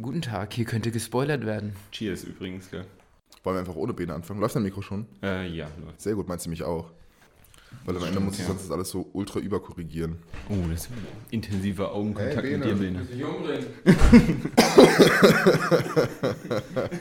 Guten 0.00 0.22
Tag, 0.22 0.54
hier 0.54 0.64
könnte 0.64 0.92
gespoilert 0.92 1.44
werden. 1.44 1.74
Cheers 1.90 2.22
übrigens, 2.22 2.70
gell? 2.70 2.84
Wollen 3.42 3.56
wir 3.56 3.60
einfach 3.60 3.74
ohne 3.74 3.92
Bene 3.92 4.14
anfangen? 4.14 4.38
Läuft 4.38 4.54
dein 4.54 4.62
Mikro 4.62 4.80
schon? 4.80 5.06
Äh, 5.24 5.48
ja, 5.48 5.66
läuft. 5.84 6.00
Sehr 6.00 6.14
gut, 6.14 6.28
meinst 6.28 6.46
du 6.46 6.50
mich 6.50 6.62
auch? 6.62 6.92
Weil 7.84 7.96
am 7.96 8.04
Ende 8.04 8.20
muss 8.20 8.34
ich 8.34 8.40
ja. 8.40 8.46
sonst 8.46 8.62
das 8.62 8.70
alles 8.70 8.90
so 8.90 9.10
ultra 9.12 9.40
überkorrigieren. 9.40 10.18
Oh, 10.48 10.54
das 10.70 10.82
ist 10.84 10.90
intensiver 11.30 11.92
Augenkontakt 11.92 12.44
Hey, 12.44 12.58
mit 12.58 12.68
dir, 12.68 12.74
Bene. 12.76 13.00
Bene. 13.00 13.66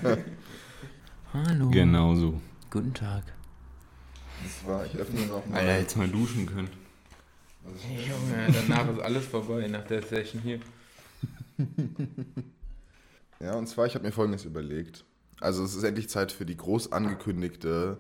Hallo. 1.34 1.70
Genau 1.70 2.16
so. 2.16 2.42
Guten 2.71 2.96
Tag. 2.96 3.25
Das 4.43 4.68
war, 4.68 4.84
ich 4.88 4.96
öffne 4.96 5.21
noch 5.28 5.46
mal. 5.46 5.60
Alter, 5.60 5.79
jetzt 5.79 5.98
mal 5.98 6.07
duschen 6.07 6.48
können. 6.48 6.70
Junge, 7.64 8.48
danach 8.68 8.89
ist 8.92 9.02
alles 9.02 9.28
vorbei, 9.28 9.68
nach 9.68 9.86
der 9.86 10.02
Session 10.02 10.42
hier. 10.42 10.60
Ja, 13.39 13.55
und 13.55 13.68
zwar, 13.68 13.86
ich 13.86 13.96
habe 13.96 14.05
mir 14.05 14.11
Folgendes 14.11 14.46
überlegt. 14.46 15.05
Also 15.39 15.64
es 15.64 15.75
ist 15.75 15.83
endlich 15.83 16.09
Zeit 16.09 16.32
für 16.32 16.46
die 16.46 16.57
groß 16.57 16.91
angekündigte, 16.91 17.97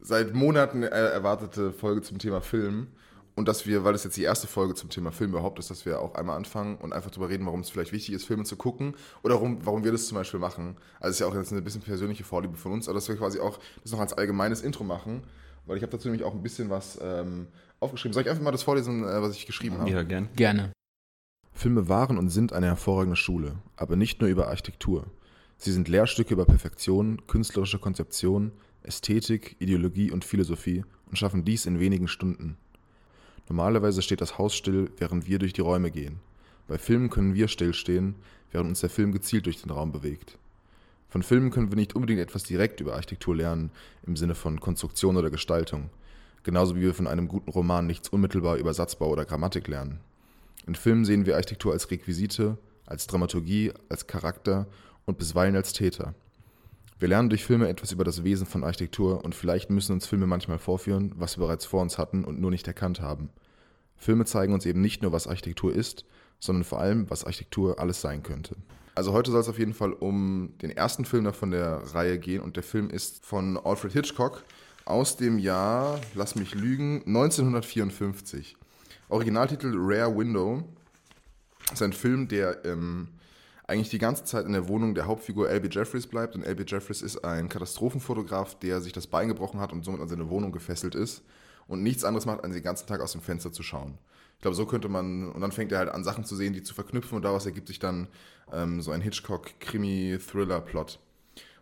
seit 0.00 0.34
Monaten 0.34 0.82
äh, 0.82 0.88
erwartete 0.88 1.72
Folge 1.72 2.02
zum 2.02 2.18
Thema 2.18 2.40
Film. 2.40 2.88
Und 3.34 3.48
dass 3.48 3.66
wir, 3.66 3.84
weil 3.84 3.92
das 3.92 4.02
jetzt 4.02 4.16
die 4.16 4.22
erste 4.22 4.46
Folge 4.46 4.74
zum 4.74 4.88
Thema 4.88 5.12
Film 5.12 5.32
überhaupt 5.32 5.58
ist, 5.58 5.70
dass 5.70 5.84
wir 5.84 6.00
auch 6.00 6.14
einmal 6.14 6.38
anfangen 6.38 6.76
und 6.78 6.94
einfach 6.94 7.10
darüber 7.10 7.28
reden, 7.28 7.44
warum 7.44 7.60
es 7.60 7.68
vielleicht 7.68 7.92
wichtig 7.92 8.14
ist, 8.14 8.24
Filme 8.24 8.44
zu 8.44 8.56
gucken 8.56 8.94
oder 9.22 9.34
warum, 9.34 9.58
warum 9.66 9.84
wir 9.84 9.92
das 9.92 10.06
zum 10.06 10.16
Beispiel 10.16 10.40
machen. 10.40 10.78
Also 11.00 11.10
es 11.10 11.16
ist 11.16 11.20
ja 11.20 11.26
auch 11.26 11.34
jetzt 11.34 11.52
eine 11.52 11.60
bisschen 11.60 11.82
persönliche 11.82 12.24
Vorliebe 12.24 12.56
von 12.56 12.72
uns, 12.72 12.88
aber 12.88 12.94
dass 12.94 13.08
wir 13.08 13.16
quasi 13.16 13.38
auch 13.38 13.58
das 13.82 13.92
noch 13.92 14.00
als 14.00 14.14
allgemeines 14.14 14.62
Intro 14.62 14.84
machen, 14.84 15.22
weil 15.66 15.76
ich 15.76 15.82
habe 15.82 15.92
dazu 15.92 16.08
nämlich 16.08 16.24
auch 16.24 16.32
ein 16.32 16.42
bisschen 16.42 16.70
was 16.70 16.98
ähm, 17.02 17.48
aufgeschrieben. 17.78 18.14
Soll 18.14 18.22
ich 18.22 18.30
einfach 18.30 18.42
mal 18.42 18.52
das 18.52 18.62
vorlesen, 18.62 19.04
äh, 19.04 19.20
was 19.20 19.36
ich 19.36 19.44
geschrieben 19.44 19.78
habe? 19.80 19.90
Ja, 19.90 20.02
gern. 20.02 20.30
Gerne. 20.34 20.72
Filme 21.56 21.88
waren 21.88 22.18
und 22.18 22.28
sind 22.28 22.52
eine 22.52 22.66
hervorragende 22.66 23.16
Schule, 23.16 23.56
aber 23.76 23.96
nicht 23.96 24.20
nur 24.20 24.28
über 24.28 24.48
Architektur. 24.48 25.06
Sie 25.56 25.72
sind 25.72 25.88
Lehrstücke 25.88 26.34
über 26.34 26.44
Perfektion, 26.44 27.22
künstlerische 27.26 27.78
Konzeption, 27.78 28.52
Ästhetik, 28.82 29.56
Ideologie 29.58 30.10
und 30.10 30.22
Philosophie 30.22 30.84
und 31.06 31.16
schaffen 31.16 31.46
dies 31.46 31.64
in 31.64 31.80
wenigen 31.80 32.08
Stunden. 32.08 32.58
Normalerweise 33.48 34.02
steht 34.02 34.20
das 34.20 34.36
Haus 34.36 34.54
still, 34.54 34.90
während 34.98 35.28
wir 35.28 35.38
durch 35.38 35.54
die 35.54 35.62
Räume 35.62 35.90
gehen. 35.90 36.20
Bei 36.68 36.76
Filmen 36.76 37.08
können 37.08 37.34
wir 37.34 37.48
stillstehen, 37.48 38.16
während 38.52 38.68
uns 38.68 38.80
der 38.80 38.90
Film 38.90 39.12
gezielt 39.12 39.46
durch 39.46 39.62
den 39.62 39.70
Raum 39.70 39.92
bewegt. 39.92 40.38
Von 41.08 41.22
Filmen 41.22 41.50
können 41.50 41.70
wir 41.70 41.76
nicht 41.76 41.94
unbedingt 41.94 42.20
etwas 42.20 42.42
direkt 42.42 42.80
über 42.80 42.94
Architektur 42.94 43.34
lernen, 43.34 43.70
im 44.06 44.16
Sinne 44.16 44.34
von 44.34 44.60
Konstruktion 44.60 45.16
oder 45.16 45.30
Gestaltung, 45.30 45.88
genauso 46.42 46.76
wie 46.76 46.82
wir 46.82 46.92
von 46.92 47.06
einem 47.06 47.28
guten 47.28 47.50
Roman 47.50 47.86
nichts 47.86 48.10
unmittelbar 48.10 48.56
über 48.56 48.74
Satzbau 48.74 49.08
oder 49.08 49.24
Grammatik 49.24 49.68
lernen. 49.68 50.00
In 50.66 50.74
Filmen 50.74 51.04
sehen 51.04 51.26
wir 51.26 51.36
Architektur 51.36 51.72
als 51.72 51.90
Requisite, 51.90 52.58
als 52.86 53.06
Dramaturgie, 53.06 53.72
als 53.88 54.08
Charakter 54.08 54.66
und 55.04 55.16
bisweilen 55.16 55.54
als 55.54 55.72
Täter. 55.72 56.14
Wir 56.98 57.08
lernen 57.08 57.28
durch 57.28 57.44
Filme 57.44 57.68
etwas 57.68 57.92
über 57.92 58.02
das 58.02 58.24
Wesen 58.24 58.46
von 58.46 58.64
Architektur 58.64 59.24
und 59.24 59.34
vielleicht 59.34 59.70
müssen 59.70 59.92
uns 59.92 60.06
Filme 60.06 60.26
manchmal 60.26 60.58
vorführen, 60.58 61.12
was 61.16 61.36
wir 61.36 61.46
bereits 61.46 61.66
vor 61.66 61.82
uns 61.82 61.98
hatten 61.98 62.24
und 62.24 62.40
nur 62.40 62.50
nicht 62.50 62.66
erkannt 62.66 63.00
haben. 63.00 63.30
Filme 63.96 64.24
zeigen 64.24 64.54
uns 64.54 64.66
eben 64.66 64.80
nicht 64.80 65.02
nur, 65.02 65.12
was 65.12 65.28
Architektur 65.28 65.72
ist, 65.72 66.04
sondern 66.40 66.64
vor 66.64 66.80
allem, 66.80 67.08
was 67.10 67.24
Architektur 67.24 67.78
alles 67.78 68.00
sein 68.00 68.22
könnte. 68.22 68.56
Also 68.94 69.12
heute 69.12 69.30
soll 69.30 69.40
es 69.40 69.48
auf 69.48 69.58
jeden 69.58 69.74
Fall 69.74 69.92
um 69.92 70.54
den 70.62 70.70
ersten 70.70 71.04
Film 71.04 71.24
noch 71.24 71.34
von 71.34 71.50
der 71.50 71.94
Reihe 71.94 72.18
gehen 72.18 72.40
und 72.40 72.56
der 72.56 72.62
Film 72.62 72.90
ist 72.90 73.24
von 73.24 73.56
Alfred 73.56 73.92
Hitchcock 73.92 74.42
aus 74.84 75.16
dem 75.16 75.38
Jahr, 75.38 76.00
lass 76.14 76.34
mich 76.34 76.54
lügen, 76.54 77.02
1954. 77.06 78.56
Originaltitel 79.08 79.72
Rare 79.76 80.16
Window. 80.16 80.64
Ist 81.72 81.82
ein 81.82 81.92
Film, 81.92 82.28
der 82.28 82.64
ähm, 82.64 83.08
eigentlich 83.66 83.90
die 83.90 83.98
ganze 83.98 84.24
Zeit 84.24 84.46
in 84.46 84.52
der 84.52 84.68
Wohnung 84.68 84.94
der 84.94 85.06
Hauptfigur 85.06 85.48
L.B. 85.48 85.68
Jeffries 85.70 86.06
bleibt. 86.06 86.34
Und 86.34 86.42
L.B. 86.42 86.64
Jeffries 86.66 87.02
ist 87.02 87.24
ein 87.24 87.48
Katastrophenfotograf, 87.48 88.58
der 88.58 88.80
sich 88.80 88.92
das 88.92 89.06
Bein 89.06 89.28
gebrochen 89.28 89.60
hat 89.60 89.72
und 89.72 89.84
somit 89.84 90.00
an 90.00 90.08
seine 90.08 90.28
Wohnung 90.28 90.52
gefesselt 90.52 90.94
ist 90.94 91.22
und 91.68 91.82
nichts 91.82 92.04
anderes 92.04 92.26
macht, 92.26 92.44
als 92.44 92.52
den 92.52 92.62
ganzen 92.62 92.86
Tag 92.86 93.00
aus 93.00 93.12
dem 93.12 93.20
Fenster 93.20 93.52
zu 93.52 93.62
schauen. 93.62 93.98
Ich 94.36 94.42
glaube, 94.42 94.54
so 94.54 94.66
könnte 94.66 94.88
man, 94.88 95.30
und 95.30 95.40
dann 95.40 95.52
fängt 95.52 95.72
er 95.72 95.78
halt 95.78 95.88
an, 95.88 96.04
Sachen 96.04 96.24
zu 96.24 96.36
sehen, 96.36 96.52
die 96.52 96.62
zu 96.62 96.74
verknüpfen 96.74 97.16
und 97.16 97.22
daraus 97.22 97.46
ergibt 97.46 97.68
sich 97.68 97.78
dann 97.78 98.08
ähm, 98.52 98.82
so 98.82 98.90
ein 98.90 99.00
Hitchcock-Krimi-Thriller-Plot. 99.00 100.98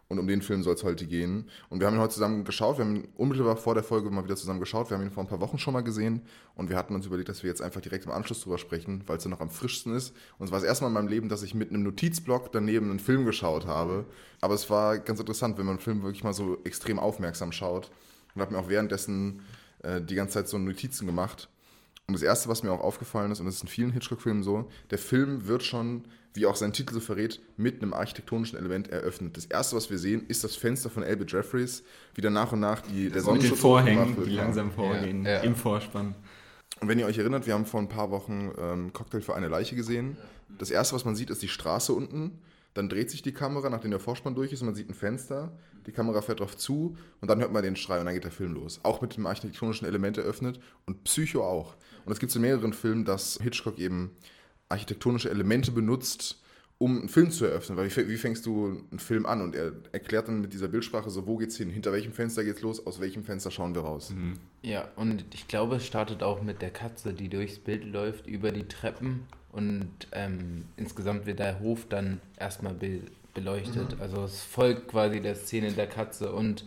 Und 0.09 0.19
um 0.19 0.27
den 0.27 0.43
Film 0.43 0.63
soll 0.63 0.75
es 0.75 0.85
heute 0.85 1.07
gehen. 1.07 1.49
Und 1.71 1.81
wir 1.81 1.87
haben 1.87 1.95
ihn 1.95 2.01
heute 2.01 2.15
zusammen 2.15 2.45
geschaut. 2.45 2.79
Wir 2.79 2.85
haben 2.85 2.97
ihn 2.97 3.09
unmittelbar 3.17 3.57
vor 3.57 3.75
der 3.75 3.83
Folge 3.83 4.11
mal 4.11 4.25
wieder 4.25 4.37
zusammen 4.37 4.61
geschaut. 4.61 4.91
Wir 4.91 4.99
haben 4.99 5.05
ihn 5.05 5.11
vor 5.11 5.25
ein 5.25 5.29
paar 5.29 5.41
Wochen 5.41 5.59
schon 5.59 5.73
mal 5.73 5.83
gesehen. 5.83 6.23
Und 6.55 6.69
wir 6.69 6.77
hatten 6.77 6.95
uns 6.95 7.07
überlegt, 7.07 7.29
dass 7.29 7.43
wir 7.43 7.49
jetzt 7.49 7.63
einfach 7.63 7.81
direkt 7.81 8.05
im 8.05 8.13
Anschluss 8.13 8.43
drüber 8.43 8.59
sprechen, 8.59 9.03
weil 9.07 9.17
es 9.17 9.25
ja 9.25 9.31
noch 9.31 9.41
am 9.41 9.51
frischsten 9.51 9.95
ist. 9.95 10.15
Und 10.39 10.47
es 10.47 10.53
war 10.53 10.61
das 10.61 10.69
erste 10.69 10.85
Mal 10.85 10.89
in 10.89 10.95
meinem 10.95 11.09
Leben, 11.09 11.29
dass 11.29 11.43
ich 11.43 11.55
mit 11.55 11.71
einem 11.71 11.83
Notizblock 11.83 12.53
daneben 12.53 12.91
einen 12.91 13.01
Film 13.01 13.25
geschaut 13.25 13.67
habe. 13.67 14.05
Aber 14.41 14.55
es 14.55 14.69
war 14.69 14.99
ganz 14.99 15.21
interessant, 15.21 15.57
wenn 15.59 15.67
man 15.67 15.77
einen 15.77 15.83
Film 15.83 16.03
wirklich 16.03 16.25
mal 16.25 16.35
so 16.35 16.59
extrem 16.65 16.99
aufmerksam 16.99 17.53
schaut. 17.53 17.91
Und 18.35 18.43
habe 18.43 18.53
mir 18.53 18.59
auch 18.59 18.69
währenddessen 18.69 19.41
äh, 19.83 20.01
die 20.01 20.15
ganze 20.15 20.35
Zeit 20.35 20.49
so 20.49 20.59
Notizen 20.59 21.07
gemacht. 21.07 21.49
Und 22.07 22.13
das 22.15 22.23
Erste, 22.23 22.49
was 22.49 22.63
mir 22.63 22.71
auch 22.71 22.81
aufgefallen 22.81 23.33
ist, 23.33 23.41
und 23.41 23.47
das 23.47 23.57
ist 23.57 23.63
in 23.63 23.69
vielen 23.69 23.91
Hitchcock-Filmen 23.93 24.43
so, 24.43 24.69
der 24.91 24.99
Film 24.99 25.47
wird 25.47 25.63
schon, 25.63 26.05
wie 26.35 26.45
auch 26.47 26.57
sein 26.57 26.73
Titel 26.73 26.93
so 26.93 27.01
verrät, 27.01 27.41
mit 27.57 27.81
einem 27.81 27.95
architektonischen 27.95 28.59
Element 28.59 28.89
eröffnet. 28.89 29.37
Das 29.37 29.47
Erste, 29.47 29.75
was 29.77 29.89
wir 29.91 29.99
sehen, 29.99 30.25
ist 30.29 30.45
das 30.45 30.55
Fenster 30.55 30.91
von 30.91 31.03
L.B. 31.03 31.25
Jeffries, 31.27 31.83
wie 32.15 32.21
dann 32.21 32.35
nach 32.35 32.53
und 32.53 32.61
nach 32.61 32.83
die, 32.83 32.89
der 32.93 33.03
Mit 33.05 33.15
den 33.15 33.23
Sonnenschutz 33.23 33.59
Vorhängen, 33.59 34.17
wird. 34.17 34.27
die 34.27 34.35
langsam 34.35 34.71
vorgehen, 34.71 35.25
Ja, 35.25 35.33
ja. 35.35 35.41
im 35.41 35.57
Vorspann. 35.57 36.15
Und 36.81 36.89
wenn 36.89 36.99
ihr 36.99 37.07
euch 37.07 37.17
erinnert, 37.17 37.47
wir 37.47 37.55
haben 37.55 37.65
vor 37.65 37.81
ein 37.81 37.89
paar 37.89 38.11
Wochen 38.11 38.51
ähm, 38.59 38.93
Cocktail 38.93 39.21
für 39.23 39.35
eine 39.35 39.49
Leiche 39.49 39.75
gesehen. 39.77 40.19
Das 40.59 40.71
Erste, 40.71 40.95
was 40.95 41.05
man 41.07 41.17
sieht, 41.17 41.31
ist 41.31 41.41
die 41.41 41.49
Straße 41.49 41.93
unten. 41.95 42.33
Dann 42.75 42.89
dreht 42.89 43.11
sich 43.11 43.23
die 43.23 43.33
Kamera, 43.33 43.71
nachdem 43.71 43.93
der 43.93 44.01
Vorspann 44.01 44.35
durch 44.35 44.53
ist, 44.53 44.61
und 44.61 44.67
man 44.67 44.75
sieht 44.75 44.91
ein 44.91 44.95
Fenster. 44.95 45.57
Die 45.87 45.93
Kamera 45.93 46.23
fährt 46.23 46.41
drauf 46.41 46.57
zu 46.57 46.97
und 47.21 47.31
dann 47.31 47.41
hört 47.41 47.53
man 47.53 47.63
den 47.63 47.77
Schrei 47.77 48.01
und 48.01 48.07
dann 48.07 48.15
geht 48.15 48.25
der 48.25 48.33
Film 48.33 48.55
los. 48.55 48.81
Auch 48.83 49.01
mit 49.01 49.17
dem 49.17 49.27
architektonischen 49.27 49.87
Element 49.87 50.19
eröffnet 50.19 50.59
und 50.87 51.05
Psycho 51.05 51.45
auch. 51.45 51.77
Und 52.05 52.13
es 52.13 52.19
gibt 52.19 52.35
in 52.35 52.43
mehreren 52.43 52.73
Filmen, 52.73 53.05
dass 53.05 53.39
Hitchcock 53.43 53.79
eben 53.79 54.11
architektonische 54.69 55.31
Elemente 55.31 55.71
benutzt, 55.71 56.41
um 56.79 56.99
einen 56.99 57.09
Film 57.09 57.31
zu 57.31 57.45
eröffnen. 57.45 57.79
Weil 57.79 57.87
wie, 57.87 57.91
fäng- 57.91 58.09
wie 58.09 58.17
fängst 58.17 58.45
du 58.47 58.83
einen 58.91 58.99
Film 58.99 59.27
an? 59.27 59.41
Und 59.43 59.55
er 59.55 59.73
erklärt 59.93 60.27
dann 60.27 60.41
mit 60.41 60.53
dieser 60.53 60.69
Bildsprache 60.69 61.11
so, 61.11 61.27
wo 61.27 61.37
geht's 61.37 61.57
hin, 61.57 61.71
hinter 61.71 61.93
welchem 61.93 62.13
Fenster 62.13 62.43
geht's 62.43 62.63
los, 62.63 62.85
aus 62.87 62.99
welchem 62.99 63.23
Fenster 63.23 63.51
schauen 63.53 63.75
wir 63.75 63.83
raus. 63.83 64.13
Ja, 64.63 64.89
und 64.97 65.25
ich 65.33 65.47
glaube, 65.47 65.77
es 65.77 65.87
startet 65.87 66.23
auch 66.23 66.43
mit 66.43 66.61
der 66.63 66.71
Katze, 66.71 67.13
die 67.13 67.29
durchs 67.29 67.59
Bild 67.59 67.85
läuft, 67.85 68.27
über 68.27 68.51
die 68.51 68.67
Treppen. 68.67 69.21
Und 69.55 69.89
ähm, 70.13 70.65
insgesamt 70.77 71.27
wird 71.27 71.39
der 71.39 71.61
Hof 71.61 71.87
dann 71.89 72.21
erstmal 72.39 72.75
be 72.75 73.01
beleuchtet. 73.35 73.97
Also 74.01 74.23
es 74.23 74.43
folgt 74.43 74.87
quasi 74.89 75.21
der 75.21 75.35
Szene 75.35 75.73
der 75.73 75.89
Katze. 75.89 76.33
Und 76.33 76.65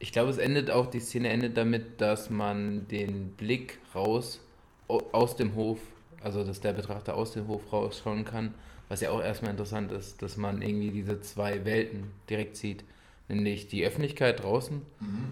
ich 0.00 0.10
glaube, 0.10 0.30
es 0.30 0.38
endet 0.38 0.68
auch, 0.70 0.86
die 0.90 0.98
Szene 0.98 1.28
endet 1.28 1.56
damit, 1.56 2.00
dass 2.00 2.30
man 2.30 2.88
den 2.88 3.30
Blick 3.36 3.78
raus 3.94 4.40
au- 4.88 5.02
aus 5.12 5.36
dem 5.36 5.54
Hof, 5.54 5.78
also 6.20 6.42
dass 6.42 6.60
der 6.60 6.72
Betrachter 6.72 7.14
aus 7.16 7.32
dem 7.32 7.46
Hof 7.46 7.72
rausschauen 7.72 8.24
kann. 8.24 8.54
Was 8.88 9.00
ja 9.02 9.10
auch 9.10 9.22
erstmal 9.22 9.52
interessant 9.52 9.92
ist, 9.92 10.20
dass 10.20 10.36
man 10.36 10.62
irgendwie 10.62 10.90
diese 10.90 11.20
zwei 11.20 11.64
Welten 11.64 12.10
direkt 12.28 12.56
sieht. 12.56 12.82
Nämlich 13.28 13.68
die 13.68 13.84
Öffentlichkeit 13.86 14.42
draußen 14.42 14.82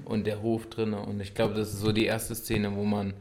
und 0.04 0.28
der 0.28 0.42
Hof 0.42 0.68
drinnen. 0.70 0.94
Und 0.94 1.18
ich 1.20 1.34
glaube, 1.34 1.54
das 1.54 1.72
ist 1.72 1.80
so 1.80 1.90
die 1.90 2.06
erste 2.06 2.36
Szene, 2.36 2.76
wo 2.76 2.84
man 2.84 3.14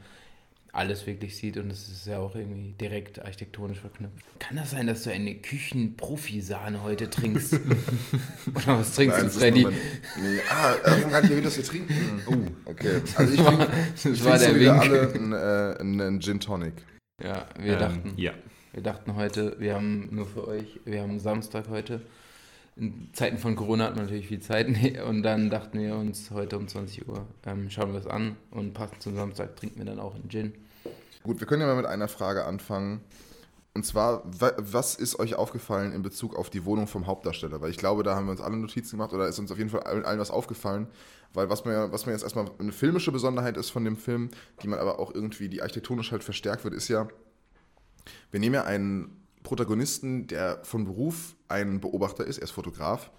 alles 0.78 1.06
wirklich 1.08 1.36
sieht 1.36 1.58
und 1.58 1.72
es 1.72 1.88
ist 1.90 2.08
ja 2.08 2.20
auch 2.20 2.36
irgendwie 2.36 2.74
direkt 2.80 3.24
architektonisch 3.24 3.80
verknüpft. 3.80 4.16
Kann 4.40 4.58
das 4.58 4.72
sein, 4.72 4.88
dass 4.88 5.04
du 5.04 5.12
eine 5.12 5.36
Küchen-Profi-Sahne 5.36 6.84
heute 6.84 7.10
trinkst? 7.10 7.54
Oder 8.56 8.80
was 8.80 8.94
trinkst 8.96 9.18
Nein, 9.18 9.20
du, 9.20 9.24
das 9.28 9.38
Freddy? 9.38 9.64
mein- 9.64 9.74
Nee, 10.22 10.40
ah, 10.50 10.76
gar 11.10 11.22
nicht 11.22 11.30
erwähnt, 11.32 11.46
dass 11.46 11.58
wir 11.58 11.64
trinken. 11.64 12.22
Oh, 12.28 12.70
okay. 12.70 13.02
Also 13.16 13.34
ich 13.34 13.40
trinke 13.46 13.68
Das 14.04 14.26
war 14.26 14.38
der 14.38 14.50
so 14.50 14.56
Wink. 14.60 14.70
alle 14.80 15.14
einen, 15.14 15.34
äh, 15.34 15.80
einen, 15.80 16.02
einen 16.02 16.22
Gin 16.22 16.40
Tonic. 16.40 16.74
Ja, 17.24 17.48
wir 17.60 17.74
Ähm, 17.74 17.80
dachten, 17.80 18.14
Ja. 18.18 18.34
wir 18.74 18.84
dachten 18.84 19.16
heute, 19.16 19.56
wir 19.60 19.74
haben 19.76 20.10
nur 20.12 20.28
für 20.28 20.48
euch, 20.48 20.80
wir 20.86 21.02
haben 21.02 21.20
Samstag 21.20 21.70
heute. 21.70 22.02
In 22.76 23.10
Zeiten 23.14 23.40
von 23.40 23.56
Corona 23.56 23.86
hat 23.86 23.96
man 23.96 24.06
natürlich 24.06 24.28
viel 24.28 24.40
Zeit 24.40 24.68
und 25.08 25.24
dann 25.24 25.50
dachten 25.50 25.80
wir 25.80 25.96
uns 25.96 26.30
heute 26.30 26.58
um 26.58 26.68
20 26.68 27.08
Uhr, 27.08 27.26
ähm, 27.48 27.72
schauen 27.72 27.92
wir 27.94 28.00
es 28.00 28.06
an 28.08 28.36
und 28.52 28.74
passend 28.76 29.02
zum 29.02 29.16
Samstag 29.16 29.56
trinken 29.56 29.80
wir 29.80 29.86
dann 29.86 30.00
auch 30.00 30.14
einen 30.14 30.30
Gin. 30.30 30.54
Gut, 31.24 31.40
wir 31.40 31.48
können 31.48 31.62
ja 31.62 31.68
mal 31.68 31.76
mit 31.76 31.86
einer 31.86 32.08
Frage 32.08 32.46
anfangen. 32.46 33.02
Und 33.74 33.86
zwar, 33.86 34.24
wa- 34.26 34.54
was 34.58 34.96
ist 34.96 35.20
euch 35.20 35.36
aufgefallen 35.36 35.92
in 35.94 36.02
Bezug 36.02 36.36
auf 36.36 36.50
die 36.50 36.66
Wohnung 36.66 36.88
vom 36.88 37.06
Hauptdarsteller? 37.06 37.62
Weil 37.62 37.70
ich 37.70 37.78
glaube, 37.78 38.02
da 38.04 38.16
haben 38.16 38.26
wir 38.26 38.32
uns 38.32 38.42
alle 38.42 38.58
Notizen 38.58 38.92
gemacht 38.98 39.14
oder 39.14 39.28
ist 39.28 39.38
uns 39.38 39.52
auf 39.52 39.58
jeden 39.58 39.70
Fall 39.70 39.82
allen, 39.84 40.20
was 40.20 40.32
aufgefallen. 40.32 40.88
Weil 41.34 41.50
was 41.50 41.64
mir, 41.66 41.92
was 41.92 42.06
mir 42.06 42.14
jetzt 42.14 42.24
erstmal 42.24 42.50
eine 42.58 42.72
filmische 42.72 43.12
Besonderheit 43.12 43.56
ist 43.58 43.70
von 43.70 43.84
dem 43.86 43.96
Film, 43.98 44.30
die 44.64 44.68
man 44.68 44.80
aber 44.80 44.98
auch 45.00 45.14
irgendwie, 45.14 45.48
die 45.50 45.62
architektonisch 45.62 46.12
halt 46.12 46.24
verstärkt 46.24 46.64
wird, 46.64 46.74
ist 46.74 46.88
ja, 46.88 47.08
wir 48.32 48.40
nehmen 48.40 48.56
ja 48.56 48.64
einen 48.64 49.22
Protagonisten, 49.44 50.28
der 50.28 50.60
von 50.64 50.86
Beruf 50.86 51.36
ein 51.48 51.80
Beobachter 51.80 52.26
ist, 52.26 52.38
er 52.38 52.44
ist 52.46 52.52
Fotograf. 52.52 53.12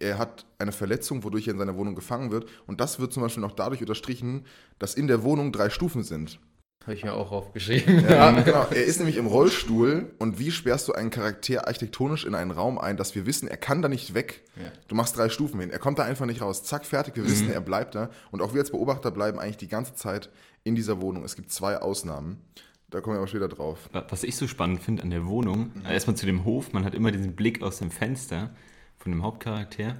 Er 0.00 0.18
hat 0.18 0.44
eine 0.58 0.72
Verletzung, 0.72 1.24
wodurch 1.24 1.46
er 1.48 1.54
in 1.54 1.58
seiner 1.58 1.76
Wohnung 1.76 1.94
gefangen 1.94 2.30
wird. 2.30 2.48
Und 2.66 2.80
das 2.80 2.98
wird 3.00 3.12
zum 3.12 3.22
Beispiel 3.22 3.40
noch 3.40 3.52
dadurch 3.52 3.80
unterstrichen, 3.80 4.44
dass 4.78 4.94
in 4.94 5.06
der 5.06 5.22
Wohnung 5.22 5.50
drei 5.50 5.70
Stufen 5.70 6.02
sind. 6.04 6.38
Habe 6.84 6.94
ich 6.94 7.02
mir 7.02 7.14
auch 7.14 7.32
aufgeschrieben. 7.32 8.04
Ja, 8.08 8.30
genau. 8.42 8.66
Er 8.70 8.84
ist 8.84 8.98
nämlich 8.98 9.16
im 9.16 9.26
Rollstuhl 9.26 10.12
und 10.18 10.38
wie 10.38 10.50
sperrst 10.50 10.86
du 10.86 10.92
einen 10.92 11.10
Charakter 11.10 11.66
architektonisch 11.66 12.26
in 12.26 12.34
einen 12.34 12.50
Raum 12.50 12.78
ein, 12.78 12.98
dass 12.98 13.14
wir 13.14 13.24
wissen, 13.24 13.48
er 13.48 13.56
kann 13.56 13.80
da 13.80 13.88
nicht 13.88 14.12
weg. 14.12 14.42
Ja. 14.56 14.70
Du 14.88 14.94
machst 14.94 15.16
drei 15.16 15.30
Stufen 15.30 15.60
hin. 15.60 15.70
Er 15.70 15.78
kommt 15.78 15.98
da 15.98 16.04
einfach 16.04 16.26
nicht 16.26 16.42
raus. 16.42 16.62
Zack, 16.62 16.84
fertig. 16.84 17.16
Wir 17.16 17.24
wissen, 17.24 17.50
er 17.50 17.62
bleibt 17.62 17.94
da. 17.94 18.10
Und 18.30 18.42
auch 18.42 18.52
wir 18.52 18.60
als 18.60 18.70
Beobachter 18.70 19.10
bleiben 19.10 19.38
eigentlich 19.38 19.56
die 19.56 19.68
ganze 19.68 19.94
Zeit 19.94 20.28
in 20.62 20.74
dieser 20.74 21.00
Wohnung. 21.00 21.24
Es 21.24 21.36
gibt 21.36 21.50
zwei 21.50 21.78
Ausnahmen. 21.78 22.42
Da 22.90 23.00
kommen 23.00 23.16
wir 23.16 23.18
aber 23.18 23.28
später 23.28 23.48
drauf. 23.48 23.88
Was 24.10 24.22
ich 24.22 24.36
so 24.36 24.46
spannend 24.46 24.82
finde 24.82 25.02
an 25.02 25.10
der 25.10 25.26
Wohnung, 25.26 25.72
erstmal 25.88 26.16
zu 26.16 26.26
dem 26.26 26.44
Hof, 26.44 26.72
man 26.72 26.84
hat 26.84 26.94
immer 26.94 27.10
diesen 27.10 27.34
Blick 27.34 27.62
aus 27.62 27.78
dem 27.78 27.90
Fenster 27.90 28.50
von 28.98 29.10
dem 29.10 29.22
Hauptcharakter 29.22 29.96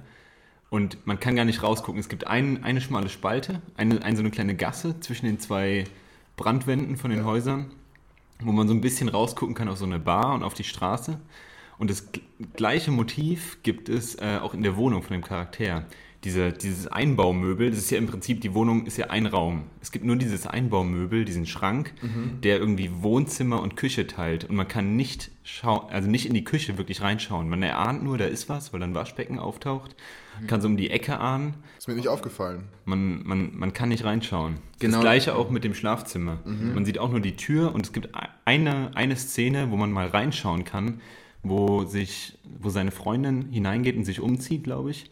und 0.69 1.05
man 1.05 1.19
kann 1.19 1.35
gar 1.35 1.45
nicht 1.45 1.61
rausgucken. 1.61 1.99
Es 1.99 2.09
gibt 2.09 2.27
ein, 2.27 2.63
eine 2.63 2.79
schmale 2.79 3.09
Spalte, 3.09 3.61
eine, 3.75 4.01
eine 4.01 4.15
so 4.15 4.21
eine 4.21 4.31
kleine 4.31 4.55
Gasse 4.55 4.99
zwischen 5.01 5.25
den 5.25 5.39
zwei 5.39 5.85
Brandwänden 6.37 6.97
von 6.97 7.11
den 7.11 7.25
Häusern, 7.25 7.71
wo 8.41 8.51
man 8.51 8.67
so 8.67 8.73
ein 8.73 8.81
bisschen 8.81 9.09
rausgucken 9.09 9.55
kann 9.55 9.69
auf 9.69 9.77
so 9.77 9.85
eine 9.85 9.99
Bar 9.99 10.33
und 10.33 10.43
auf 10.43 10.53
die 10.53 10.63
Straße. 10.63 11.19
Und 11.77 11.89
das 11.89 12.07
gleiche 12.55 12.91
Motiv 12.91 13.59
gibt 13.63 13.89
es 13.89 14.15
äh, 14.15 14.39
auch 14.41 14.53
in 14.53 14.63
der 14.63 14.77
Wohnung 14.77 15.03
von 15.03 15.13
dem 15.13 15.23
Charakter. 15.23 15.85
Diese, 16.23 16.51
dieses 16.51 16.87
Einbaumöbel, 16.87 17.69
das 17.69 17.79
ist 17.79 17.91
ja 17.91 17.99
im 17.99 18.07
Prinzip, 18.07 18.41
die 18.41 18.55
Wohnung 18.55 18.87
ist 18.87 18.97
ja 18.97 19.07
ein 19.11 19.27
Raum. 19.27 19.65
Es 19.81 19.91
gibt 19.91 20.05
nur 20.05 20.15
dieses 20.15 20.47
Einbaumöbel, 20.47 21.23
diesen 21.23 21.45
Schrank, 21.45 21.93
der 22.41 22.57
irgendwie 22.57 22.89
Wohnzimmer 23.03 23.61
und 23.61 23.75
Küche 23.75 24.07
teilt. 24.07 24.45
Und 24.45 24.55
man 24.55 24.67
kann 24.67 24.95
nicht 24.95 25.29
schauen, 25.43 25.87
also 25.91 26.09
nicht 26.09 26.25
in 26.25 26.33
die 26.33 26.43
Küche 26.43 26.79
wirklich 26.79 27.01
reinschauen. 27.01 27.47
Man 27.47 27.61
erahnt 27.61 28.03
nur, 28.03 28.17
da 28.17 28.25
ist 28.25 28.49
was, 28.49 28.73
weil 28.73 28.79
dann 28.79 28.95
Waschbecken 28.95 29.37
auftaucht. 29.37 29.95
Man 30.39 30.47
kann 30.47 30.61
so 30.61 30.67
um 30.67 30.77
die 30.77 30.89
Ecke 30.89 31.19
ahnen. 31.19 31.55
Ist 31.77 31.87
mir 31.87 31.95
nicht 31.95 32.07
aufgefallen. 32.07 32.63
Man, 32.85 33.25
man, 33.25 33.57
man 33.57 33.73
kann 33.73 33.89
nicht 33.89 34.03
reinschauen. 34.03 34.55
Genau. 34.79 34.97
Das 34.97 35.01
gleiche 35.01 35.35
auch 35.35 35.49
mit 35.49 35.63
dem 35.63 35.73
Schlafzimmer. 35.73 36.39
Man 36.45 36.85
sieht 36.85 36.99
auch 36.99 37.09
nur 37.09 37.19
die 37.19 37.35
Tür 37.35 37.73
und 37.73 37.85
es 37.85 37.93
gibt 37.93 38.09
eine, 38.45 38.91
eine 38.95 39.15
Szene, 39.15 39.71
wo 39.71 39.77
man 39.77 39.91
mal 39.91 40.07
reinschauen 40.07 40.65
kann, 40.65 41.01
wo, 41.43 41.85
sich, 41.85 42.37
wo 42.59 42.69
seine 42.69 42.91
Freundin 42.91 43.49
hineingeht 43.51 43.95
und 43.95 44.03
sich 44.05 44.19
umzieht, 44.19 44.63
glaube 44.63 44.91
ich. 44.91 45.09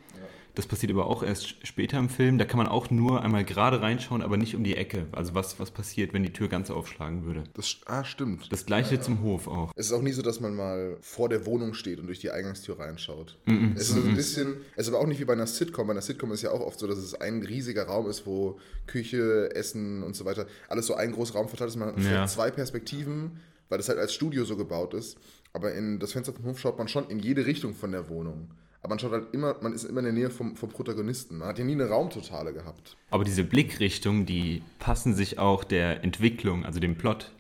Das 0.56 0.68
passiert 0.68 0.92
aber 0.92 1.08
auch 1.08 1.24
erst 1.24 1.66
später 1.66 1.98
im 1.98 2.10
Film. 2.10 2.38
Da 2.38 2.46
kann 2.46 2.58
man 2.60 2.68
auch 2.68 2.92
nur 2.92 3.24
einmal 3.24 3.44
gerade 3.44 3.82
reinschauen, 3.82 4.22
aber 4.22 4.38
nicht 4.38 4.56
um 4.56 4.64
die 4.64 4.76
Ecke. 4.78 5.08
Also 5.12 5.34
was, 5.34 5.60
was 5.60 5.72
passiert, 5.72 6.14
wenn 6.14 6.22
die 6.22 6.32
Tür 6.32 6.48
ganz 6.48 6.70
aufschlagen 6.70 7.26
würde. 7.26 7.44
Das, 7.56 7.78
ah, 7.88 8.04
stimmt. 8.04 8.52
Das 8.52 8.66
gleiche 8.68 9.02
zum 9.02 9.22
Hof 9.24 9.48
auch. 9.48 9.72
Es 9.76 9.88
ist 9.88 9.94
auch 9.94 10.04
nie 10.04 10.12
so, 10.12 10.22
dass 10.22 10.40
man 10.40 10.56
mal 10.56 10.98
vor 11.02 11.28
der 11.30 11.46
Wohnung 11.48 11.74
steht 11.74 12.00
und 12.00 12.06
durch 12.06 12.20
die 12.20 12.30
Eingangstür 12.30 12.78
reinschaut. 12.80 13.40
Mhm. 13.46 13.74
Es 13.76 13.90
ist 13.90 13.96
so 13.96 14.02
ein 14.02 14.16
bisschen, 14.16 14.58
es 14.76 14.88
ist 14.88 14.94
aber 14.94 15.02
auch 15.02 15.08
nicht 15.08 15.20
wie 15.20 15.26
bei 15.26 15.34
einer 15.34 15.48
Sitcom. 15.48 15.88
Bei 15.88 15.92
einer 15.94 16.02
Sitcom 16.04 16.32
ist 16.32 16.44
ja 16.44 16.52
auch 16.52 16.62
oft 16.62 16.78
so, 16.80 16.86
dass 16.86 17.00
es 17.00 17.16
ein 17.16 17.42
riesiger 17.42 17.86
Raum 17.88 18.08
ist, 18.08 18.28
wo 18.28 18.60
Küche, 18.86 19.50
Essen 19.56 20.04
und 20.04 20.16
so 20.16 20.26
weiter, 20.26 20.46
alles 20.68 20.86
so 20.86 20.94
ein 20.94 21.14
großer 21.14 21.34
Raum 21.34 21.48
verteilt 21.48 21.70
ist. 21.72 21.78
Man 21.78 21.90
hat 21.90 21.98
Ja. 21.98 22.04
vielleicht 22.04 22.34
zwei 22.34 22.52
Perspektiven, 22.52 23.40
weil 23.70 23.80
das 23.80 23.90
halt 23.90 23.98
als 23.98 24.14
Studio 24.14 24.46
so 24.46 24.56
gebaut 24.56 24.94
ist. 24.94 25.18
Aber 25.52 25.74
in 25.74 26.00
das 26.00 26.12
Fenster 26.12 26.34
vom 26.34 26.46
Hof 26.46 26.60
schaut 26.60 26.78
man 26.78 26.88
schon 26.88 27.10
in 27.10 27.18
jede 27.20 27.46
Richtung 27.48 27.74
von 27.74 27.92
der 27.92 28.10
Wohnung. 28.10 28.52
Aber 28.84 28.90
man 28.92 29.00
schaut 29.00 29.12
halt 29.14 29.34
immer, 29.34 29.56
man 29.62 29.74
ist 29.74 29.86
immer 29.86 30.00
in 30.00 30.06
der 30.06 30.14
Nähe 30.14 30.30
vom, 30.30 30.56
vom 30.58 30.70
Protagonisten. 30.70 31.38
Man 31.38 31.48
hat 31.48 31.58
ja 31.58 31.64
nie 31.64 31.72
eine 31.74 31.88
Raumtotale 31.88 32.54
gehabt. 32.54 32.98
Aber 33.10 33.24
diese 33.24 33.44
Blickrichtungen, 33.46 34.26
die 34.26 34.62
passen 34.80 35.14
sich 35.16 35.40
auch 35.40 35.64
der 35.64 36.04
Entwicklung, 36.04 36.66
also 36.66 36.80
dem 36.82 36.96
Plot, 36.98 37.32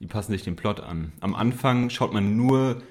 die 0.00 0.06
passen 0.06 0.32
sich 0.32 0.42
dem 0.42 0.56
Plot 0.56 0.80
an. 0.80 1.12
Am 1.20 1.34
Anfang 1.34 1.88
schaut 1.90 2.12
man 2.12 2.36
nur 2.36 2.82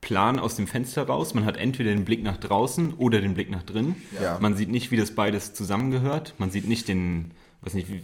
plan 0.00 0.38
aus 0.38 0.56
dem 0.56 0.66
Fenster 0.66 1.06
raus. 1.06 1.34
Man 1.34 1.44
hat 1.44 1.56
entweder 1.58 1.90
den 1.90 2.04
Blick 2.06 2.22
nach 2.22 2.38
draußen 2.38 2.94
oder 2.94 3.20
den 3.20 3.34
Blick 3.34 3.50
nach 3.50 3.62
drin. 3.62 3.94
Ja. 4.20 4.38
Man 4.40 4.56
sieht 4.56 4.70
nicht, 4.70 4.90
wie 4.90 4.96
das 4.96 5.14
beides 5.14 5.52
zusammengehört. 5.54 6.34
Man 6.38 6.50
sieht 6.50 6.66
nicht 6.66 6.88
den, 6.88 7.30
weiß 7.60 7.74
nicht, 7.74 7.88
wie, 7.90 8.02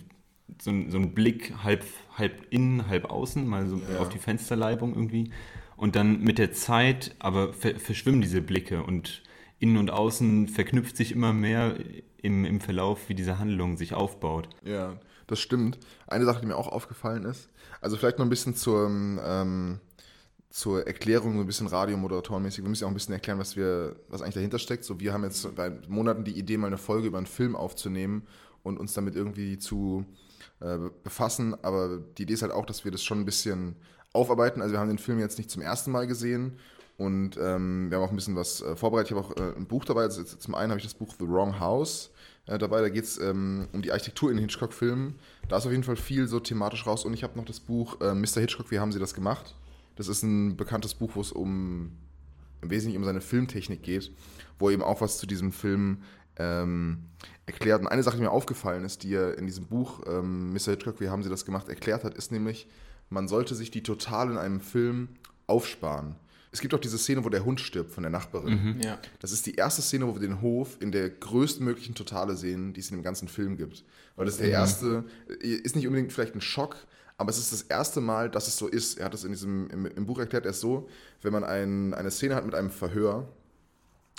so, 0.62 0.70
ein- 0.70 0.90
so 0.90 0.98
ein 0.98 1.14
Blick 1.14 1.54
halb, 1.64 1.82
halb 2.16 2.46
innen, 2.50 2.88
halb 2.88 3.06
außen, 3.06 3.44
mal 3.48 3.66
so 3.66 3.80
Ja. 3.92 4.00
auf 4.00 4.10
die 4.10 4.18
Fensterleibung 4.18 4.94
irgendwie. 4.94 5.30
Und 5.78 5.94
dann 5.94 6.20
mit 6.20 6.38
der 6.38 6.52
Zeit 6.52 7.14
aber 7.20 7.52
ver 7.52 7.76
verschwimmen 7.76 8.20
diese 8.20 8.42
Blicke 8.42 8.82
und 8.82 9.22
innen 9.60 9.76
und 9.76 9.92
außen 9.92 10.48
verknüpft 10.48 10.96
sich 10.96 11.12
immer 11.12 11.32
mehr 11.32 11.76
im, 12.20 12.44
im 12.44 12.60
Verlauf, 12.60 13.08
wie 13.08 13.14
diese 13.14 13.38
Handlung 13.38 13.76
sich 13.76 13.94
aufbaut. 13.94 14.48
Ja, 14.64 14.98
das 15.28 15.38
stimmt. 15.38 15.78
Eine 16.08 16.24
Sache, 16.24 16.40
die 16.40 16.46
mir 16.46 16.56
auch 16.56 16.66
aufgefallen 16.66 17.24
ist, 17.24 17.48
also 17.80 17.96
vielleicht 17.96 18.18
noch 18.18 18.26
ein 18.26 18.30
bisschen 18.30 18.56
zur, 18.56 18.88
ähm, 18.88 19.78
zur 20.50 20.84
Erklärung, 20.84 21.34
so 21.34 21.40
ein 21.42 21.46
bisschen 21.46 21.68
radiomoderatorenmäßig. 21.68 22.64
Wir 22.64 22.68
müssen 22.70 22.82
ja 22.82 22.86
auch 22.88 22.90
ein 22.92 22.94
bisschen 22.94 23.14
erklären, 23.14 23.38
was 23.38 23.54
wir, 23.54 23.94
was 24.08 24.20
eigentlich 24.20 24.34
dahinter 24.34 24.58
steckt. 24.58 24.82
So, 24.82 24.98
wir 24.98 25.12
haben 25.12 25.22
jetzt 25.22 25.54
bei 25.54 25.70
Monaten 25.86 26.24
die 26.24 26.36
Idee, 26.36 26.56
mal 26.56 26.66
eine 26.66 26.78
Folge 26.78 27.06
über 27.06 27.18
einen 27.18 27.28
Film 27.28 27.54
aufzunehmen 27.54 28.26
und 28.64 28.78
uns 28.78 28.94
damit 28.94 29.14
irgendwie 29.14 29.58
zu 29.58 30.04
äh, 30.58 30.78
befassen. 31.04 31.54
Aber 31.62 31.98
die 31.98 32.22
Idee 32.24 32.34
ist 32.34 32.42
halt 32.42 32.52
auch, 32.52 32.66
dass 32.66 32.84
wir 32.84 32.90
das 32.90 33.04
schon 33.04 33.20
ein 33.20 33.24
bisschen 33.24 33.76
aufarbeiten. 34.18 34.60
Also 34.60 34.72
wir 34.74 34.80
haben 34.80 34.88
den 34.88 34.98
Film 34.98 35.18
jetzt 35.18 35.38
nicht 35.38 35.50
zum 35.50 35.62
ersten 35.62 35.90
Mal 35.90 36.06
gesehen 36.06 36.58
und 36.96 37.36
ähm, 37.36 37.90
wir 37.90 37.98
haben 37.98 38.04
auch 38.04 38.10
ein 38.10 38.16
bisschen 38.16 38.36
was 38.36 38.60
äh, 38.60 38.74
vorbereitet. 38.74 39.12
Ich 39.12 39.16
habe 39.16 39.26
auch 39.26 39.36
äh, 39.36 39.56
ein 39.56 39.66
Buch 39.66 39.84
dabei. 39.84 40.02
Also 40.02 40.22
zum 40.24 40.54
einen 40.54 40.70
habe 40.70 40.80
ich 40.80 40.84
das 40.84 40.94
Buch 40.94 41.14
The 41.18 41.28
Wrong 41.28 41.60
House 41.60 42.10
äh, 42.46 42.58
dabei. 42.58 42.80
Da 42.80 42.88
geht 42.88 43.04
es 43.04 43.18
ähm, 43.18 43.68
um 43.72 43.82
die 43.82 43.92
Architektur 43.92 44.30
in 44.32 44.38
Hitchcock-Filmen. 44.38 45.14
Da 45.48 45.58
ist 45.58 45.66
auf 45.66 45.72
jeden 45.72 45.84
Fall 45.84 45.96
viel 45.96 46.26
so 46.26 46.40
thematisch 46.40 46.86
raus. 46.86 47.04
Und 47.04 47.14
ich 47.14 47.22
habe 47.22 47.38
noch 47.38 47.44
das 47.44 47.60
Buch 47.60 48.00
äh, 48.00 48.14
Mr. 48.14 48.40
Hitchcock, 48.40 48.70
wie 48.72 48.80
haben 48.80 48.90
Sie 48.90 48.98
das 48.98 49.14
gemacht? 49.14 49.54
Das 49.94 50.08
ist 50.08 50.22
ein 50.22 50.56
bekanntes 50.56 50.94
Buch, 50.94 51.12
wo 51.14 51.20
es 51.20 51.32
um 51.32 51.92
im 52.62 52.70
Wesentlichen 52.70 52.98
um 52.98 53.04
seine 53.04 53.20
Filmtechnik 53.20 53.82
geht, 53.82 54.10
wo 54.58 54.68
er 54.68 54.74
eben 54.74 54.82
auch 54.82 55.00
was 55.00 55.18
zu 55.18 55.26
diesem 55.26 55.52
Film 55.52 56.02
ähm, 56.36 57.04
erklärt. 57.46 57.80
Und 57.80 57.86
eine 57.86 58.02
Sache, 58.02 58.16
die 58.16 58.22
mir 58.22 58.30
aufgefallen 58.30 58.84
ist, 58.84 59.02
die 59.04 59.14
er 59.14 59.38
in 59.38 59.46
diesem 59.46 59.66
Buch 59.66 60.00
ähm, 60.06 60.52
Mr. 60.52 60.72
Hitchcock, 60.72 61.00
wie 61.00 61.08
haben 61.08 61.22
Sie 61.22 61.30
das 61.30 61.44
gemacht, 61.44 61.68
erklärt 61.68 62.04
hat, 62.04 62.14
ist 62.14 62.32
nämlich, 62.32 62.68
man 63.10 63.28
sollte 63.28 63.54
sich 63.54 63.70
die 63.70 63.82
total 63.82 64.30
in 64.30 64.38
einem 64.38 64.60
Film 64.60 65.08
aufsparen. 65.46 66.16
Es 66.50 66.60
gibt 66.60 66.72
auch 66.74 66.80
diese 66.80 66.98
Szene, 66.98 67.24
wo 67.24 67.28
der 67.28 67.44
Hund 67.44 67.60
stirbt 67.60 67.90
von 67.90 68.02
der 68.02 68.10
Nachbarin. 68.10 68.80
Ja. 68.82 68.98
Das 69.20 69.32
ist 69.32 69.46
die 69.46 69.54
erste 69.54 69.82
Szene, 69.82 70.06
wo 70.06 70.14
wir 70.14 70.20
den 70.20 70.40
Hof 70.40 70.78
in 70.80 70.92
der 70.92 71.10
größtmöglichen 71.10 71.94
Totale 71.94 72.36
sehen, 72.36 72.72
die 72.72 72.80
es 72.80 72.90
in 72.90 72.96
dem 72.96 73.02
ganzen 73.02 73.28
Film 73.28 73.56
gibt. 73.56 73.84
Weil 74.16 74.24
das 74.24 74.34
ist 74.34 74.40
der 74.40 74.50
erste, 74.50 75.04
ist 75.40 75.76
nicht 75.76 75.86
unbedingt 75.86 76.12
vielleicht 76.12 76.34
ein 76.34 76.40
Schock, 76.40 76.76
aber 77.18 77.30
es 77.30 77.38
ist 77.38 77.52
das 77.52 77.62
erste 77.62 78.00
Mal, 78.00 78.30
dass 78.30 78.48
es 78.48 78.56
so 78.56 78.66
ist. 78.66 78.98
Er 78.98 79.06
hat 79.06 79.14
es 79.14 79.24
in 79.24 79.32
diesem, 79.32 79.68
im, 79.70 79.86
im 79.86 80.06
Buch 80.06 80.18
erklärt, 80.18 80.46
er 80.46 80.52
ist 80.52 80.60
so, 80.60 80.88
wenn 81.20 81.32
man 81.32 81.44
ein, 81.44 81.92
eine 81.92 82.10
Szene 82.10 82.34
hat 82.34 82.46
mit 82.46 82.54
einem 82.54 82.70
Verhör 82.70 83.28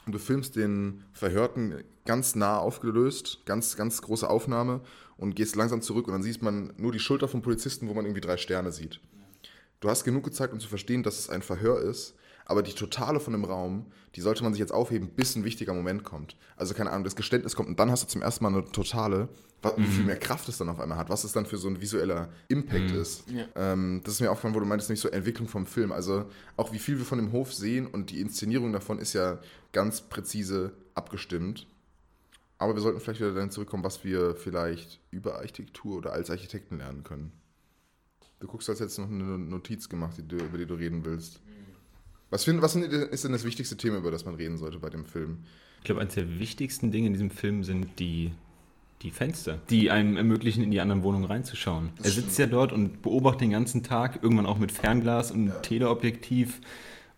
und 0.06 0.14
du 0.14 0.20
filmst 0.20 0.56
den 0.56 1.04
Verhörten 1.14 1.84
ganz 2.06 2.36
nah 2.36 2.58
aufgelöst, 2.58 3.40
ganz, 3.46 3.76
ganz 3.76 4.02
große 4.02 4.30
Aufnahme 4.30 4.82
und 5.20 5.36
gehst 5.36 5.56
langsam 5.56 5.82
zurück 5.82 6.08
und 6.08 6.14
dann 6.14 6.24
sieht 6.24 6.42
man 6.42 6.74
nur 6.78 6.92
die 6.92 7.00
Schulter 7.00 7.28
vom 7.28 7.42
Polizisten, 7.42 7.88
wo 7.88 7.94
man 7.94 8.06
irgendwie 8.06 8.22
drei 8.22 8.38
Sterne 8.38 8.72
sieht. 8.72 9.00
Du 9.80 9.90
hast 9.90 10.04
genug 10.04 10.24
gezeigt, 10.24 10.54
um 10.54 10.60
zu 10.60 10.68
verstehen, 10.68 11.04
dass 11.04 11.20
es 11.20 11.30
ein 11.30 11.42
Verhör 11.42 11.80
ist, 11.82 12.16
aber 12.46 12.64
die 12.64 12.74
Totale 12.74 13.20
von 13.20 13.34
dem 13.34 13.46
Raum, 13.46 13.86
die 14.16 14.22
sollte 14.22 14.44
man 14.44 14.54
sich 14.54 14.60
jetzt 14.60 14.72
aufheben, 14.72 15.10
bis 15.10 15.36
ein 15.36 15.44
wichtiger 15.44 15.74
Moment 15.74 16.04
kommt. 16.04 16.36
Also 16.56 16.74
keine 16.74 16.90
Ahnung, 16.90 17.04
das 17.04 17.16
Geständnis 17.16 17.56
kommt 17.56 17.70
und 17.70 17.80
dann 17.80 17.92
hast 17.92 18.04
du 18.04 18.08
zum 18.08 18.22
ersten 18.22 18.44
Mal 18.44 18.54
eine 18.54 18.66
Totale, 18.72 19.30
wie 19.76 19.86
viel 19.86 20.06
mehr 20.06 20.18
Kraft 20.18 20.48
es 20.50 20.58
dann 20.58 20.70
auf 20.70 20.80
einmal 20.80 20.98
hat, 20.98 21.10
was 21.10 21.26
es 21.26 21.34
dann 21.34 21.46
für 21.46 21.58
so 21.58 21.68
ein 21.68 21.80
visueller 21.80 22.30
Impact 22.48 22.92
ist. 22.92 23.26
Ja. 23.30 23.46
Ähm, 23.56 24.02
das 24.04 24.16
ist 24.16 24.22
mir 24.22 24.32
aufgefallen, 24.32 24.56
wo 24.56 24.60
du 24.60 24.66
meintest, 24.66 24.90
nicht 24.90 25.02
so 25.02 25.10
Entwicklung 25.10 25.48
vom 25.48 25.66
Film. 25.66 25.92
Also 25.92 26.26
auch 26.56 26.72
wie 26.72 26.80
viel 26.80 26.98
wir 26.98 27.06
von 27.06 27.20
dem 27.20 27.34
Hof 27.34 27.54
sehen 27.54 27.86
und 27.86 28.10
die 28.10 28.22
Inszenierung 28.22 28.72
davon 28.72 29.00
ist 29.00 29.14
ja 29.14 29.40
ganz 29.74 30.02
präzise 30.02 30.72
abgestimmt. 30.96 31.68
Aber 32.60 32.76
wir 32.76 32.82
sollten 32.82 33.00
vielleicht 33.00 33.22
wieder 33.22 33.34
dann 33.34 33.52
zurückkommen, 33.52 33.86
was 33.86 34.04
wir 34.04 34.36
vielleicht 34.36 35.00
über 35.12 35.36
Architektur 35.36 35.98
oder 35.98 36.12
als 36.12 36.30
Architekten 36.30 36.78
lernen 36.78 37.04
können. 37.04 37.32
Du 38.42 38.48
guckst, 38.48 38.70
als 38.70 38.82
hättest 38.82 38.98
du 38.98 39.04
noch 39.04 39.10
eine 39.10 39.38
Notiz 39.38 39.90
gemacht, 39.90 40.18
die 40.18 40.28
du, 40.28 40.36
über 40.36 40.58
die 40.58 40.66
du 40.66 40.76
reden 40.76 41.04
willst. 41.06 41.42
Was, 42.30 42.44
find, 42.44 42.62
was 42.62 42.76
ist 42.76 43.24
denn 43.24 43.32
das 43.32 43.44
wichtigste 43.46 43.76
Thema, 43.78 43.98
über 43.98 44.12
das 44.12 44.26
man 44.26 44.36
reden 44.36 44.58
sollte 44.58 44.80
bei 44.80 44.90
dem 44.90 45.06
Film? 45.06 45.40
Ich 45.80 45.86
glaube, 45.86 46.02
eines 46.02 46.16
der 46.16 46.38
wichtigsten 46.38 46.92
Dinge 46.92 47.08
in 47.08 47.14
diesem 47.14 47.32
Film 47.32 47.64
sind 47.64 47.98
die, 47.98 48.34
die 49.02 49.12
Fenster, 49.12 49.60
die 49.70 49.90
einem 49.90 50.18
ermöglichen, 50.18 50.62
in 50.62 50.72
die 50.72 50.82
anderen 50.82 51.04
Wohnungen 51.04 51.26
reinzuschauen. 51.26 51.92
er 52.04 52.12
sitzt 52.12 52.38
ja 52.38 52.46
dort 52.46 52.74
und 52.74 53.02
beobachtet 53.02 53.42
den 53.42 53.52
ganzen 53.52 53.84
Tag, 53.84 54.22
irgendwann 54.22 54.46
auch 54.46 54.60
mit 54.60 54.72
Fernglas 54.74 55.32
und 55.32 55.54
Teleobjektiv 55.64 56.60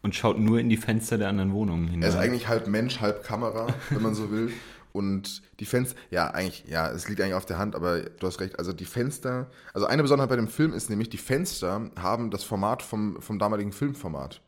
und 0.04 0.16
schaut 0.16 0.40
nur 0.40 0.60
in 0.60 0.70
die 0.70 0.78
Fenster 0.78 1.18
der 1.18 1.30
anderen 1.30 1.52
Wohnungen 1.52 1.88
hinein. 1.88 2.04
Er 2.04 2.10
ist 2.10 2.16
eigentlich 2.16 2.48
halb 2.48 2.68
Mensch, 2.68 3.02
halb 3.02 3.24
Kamera, 3.24 3.74
wenn 3.90 4.02
man 4.04 4.14
so 4.14 4.32
will. 4.32 4.52
Und 4.94 5.42
die 5.60 5.66
Fenster, 5.66 5.96
ja, 6.10 6.28
eigentlich, 6.32 6.66
ja, 6.68 6.90
es 6.92 7.08
liegt 7.08 7.22
eigentlich 7.22 7.34
auf 7.36 7.46
der 7.46 7.58
Hand, 7.58 7.76
aber 7.76 8.02
du 8.02 8.28
hast 8.28 8.40
recht. 8.40 8.60
Also 8.60 8.74
die 8.74 8.86
Fenster, 8.86 9.50
also 9.74 9.88
eine 9.88 10.02
Besonderheit 10.02 10.30
bei 10.30 10.36
dem 10.36 10.48
Film 10.48 10.74
ist 10.74 10.90
nämlich, 10.90 11.10
die 11.10 11.18
Fenster 11.18 11.92
haben 11.98 12.32
das 12.32 12.44
Format 12.44 12.82
vom, 12.84 13.22
vom 13.22 13.40
damaligen 13.40 13.72
Filmformat. 13.72 14.42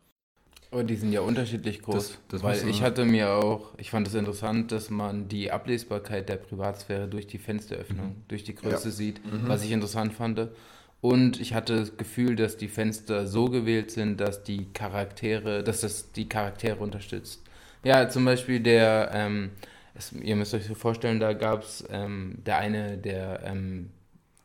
Aber 0.72 0.84
die 0.84 0.96
sind 0.96 1.12
ja 1.14 1.22
unterschiedlich 1.22 1.84
groß. 1.84 2.10
Das- 2.10 2.18
das 2.30 2.44
weil 2.44 2.68
ich 2.68 2.82
hatte 2.82 3.06
mir 3.06 3.30
auch, 3.34 3.74
ich 3.78 3.92
fand 3.92 4.08
es 4.08 4.16
interessant, 4.16 4.72
dass 4.72 4.90
man 4.90 5.28
die 5.28 5.52
Ablesbarkeit 5.52 6.30
der 6.30 6.38
Privatsphäre 6.38 7.08
durch 7.08 7.28
die 7.28 7.38
Fensteröffnung, 7.38 8.16
durch 8.28 8.44
die 8.44 8.56
Größe 8.56 8.90
Ja. 8.90 8.92
sieht, 8.96 9.22
was 9.48 9.64
ich 9.64 9.72
interessant 9.72 10.14
fand. 10.14 10.50
Und 11.00 11.40
ich 11.40 11.54
hatte 11.54 11.76
das 11.78 11.98
Gefühl, 11.98 12.36
dass 12.36 12.58
die 12.58 12.70
Fenster 12.70 13.28
so 13.28 13.50
gewählt 13.50 13.92
sind, 13.92 14.20
dass 14.20 14.44
die 14.44 14.72
Charaktere, 14.74 15.64
dass 15.64 15.82
das 15.82 16.12
die 16.14 16.28
Charaktere 16.30 16.78
unterstützt. 16.78 17.42
Ja, 17.84 18.08
zum 18.10 18.24
Beispiel 18.26 18.62
der, 18.62 19.12
ähm, 19.14 19.52
es, 19.96 20.12
ihr 20.12 20.36
müsst 20.36 20.54
euch 20.54 20.66
so 20.66 20.76
vorstellen, 20.76 21.20
da 21.20 21.34
gab 21.34 21.64
es 21.64 21.84
ähm, 21.90 22.40
der 22.46 22.58
eine, 22.58 22.98
der 22.98 23.42
ähm, 23.46 23.90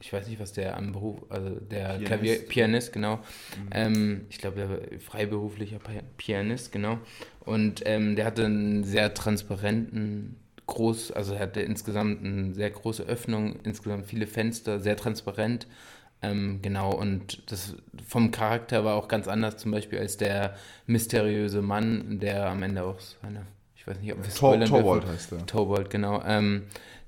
ich 0.00 0.12
weiß 0.12 0.28
nicht, 0.28 0.38
was 0.38 0.52
der 0.52 0.76
am 0.76 0.92
Beruf, 0.92 1.24
also 1.28 1.50
der 1.56 1.94
Pianist. 1.94 2.06
Klavier, 2.06 2.38
Pianist, 2.46 2.92
genau. 2.92 3.18
Ähm, 3.72 4.26
ich 4.30 4.38
glaube, 4.38 4.56
der 4.56 4.70
war 4.70 4.78
freiberuflicher 5.00 5.80
Pi- 5.80 6.02
Pianist, 6.16 6.70
genau. 6.70 6.98
Und 7.40 7.82
ähm, 7.84 8.14
der 8.14 8.26
hatte 8.26 8.44
einen 8.44 8.84
sehr 8.84 9.12
transparenten, 9.12 10.36
groß, 10.66 11.10
also 11.12 11.34
er 11.34 11.40
hatte 11.40 11.62
insgesamt 11.62 12.24
eine 12.24 12.54
sehr 12.54 12.70
große 12.70 13.02
Öffnung, 13.02 13.58
insgesamt 13.64 14.06
viele 14.06 14.28
Fenster, 14.28 14.78
sehr 14.78 14.96
transparent. 14.96 15.66
Ähm, 16.22 16.60
genau, 16.62 16.92
und 16.92 17.50
das 17.50 17.74
vom 18.06 18.30
Charakter 18.30 18.84
war 18.84 18.94
auch 18.94 19.08
ganz 19.08 19.26
anders, 19.28 19.56
zum 19.56 19.72
Beispiel 19.72 19.98
als 19.98 20.16
der 20.16 20.56
mysteriöse 20.86 21.62
Mann, 21.62 22.20
der 22.20 22.50
am 22.50 22.62
Ende 22.62 22.84
auch 22.84 23.00
seine, 23.00 23.46
weiß 23.88 24.00
nicht, 24.00 24.12
ob 24.12 24.22
wir 24.22 24.34
Tor, 24.34 24.60
Torwald 24.60 25.02
dürfen. 25.02 25.14
heißt 25.14 25.32
der. 25.32 25.46
Torwald, 25.46 25.90
genau. 25.90 26.22
Ähm, 26.26 26.62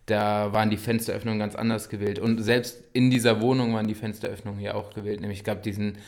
da 0.07 0.53
waren 0.53 0.71
die 0.71 0.77
Fensteröffnungen 0.77 1.39
ganz 1.39 1.55
anders 1.55 1.89
gewählt. 1.89 2.19
Und 2.19 2.43
selbst 2.43 2.83
in 2.93 3.11
dieser 3.11 3.41
Wohnung 3.41 3.75
waren 3.75 3.87
die 3.87 3.95
Fensteröffnungen 3.95 4.59
hier 4.59 4.75
auch 4.77 4.93
gewählt. 4.95 5.21
Nämlich 5.21 5.41
es 5.41 5.45
gab 5.45 5.63
diesen 5.63 5.99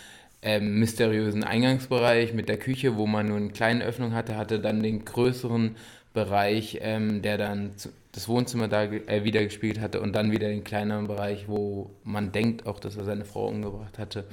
ähm, 0.43 0.81
mysteriösen 0.81 1.45
Eingangsbereich 1.45 2.33
mit 2.35 2.49
der 2.49 2.59
Küche, 2.59 2.97
wo 2.97 3.07
man 3.07 3.29
nur 3.29 3.37
eine 3.37 3.51
kleine 3.51 3.85
Öffnung 3.85 4.13
hatte, 4.13 4.37
hatte 4.37 4.59
dann 4.59 4.83
den 4.83 5.05
größeren 5.05 5.77
Bereich, 6.15 6.79
ähm, 6.83 7.23
der 7.23 7.39
dann 7.39 7.77
zu, 7.77 7.91
das 8.11 8.29
Wohnzimmer 8.29 8.69
da 8.69 8.85
äh, 8.85 9.25
wieder 9.25 9.43
gespielt 9.43 9.81
hatte 9.81 10.01
und 10.01 10.13
dann 10.15 10.33
wieder 10.33 10.49
den 10.49 10.65
kleineren 10.65 11.07
Bereich, 11.07 11.49
wo 11.49 11.91
man 12.05 12.31
denkt 12.33 12.67
auch, 12.67 12.79
dass 12.79 12.97
er 12.97 13.05
seine 13.05 13.25
Frau 13.25 13.47
umgebracht 13.47 13.99
hatte. 13.99 14.25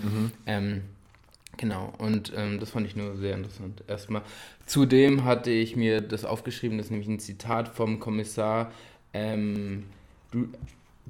Ähm, 0.45 0.81
Genau, 1.59 1.91
und 1.97 2.31
ähm, 2.37 2.57
das 2.61 2.69
fand 2.69 2.87
ich 2.87 2.95
nur 2.95 3.17
sehr 3.17 3.35
interessant. 3.35 3.83
Erstmal. 3.85 4.21
Zudem 4.65 5.25
hatte 5.25 5.51
ich 5.51 5.75
mir 5.75 5.99
das 5.99 6.23
aufgeschrieben, 6.23 6.77
das 6.77 6.85
ist 6.85 6.91
nämlich 6.91 7.09
ein 7.09 7.19
Zitat 7.19 7.67
vom 7.67 7.99
Kommissar. 7.99 8.71
Ähm, 9.13 9.83
du, 10.31 10.47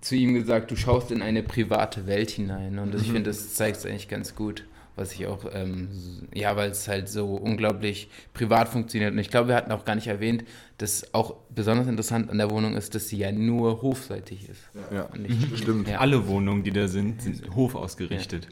zu 0.02 0.16
ihm 0.16 0.34
gesagt, 0.34 0.72
du 0.72 0.76
schaust 0.76 1.12
in 1.12 1.22
eine 1.22 1.44
private 1.44 2.08
Welt 2.08 2.32
hinein. 2.32 2.80
Und 2.80 2.96
ich 2.96 3.04
finde, 3.04 3.30
das 3.30 3.54
zeigt 3.54 3.78
es 3.78 3.86
eigentlich 3.86 4.08
ganz 4.08 4.34
gut, 4.34 4.66
was 4.96 5.14
ich 5.14 5.28
auch, 5.28 5.46
ähm, 5.54 5.90
ja, 6.34 6.56
weil 6.56 6.72
es 6.72 6.88
halt 6.88 7.10
so 7.10 7.36
unglaublich 7.36 8.10
privat 8.34 8.70
funktioniert. 8.70 9.14
Und 9.14 9.20
ich 9.20 9.30
glaube, 9.30 9.50
wir 9.50 9.56
hatten 9.56 9.72
auch 9.72 9.86
gar 9.86 9.96
nicht 9.96 10.08
erwähnt, 10.08 10.44
dass 10.80 11.14
auch 11.14 11.36
besonders 11.54 11.88
interessant 11.88 12.30
an 12.30 12.38
der 12.38 12.50
Wohnung 12.50 12.76
ist, 12.76 12.96
dass 12.96 13.10
sie 13.10 13.18
ja 13.18 13.34
nur 13.34 13.82
hofseitig 13.82 14.48
ist. 14.48 14.62
Ja, 14.94 15.04
Und 15.04 15.26
ich, 15.26 15.60
stimmt. 15.60 15.90
Ja. 15.90 16.00
Alle 16.00 16.28
Wohnungen, 16.28 16.64
die 16.64 16.72
da 16.72 16.88
sind, 16.88 17.22
sind 17.22 17.54
hof 17.54 17.76
ausgerichtet. 17.76 18.48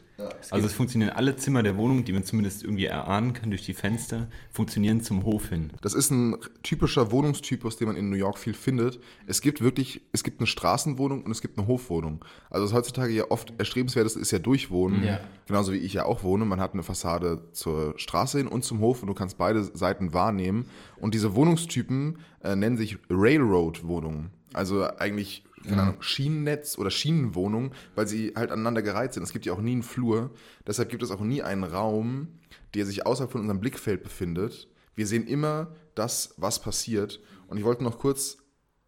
also 0.50 0.66
es 0.66 0.74
funktionieren 0.74 1.10
alle 1.10 1.36
Zimmer 1.36 1.62
der 1.62 1.78
Wohnung, 1.78 2.04
die 2.04 2.12
man 2.12 2.24
zumindest 2.24 2.64
irgendwie 2.64 2.84
erahnen 2.84 3.32
kann 3.32 3.48
durch 3.48 3.64
die 3.64 3.72
Fenster, 3.72 4.28
funktionieren 4.50 5.00
zum 5.00 5.24
Hof 5.24 5.48
hin. 5.48 5.70
Das 5.80 5.94
ist 5.94 6.10
ein 6.10 6.36
typischer 6.62 7.10
Wohnungstypus, 7.12 7.78
den 7.78 7.88
man 7.88 7.96
in 7.96 8.10
New 8.10 8.16
York 8.16 8.38
viel 8.38 8.54
findet. 8.54 9.00
Es 9.26 9.40
gibt 9.40 9.62
wirklich, 9.62 10.02
es 10.12 10.22
gibt 10.22 10.40
eine 10.40 10.46
Straßenwohnung 10.46 11.22
und 11.22 11.30
es 11.30 11.40
gibt 11.40 11.56
eine 11.58 11.66
Hofwohnung. 11.66 12.22
Also 12.50 12.66
was 12.66 12.74
heutzutage 12.74 13.14
ja 13.14 13.30
oft 13.30 13.54
erstrebenswert 13.56 14.04
ist, 14.04 14.16
ist 14.16 14.32
ja 14.32 14.38
Durchwohnen. 14.38 15.02
Ja. 15.02 15.20
Genauso 15.46 15.72
wie 15.72 15.78
ich 15.78 15.94
ja 15.94 16.04
auch 16.04 16.22
wohne. 16.24 16.27
Man 16.36 16.60
hat 16.60 16.74
eine 16.74 16.82
Fassade 16.82 17.48
zur 17.52 17.98
Straße 17.98 18.38
hin 18.38 18.48
und 18.48 18.64
zum 18.64 18.80
Hof 18.80 19.02
und 19.02 19.08
du 19.08 19.14
kannst 19.14 19.38
beide 19.38 19.64
Seiten 19.64 20.12
wahrnehmen. 20.12 20.66
Und 21.00 21.14
diese 21.14 21.34
Wohnungstypen 21.34 22.18
äh, 22.42 22.56
nennen 22.56 22.76
sich 22.76 22.98
Railroad-Wohnungen. 23.10 24.30
Also 24.52 24.84
eigentlich 24.84 25.44
keine 25.66 25.82
Ahnung, 25.82 26.02
Schienennetz 26.02 26.78
oder 26.78 26.90
Schienenwohnungen, 26.90 27.72
weil 27.94 28.06
sie 28.06 28.32
halt 28.36 28.50
aneinander 28.50 28.82
gereiht 28.82 29.12
sind. 29.12 29.22
Es 29.22 29.32
gibt 29.32 29.46
ja 29.46 29.52
auch 29.52 29.60
nie 29.60 29.72
einen 29.72 29.82
Flur. 29.82 30.30
Deshalb 30.66 30.88
gibt 30.88 31.02
es 31.02 31.10
auch 31.10 31.20
nie 31.20 31.42
einen 31.42 31.64
Raum, 31.64 32.28
der 32.74 32.86
sich 32.86 33.06
außerhalb 33.06 33.30
von 33.30 33.40
unserem 33.40 33.60
Blickfeld 33.60 34.02
befindet. 34.02 34.68
Wir 34.94 35.06
sehen 35.06 35.26
immer 35.26 35.74
das, 35.94 36.34
was 36.36 36.60
passiert. 36.60 37.20
Und 37.48 37.58
ich 37.58 37.64
wollte 37.64 37.84
noch 37.84 37.98
kurz 37.98 38.38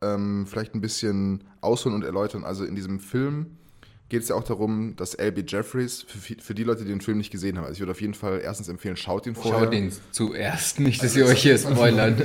ähm, 0.01 0.47
vielleicht 0.47 0.75
ein 0.75 0.81
bisschen 0.81 1.45
ausholen 1.61 1.97
und 1.97 2.05
erläutern. 2.05 2.45
Also 2.45 2.65
in 2.65 2.75
diesem 2.75 3.01
Film 3.01 3.59
geht 4.11 4.23
es 4.23 4.29
ja 4.29 4.35
auch 4.35 4.45
darum, 4.45 4.95
dass 4.97 5.15
L.B. 5.15 5.45
Jeffries, 5.47 6.03
für, 6.03 6.35
für 6.35 6.55
die 6.55 6.65
Leute, 6.65 6.83
die 6.83 6.91
den 6.91 7.01
Film 7.01 7.17
nicht 7.17 7.31
gesehen 7.31 7.57
haben, 7.57 7.65
also 7.65 7.75
ich 7.75 7.81
würde 7.81 7.93
auf 7.93 8.01
jeden 8.01 8.15
Fall 8.15 8.41
erstens 8.43 8.69
empfehlen, 8.69 8.97
schaut 8.97 9.27
ihn 9.27 9.35
vorher. 9.35 9.61
Schaut 9.63 9.73
den 9.73 9.93
zuerst, 10.11 10.81
nicht, 10.81 11.03
dass 11.03 11.17
ihr 11.17 11.25
euch 11.25 11.43
hier 11.43 11.57
spoilern. 11.57 12.21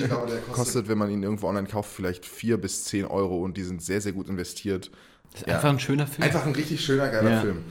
Kostet, 0.51 0.89
wenn 0.89 0.97
man 0.97 1.09
ihn 1.09 1.23
irgendwo 1.23 1.47
online 1.47 1.67
kauft, 1.67 1.91
vielleicht 1.93 2.25
4 2.25 2.57
bis 2.57 2.83
10 2.85 3.05
Euro 3.05 3.41
und 3.41 3.55
die 3.55 3.63
sind 3.63 3.81
sehr, 3.81 4.01
sehr 4.01 4.11
gut 4.11 4.27
investiert. 4.27 4.91
Das 5.31 5.41
ist 5.41 5.47
einfach 5.47 5.69
ein 5.69 5.79
schöner 5.79 6.07
Film. 6.07 6.23
Einfach 6.23 6.45
ein 6.45 6.53
richtig 6.53 6.83
schöner, 6.83 7.07
geiler 7.09 7.29
Ja. 7.31 7.41
Film. 7.41 7.63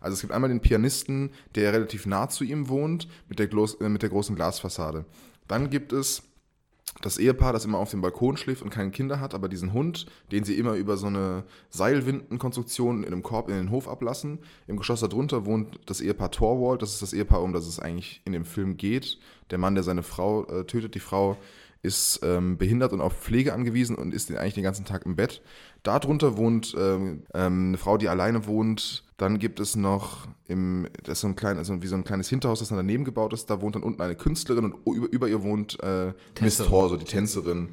Also 0.00 0.14
es 0.14 0.20
gibt 0.20 0.34
einmal 0.34 0.50
den 0.50 0.60
Pianisten, 0.60 1.30
der 1.54 1.72
relativ 1.72 2.04
nah 2.04 2.28
zu 2.28 2.44
ihm 2.44 2.68
wohnt, 2.68 3.08
mit 3.30 3.38
der, 3.38 3.46
Glos 3.46 3.74
äh, 3.80 3.88
mit 3.88 4.02
der 4.02 4.10
großen 4.10 4.36
Glasfassade. 4.36 5.06
Dann 5.48 5.70
gibt 5.70 5.94
es 5.94 6.22
das 7.00 7.18
Ehepaar, 7.18 7.52
das 7.52 7.64
immer 7.64 7.78
auf 7.78 7.90
dem 7.90 8.00
Balkon 8.00 8.36
schläft 8.36 8.62
und 8.62 8.70
keine 8.70 8.90
Kinder 8.90 9.20
hat, 9.20 9.34
aber 9.34 9.48
diesen 9.48 9.72
Hund, 9.72 10.06
den 10.32 10.44
sie 10.44 10.56
immer 10.56 10.74
über 10.74 10.96
so 10.96 11.06
eine 11.06 11.44
Seilwindenkonstruktion 11.70 13.02
in 13.02 13.06
einem 13.06 13.22
Korb 13.22 13.48
in 13.48 13.56
den 13.56 13.70
Hof 13.70 13.88
ablassen. 13.88 14.38
Im 14.66 14.76
Geschoss 14.76 15.00
darunter 15.00 15.44
wohnt 15.44 15.80
das 15.86 16.00
Ehepaar 16.00 16.30
Torwald, 16.30 16.82
das 16.82 16.94
ist 16.94 17.02
das 17.02 17.12
Ehepaar, 17.12 17.42
um 17.42 17.52
das 17.52 17.66
es 17.66 17.80
eigentlich 17.80 18.22
in 18.24 18.32
dem 18.32 18.44
Film 18.44 18.76
geht. 18.76 19.18
Der 19.50 19.58
Mann, 19.58 19.74
der 19.74 19.84
seine 19.84 20.02
Frau 20.02 20.46
äh, 20.46 20.64
tötet, 20.64 20.94
die 20.94 21.00
Frau 21.00 21.36
ist 21.84 22.20
ähm, 22.22 22.56
behindert 22.56 22.92
und 22.92 23.02
auf 23.02 23.12
Pflege 23.12 23.52
angewiesen 23.52 23.94
und 23.94 24.14
ist 24.14 24.34
eigentlich 24.34 24.54
den 24.54 24.64
ganzen 24.64 24.86
Tag 24.86 25.04
im 25.04 25.16
Bett. 25.16 25.42
Darunter 25.82 26.38
wohnt 26.38 26.74
ähm, 26.78 27.24
ähm, 27.34 27.68
eine 27.68 27.76
Frau, 27.76 27.98
die 27.98 28.08
alleine 28.08 28.46
wohnt. 28.46 29.04
Dann 29.18 29.38
gibt 29.38 29.60
es 29.60 29.76
noch 29.76 30.26
im, 30.48 30.88
das 31.02 31.18
ist 31.18 31.20
so 31.20 31.28
ein 31.28 31.36
klein, 31.36 31.58
also 31.58 31.82
wie 31.82 31.86
so 31.86 31.94
ein 31.94 32.04
kleines 32.04 32.28
Hinterhaus, 32.28 32.60
das 32.60 32.70
dann 32.70 32.78
daneben 32.78 33.04
gebaut 33.04 33.34
ist. 33.34 33.50
Da 33.50 33.60
wohnt 33.60 33.74
dann 33.74 33.82
unten 33.82 34.00
eine 34.00 34.16
Künstlerin 34.16 34.72
und 34.72 34.96
über, 34.96 35.12
über 35.12 35.28
ihr 35.28 35.42
wohnt 35.42 35.78
äh, 35.82 36.14
Miss. 36.40 36.56
Torso, 36.56 36.96
die 36.96 37.04
Tänzerin, 37.04 37.68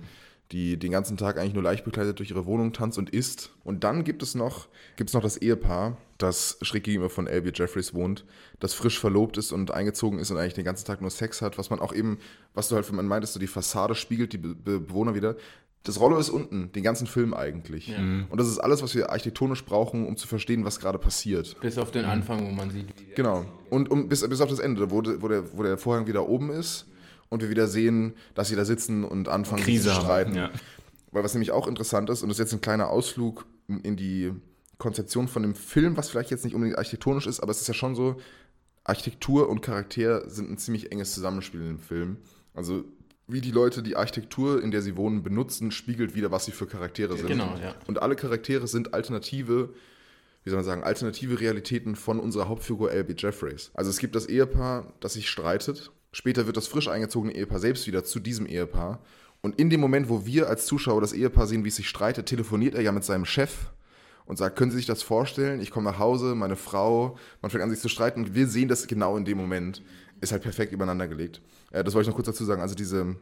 die 0.52 0.78
den 0.78 0.92
ganzen 0.92 1.16
Tag 1.16 1.38
eigentlich 1.38 1.54
nur 1.54 1.64
leicht 1.64 1.86
bekleidet 1.86 2.20
durch 2.20 2.32
ihre 2.32 2.46
Wohnung 2.46 2.74
tanzt 2.74 2.98
und 2.98 3.10
isst. 3.12 3.52
Und 3.64 3.86
dann 3.86 4.04
gibt 4.04 4.24
es 4.24 4.36
noch, 4.36 4.68
gibt 4.98 5.10
es 5.10 5.14
noch 5.14 5.24
das 5.24 5.38
Ehepaar, 5.38 5.98
das 6.22 6.58
schräg 6.62 6.84
gegenüber 6.84 7.10
von 7.10 7.28
L.B. 7.28 7.52
Jeffries 7.54 7.94
wohnt, 7.94 8.26
das 8.60 8.74
frisch 8.74 9.00
verlobt 9.00 9.38
ist 9.38 9.52
und 9.52 9.72
eingezogen 9.72 10.20
ist 10.20 10.32
und 10.32 10.38
eigentlich 10.38 10.54
den 10.54 10.66
ganzen 10.66 10.86
Tag 10.86 11.02
nur 11.02 11.10
Sex 11.10 11.42
hat, 11.42 11.58
was 11.58 11.70
man 11.70 11.80
auch 11.80 11.94
eben, 11.94 12.20
was 12.54 12.70
du 12.70 12.76
halt 12.76 12.86
von 12.86 12.96
man 12.96 13.08
meintest, 13.08 13.34
so 13.34 13.40
die 13.40 13.48
Fassade 13.48 13.96
spiegelt 13.96 14.34
die 14.34 14.38
Be 14.38 14.56
Be 14.56 14.80
Bewohner 14.80 15.16
wieder. 15.16 15.36
Das 15.84 16.00
Rollo 16.00 16.20
ist 16.20 16.30
unten, 16.30 16.72
den 16.74 16.84
ganzen 16.84 17.08
Film 17.08 17.34
eigentlich. 17.34 17.92
Und 18.30 18.40
das 18.40 18.48
ist 18.48 18.60
alles, 18.60 18.84
was 18.84 18.94
wir 18.94 19.10
architektonisch 19.10 19.66
brauchen, 19.66 20.06
um 20.06 20.16
zu 20.16 20.28
verstehen, 20.28 20.64
was 20.64 20.80
gerade 20.80 21.00
passiert. 21.00 21.60
Bis 21.60 21.80
auf 21.80 21.90
den 21.90 22.06
Anfang, 22.06 22.46
wo 22.46 22.52
man 22.52 22.70
sieht, 22.70 22.88
wie 23.00 23.06
der 23.06 23.16
Genau. 23.16 23.46
Und 23.72 23.90
um, 23.90 24.08
bis, 24.08 24.28
bis 24.30 24.42
auf 24.42 24.50
das 24.50 24.60
Ende, 24.60 24.92
wo, 24.92 24.98
wo, 24.98 25.28
der, 25.28 25.58
wo 25.58 25.64
der 25.64 25.80
Vorhang 25.80 26.06
wieder 26.06 26.30
oben 26.30 26.52
ist 26.52 26.86
und 27.30 27.42
wir 27.42 27.50
wieder 27.50 27.66
sehen, 27.66 28.14
dass 28.36 28.50
sie 28.50 28.56
da 28.56 28.64
sitzen 28.64 29.04
und 29.04 29.28
anfangen 29.28 29.64
Krise 29.64 29.90
zu 29.90 29.96
haben, 29.96 30.04
streiten. 30.04 30.36
ja. 30.36 30.52
Weil 31.12 31.24
was 31.24 31.34
nämlich 31.34 31.52
auch 31.52 31.68
interessant 31.68 32.12
ist, 32.12 32.22
und 32.22 32.30
das 32.30 32.38
ist 32.38 32.46
jetzt 32.46 32.54
ein 32.54 32.62
kleiner 32.62 32.90
Ausflug 32.90 33.48
in 33.68 33.96
die 33.96 34.32
Konzeption 34.82 35.28
von 35.28 35.44
dem 35.44 35.54
Film, 35.54 35.96
was 35.96 36.10
vielleicht 36.10 36.32
jetzt 36.32 36.44
nicht 36.44 36.56
unbedingt 36.56 36.80
architektonisch 36.80 37.28
ist, 37.28 37.40
aber 37.40 37.52
es 37.52 37.62
ist 37.62 37.68
ja 37.68 37.76
schon 37.76 37.94
so, 37.94 38.20
Architektur 38.84 39.48
und 39.48 39.62
Charakter 39.62 40.28
sind 40.28 40.50
ein 40.50 40.58
ziemlich 40.58 40.92
enges 40.92 41.14
Zusammenspiel 41.14 41.62
in 41.62 41.68
dem 41.68 41.80
Film. 41.80 42.18
Also 42.56 42.84
wie 43.28 43.42
die 43.42 43.52
Leute 43.52 43.84
die 43.84 43.96
Architektur, 43.96 44.62
in 44.62 44.72
der 44.72 44.82
sie 44.82 44.98
wohnen, 44.98 45.22
benutzen, 45.22 45.70
spiegelt 45.70 46.16
wieder, 46.16 46.32
was 46.32 46.46
sie 46.46 46.52
für 46.52 46.66
Charaktere 46.66 47.16
sind. 47.16 47.28
Genau, 47.28 47.56
ja. 47.62 47.76
Und 47.86 48.02
alle 48.02 48.16
Charaktere 48.16 48.68
sind 48.68 48.96
alternative, 48.96 49.70
wie 50.44 50.50
soll 50.50 50.58
man 50.58 50.66
sagen, 50.66 50.84
alternative 50.84 51.40
Realitäten 51.40 51.96
von 51.96 52.20
unserer 52.20 52.50
Hauptfigur 52.50 52.92
L.B. 52.92 53.14
Jeffreys. 53.16 53.70
Also 53.76 53.92
es 53.92 54.00
gibt 54.00 54.16
das 54.16 54.26
Ehepaar, 54.26 54.94
das 55.00 55.14
sich 55.14 55.30
streitet. 55.30 55.92
Später 56.12 56.48
wird 56.48 56.58
das 56.58 56.68
frisch 56.68 56.88
eingezogene 56.88 57.36
Ehepaar 57.36 57.60
selbst 57.60 57.86
wieder 57.86 58.04
zu 58.04 58.20
diesem 58.20 58.48
Ehepaar. 58.48 59.00
Und 59.42 59.60
in 59.60 59.70
dem 59.70 59.80
Moment, 59.80 60.10
wo 60.10 60.26
wir 60.26 60.50
als 60.50 60.66
Zuschauer 60.66 61.02
das 61.02 61.14
Ehepaar 61.14 61.46
sehen, 61.46 61.64
wie 61.64 61.70
es 61.70 61.76
sich 61.76 61.88
streitet, 61.88 62.26
telefoniert 62.26 62.74
er 62.74 62.82
ja 62.82 62.92
mit 62.92 63.04
seinem 63.04 63.26
Chef 63.26 63.70
und 64.32 64.38
sagt, 64.38 64.56
können 64.56 64.72
Sie 64.72 64.78
sich 64.78 64.86
das 64.86 65.04
vorstellen? 65.04 65.60
Ich 65.60 65.72
komme 65.72 65.92
nach 65.92 66.00
Hause, 66.00 66.36
meine 66.36 66.56
Frau, 66.56 67.18
man 67.42 67.52
fängt 67.52 67.66
an 67.66 67.70
sich 67.70 67.82
zu 67.82 67.90
streiten 67.90 68.22
und 68.22 68.34
wir 68.34 68.48
sehen 68.48 68.70
das 68.70 68.88
genau 68.88 69.18
in 69.18 69.26
dem 69.26 69.38
Moment. 69.38 69.84
Ist 70.22 70.32
halt 70.32 70.42
perfekt 70.42 70.72
übereinander 70.72 71.10
gelegt. 71.10 71.42
Äh, 71.72 71.84
das 71.84 71.94
wollte 71.94 72.04
ich 72.04 72.08
noch 72.08 72.16
kurz 72.16 72.28
dazu 72.28 72.46
sagen. 72.46 72.62
Also 72.62 72.74
diese 72.74 73.18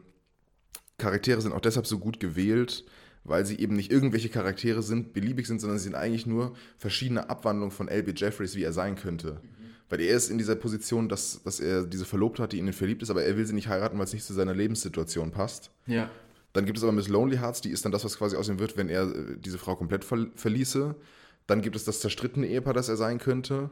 Charaktere 0.98 1.40
sind 1.40 1.52
auch 1.52 1.60
deshalb 1.60 1.88
so 1.88 1.98
gut 1.98 2.20
gewählt, 2.20 2.84
weil 3.24 3.44
sie 3.44 3.58
eben 3.58 3.74
nicht 3.74 3.90
irgendwelche 3.90 4.28
Charaktere 4.28 4.84
sind, 4.84 5.12
beliebig 5.12 5.48
sind, 5.48 5.60
sondern 5.60 5.80
sie 5.80 5.84
sind 5.86 5.96
eigentlich 5.96 6.26
nur 6.26 6.54
verschiedene 6.78 7.28
Abwandlungen 7.28 7.72
von 7.72 7.88
L.B. 7.88 8.12
Jeffreys, 8.14 8.54
wie 8.54 8.62
er 8.62 8.72
sein 8.72 8.94
könnte. 8.94 9.40
Weil 9.88 10.02
er 10.02 10.16
ist 10.16 10.30
in 10.30 10.38
dieser 10.38 10.54
Position, 10.54 11.08
dass, 11.08 11.42
dass 11.42 11.58
er 11.58 11.86
diese 11.86 12.04
Verlobte 12.04 12.44
hat, 12.44 12.52
die 12.52 12.60
in 12.60 12.68
ihn 12.68 12.72
verliebt 12.72 13.02
ist, 13.02 13.10
aber 13.10 13.24
er 13.24 13.36
will 13.36 13.46
sie 13.46 13.54
nicht 13.54 13.66
heiraten, 13.66 13.98
weil 13.98 14.04
es 14.04 14.12
nicht 14.12 14.24
zu 14.24 14.32
seiner 14.32 14.54
Lebenssituation 14.54 15.32
passt. 15.32 15.72
Ja. 15.88 16.08
Dann 16.52 16.66
gibt 16.66 16.78
es 16.78 16.84
aber 16.84 16.92
Miss 16.92 17.08
Lonely 17.08 17.36
Hearts, 17.38 17.60
die 17.60 17.70
ist 17.70 17.84
dann 17.84 17.92
das, 17.92 18.04
was 18.04 18.18
quasi 18.18 18.36
aus 18.36 18.48
ihm 18.48 18.58
wird, 18.58 18.76
wenn 18.76 18.88
er 18.88 19.04
äh, 19.04 19.36
diese 19.38 19.58
Frau 19.58 19.76
komplett 19.76 20.04
ver 20.04 20.26
verließe. 20.34 20.94
Dann 21.46 21.62
gibt 21.62 21.76
es 21.76 21.84
das 21.84 22.00
zerstrittene 22.00 22.46
Ehepaar, 22.46 22.74
das 22.74 22.88
er 22.88 22.96
sein 22.96 23.18
könnte. 23.18 23.70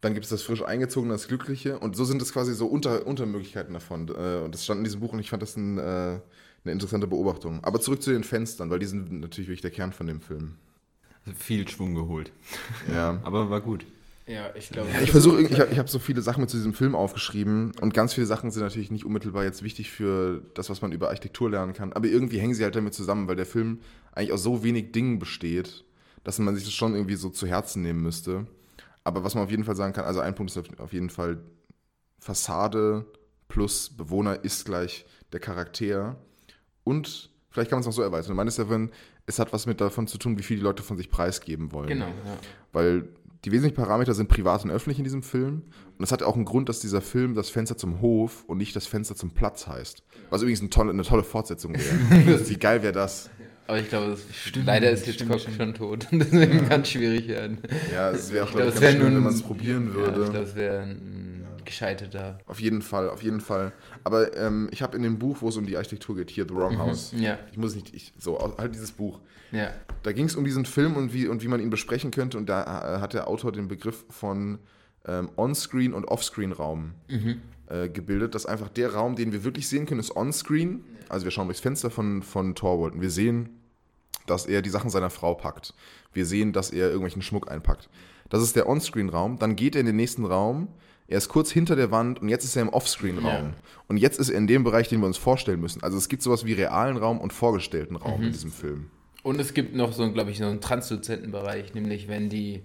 Dann 0.00 0.14
gibt 0.14 0.24
es 0.24 0.30
das 0.30 0.42
frisch 0.42 0.62
eingezogene, 0.62 1.12
das 1.14 1.28
Glückliche. 1.28 1.78
Und 1.78 1.94
so 1.96 2.04
sind 2.04 2.20
es 2.20 2.32
quasi 2.32 2.54
so 2.54 2.66
Unter 2.66 3.06
Untermöglichkeiten 3.06 3.72
davon. 3.72 4.08
Äh, 4.08 4.42
Und 4.44 4.52
das 4.54 4.64
stand 4.64 4.78
in 4.78 4.84
diesem 4.84 5.00
Buch 5.00 5.12
und 5.12 5.20
ich 5.20 5.30
fand 5.30 5.42
das 5.42 5.56
ein, 5.56 5.78
äh, 5.78 5.82
eine 5.82 6.20
interessante 6.72 7.06
Beobachtung. 7.06 7.62
Aber 7.62 7.80
zurück 7.80 8.02
zu 8.02 8.10
den 8.10 8.24
Fenstern, 8.24 8.68
weil 8.70 8.80
die 8.80 8.86
sind 8.86 9.12
natürlich 9.12 9.48
wirklich 9.48 9.62
der 9.62 9.70
Kern 9.70 9.92
von 9.92 10.06
dem 10.08 10.20
Film. 10.20 10.56
Viel 11.38 11.68
Schwung 11.68 11.94
geholt. 11.94 12.32
Ja. 12.92 13.20
Aber 13.24 13.48
war 13.48 13.60
gut. 13.60 13.86
Ja, 14.26 14.54
ich 14.54 14.70
glaube. 14.70 14.88
Ich 15.02 15.10
versuche, 15.10 15.42
ich 15.42 15.58
habe 15.58 15.72
ich 15.72 15.78
hab 15.78 15.88
so 15.88 15.98
viele 15.98 16.22
Sachen 16.22 16.40
mit 16.42 16.50
zu 16.50 16.56
diesem 16.56 16.74
Film 16.74 16.94
aufgeschrieben 16.94 17.72
und 17.80 17.92
ganz 17.92 18.14
viele 18.14 18.26
Sachen 18.26 18.50
sind 18.50 18.62
natürlich 18.62 18.90
nicht 18.90 19.04
unmittelbar 19.04 19.44
jetzt 19.44 19.62
wichtig 19.62 19.90
für 19.90 20.42
das, 20.54 20.70
was 20.70 20.80
man 20.80 20.92
über 20.92 21.08
Architektur 21.08 21.50
lernen 21.50 21.72
kann, 21.72 21.92
aber 21.92 22.06
irgendwie 22.06 22.38
hängen 22.38 22.54
sie 22.54 22.62
halt 22.62 22.76
damit 22.76 22.94
zusammen, 22.94 23.26
weil 23.26 23.36
der 23.36 23.46
Film 23.46 23.80
eigentlich 24.12 24.32
aus 24.32 24.42
so 24.42 24.62
wenig 24.62 24.92
Dingen 24.92 25.18
besteht, 25.18 25.84
dass 26.22 26.38
man 26.38 26.54
sich 26.54 26.64
das 26.64 26.72
schon 26.72 26.94
irgendwie 26.94 27.16
so 27.16 27.30
zu 27.30 27.46
Herzen 27.46 27.82
nehmen 27.82 28.00
müsste. 28.00 28.46
Aber 29.04 29.24
was 29.24 29.34
man 29.34 29.44
auf 29.44 29.50
jeden 29.50 29.64
Fall 29.64 29.76
sagen 29.76 29.92
kann, 29.92 30.04
also 30.04 30.20
ein 30.20 30.34
Punkt 30.34 30.52
ist 30.54 30.80
auf, 30.80 30.92
jeden 30.92 31.10
Fall 31.10 31.42
Fassade 32.20 33.04
plus 33.48 33.90
Bewohner 33.90 34.44
ist 34.44 34.64
gleich 34.64 35.04
der 35.32 35.40
Charakter. 35.40 36.16
Und 36.84 37.30
vielleicht 37.50 37.70
kann 37.70 37.78
man 37.78 37.80
es 37.80 37.88
auch 37.88 37.96
so 37.96 38.02
erweitern. 38.02 38.36
Meines 38.36 38.58
Erachtens, 38.58 38.92
es 39.26 39.38
hat 39.38 39.52
was 39.52 39.66
mit 39.66 39.80
davon 39.80 40.06
zu 40.06 40.18
tun, 40.18 40.38
wie 40.38 40.42
viel 40.42 40.58
die 40.58 40.62
Leute 40.62 40.84
von 40.84 40.96
sich 40.96 41.10
preisgeben 41.10 41.72
wollen. 41.72 41.88
Genau, 41.88 42.06
ja. 42.06 42.38
Weil 42.72 43.08
die 43.44 43.52
wesentlichen 43.52 43.76
Parameter 43.76 44.14
sind 44.14 44.28
privat 44.28 44.64
und 44.64 44.70
öffentlich 44.70 44.98
in 44.98 45.04
diesem 45.04 45.22
Film. 45.22 45.62
Und 45.64 46.00
das 46.00 46.12
hat 46.12 46.22
auch 46.22 46.36
einen 46.36 46.44
Grund, 46.44 46.68
dass 46.68 46.80
dieser 46.80 47.00
Film 47.00 47.34
das 47.34 47.50
Fenster 47.50 47.76
zum 47.76 48.00
Hof 48.00 48.44
und 48.46 48.58
nicht 48.58 48.74
das 48.76 48.86
Fenster 48.86 49.16
zum 49.16 49.32
Platz 49.32 49.66
heißt. 49.66 50.02
Was 50.30 50.42
übrigens 50.42 50.60
eine 50.60 50.70
tolle, 50.70 50.90
eine 50.90 51.02
tolle 51.02 51.24
Fortsetzung 51.24 51.74
wäre. 51.74 52.48
Wie 52.48 52.56
geil 52.56 52.82
wäre 52.82 52.92
das? 52.92 53.30
Aber 53.66 53.78
ich 53.78 53.88
glaube, 53.88 54.12
es- 54.12 54.26
leider 54.64 54.90
ist 54.90 55.06
Hitchcock 55.06 55.40
schon 55.40 55.74
tot. 55.74 56.06
Deswegen 56.10 56.68
kann 56.68 56.82
es 56.82 56.90
schwierig 56.90 57.28
werden. 57.28 57.58
Ja, 57.92 58.10
es 58.10 58.32
wäre 58.32 58.44
auch, 58.44 58.48
Ich 58.48 58.54
glaube 58.56 58.70
glaube, 58.70 58.70
ich, 58.70 58.74
es 58.74 58.80
ganz 58.80 59.04
schön, 59.04 59.14
wenn 59.16 59.22
man 59.22 59.32
es 59.34 59.42
probieren 59.42 59.84
Ja, 59.84 59.90
ich 59.90 59.94
würde. 59.96 60.30
glaube, 60.30 60.38
es 60.46 60.54
wäre 60.56 60.82
ein 60.82 61.21
gescheiterter. 61.64 62.38
auf 62.46 62.60
jeden 62.60 62.82
Fall, 62.82 63.08
auf 63.10 63.22
jeden 63.22 63.40
Fall. 63.40 63.72
Aber 64.04 64.36
ähm, 64.36 64.68
ich 64.72 64.82
habe 64.82 64.96
in 64.96 65.02
dem 65.02 65.18
Buch, 65.18 65.38
wo 65.40 65.48
es 65.48 65.56
um 65.56 65.66
die 65.66 65.76
Architektur 65.76 66.16
geht, 66.16 66.30
hier 66.30 66.46
The 66.48 66.54
Wrong 66.54 66.78
House. 66.78 67.12
Ja, 67.16 67.38
Ich 67.50 67.58
muss 67.58 67.74
nicht, 67.74 67.94
ich, 67.94 68.12
so, 68.18 68.38
halt 68.58 68.74
dieses 68.74 68.92
Buch. 68.92 69.20
ja. 69.50 69.72
Da 70.02 70.10
ging 70.12 70.26
es 70.26 70.34
um 70.34 70.44
diesen 70.44 70.64
Film 70.66 70.96
und 70.96 71.12
wie, 71.14 71.28
und 71.28 71.42
wie 71.44 71.48
man 71.48 71.60
ihn 71.60 71.70
besprechen 71.70 72.10
könnte. 72.10 72.36
Und 72.36 72.48
da 72.48 72.96
äh, 72.96 73.00
hat 73.00 73.12
der 73.14 73.28
Autor 73.28 73.52
den 73.52 73.68
Begriff 73.68 74.04
von 74.10 74.58
ähm, 75.06 75.30
On-Screen 75.36 75.94
und 75.94 76.06
Off-Screen-Raum 76.06 76.94
äh, 77.68 77.88
gebildet. 77.88 78.34
Dass 78.34 78.44
einfach 78.46 78.68
der 78.68 78.94
Raum, 78.94 79.14
den 79.14 79.32
wir 79.32 79.44
wirklich 79.44 79.68
sehen 79.68 79.86
können, 79.86 80.00
ist 80.00 80.16
On-Screen. 80.16 80.84
Also 81.08 81.24
wir 81.24 81.30
schauen 81.30 81.46
durchs 81.46 81.60
Fenster 81.60 81.90
von, 81.90 82.22
von 82.22 82.54
Torwald 82.56 82.94
und 82.94 83.00
wir 83.00 83.10
sehen, 83.10 83.50
dass 84.26 84.46
er 84.46 84.62
die 84.62 84.70
Sachen 84.70 84.90
seiner 84.90 85.10
Frau 85.10 85.34
packt. 85.34 85.74
Wir 86.12 86.26
sehen, 86.26 86.52
dass 86.52 86.70
er 86.70 86.86
irgendwelchen 86.86 87.22
Schmuck 87.22 87.50
einpackt. 87.50 87.88
Das 88.28 88.42
ist 88.42 88.56
der 88.56 88.68
On-Screen-Raum. 88.68 89.38
Dann 89.38 89.56
geht 89.56 89.74
er 89.76 89.80
in 89.80 89.86
den 89.86 89.96
nächsten 89.96 90.24
Raum. 90.24 90.68
Er 91.08 91.18
ist 91.18 91.28
kurz 91.28 91.50
hinter 91.50 91.76
der 91.76 91.90
Wand 91.90 92.22
und 92.22 92.28
jetzt 92.28 92.44
ist 92.44 92.56
er 92.56 92.62
im 92.62 92.68
Off-Screen-Raum. 92.68 93.24
Ja. 93.24 93.54
Und 93.88 93.96
jetzt 93.98 94.18
ist 94.18 94.30
er 94.30 94.38
in 94.38 94.46
dem 94.46 94.64
Bereich, 94.64 94.88
den 94.88 95.00
wir 95.00 95.06
uns 95.06 95.18
vorstellen 95.18 95.60
müssen. 95.60 95.82
Also 95.82 95.98
es 95.98 96.08
gibt 96.08 96.22
sowas 96.22 96.46
wie 96.46 96.54
realen 96.54 96.96
Raum 96.96 97.20
und 97.20 97.32
vorgestellten 97.32 97.96
Raum 97.96 98.22
in 98.22 98.32
diesem 98.32 98.52
Film. 98.52 98.90
Und 99.22 99.40
es 99.40 99.54
gibt 99.54 99.74
noch 99.74 99.92
so, 99.92 100.10
glaube 100.12 100.30
ich, 100.30 100.38
so 100.38 100.46
einen 100.46 100.60
transluzenten 100.60 101.30
Bereich, 101.30 101.74
nämlich 101.74 102.08
wenn 102.08 102.28
die, 102.28 102.62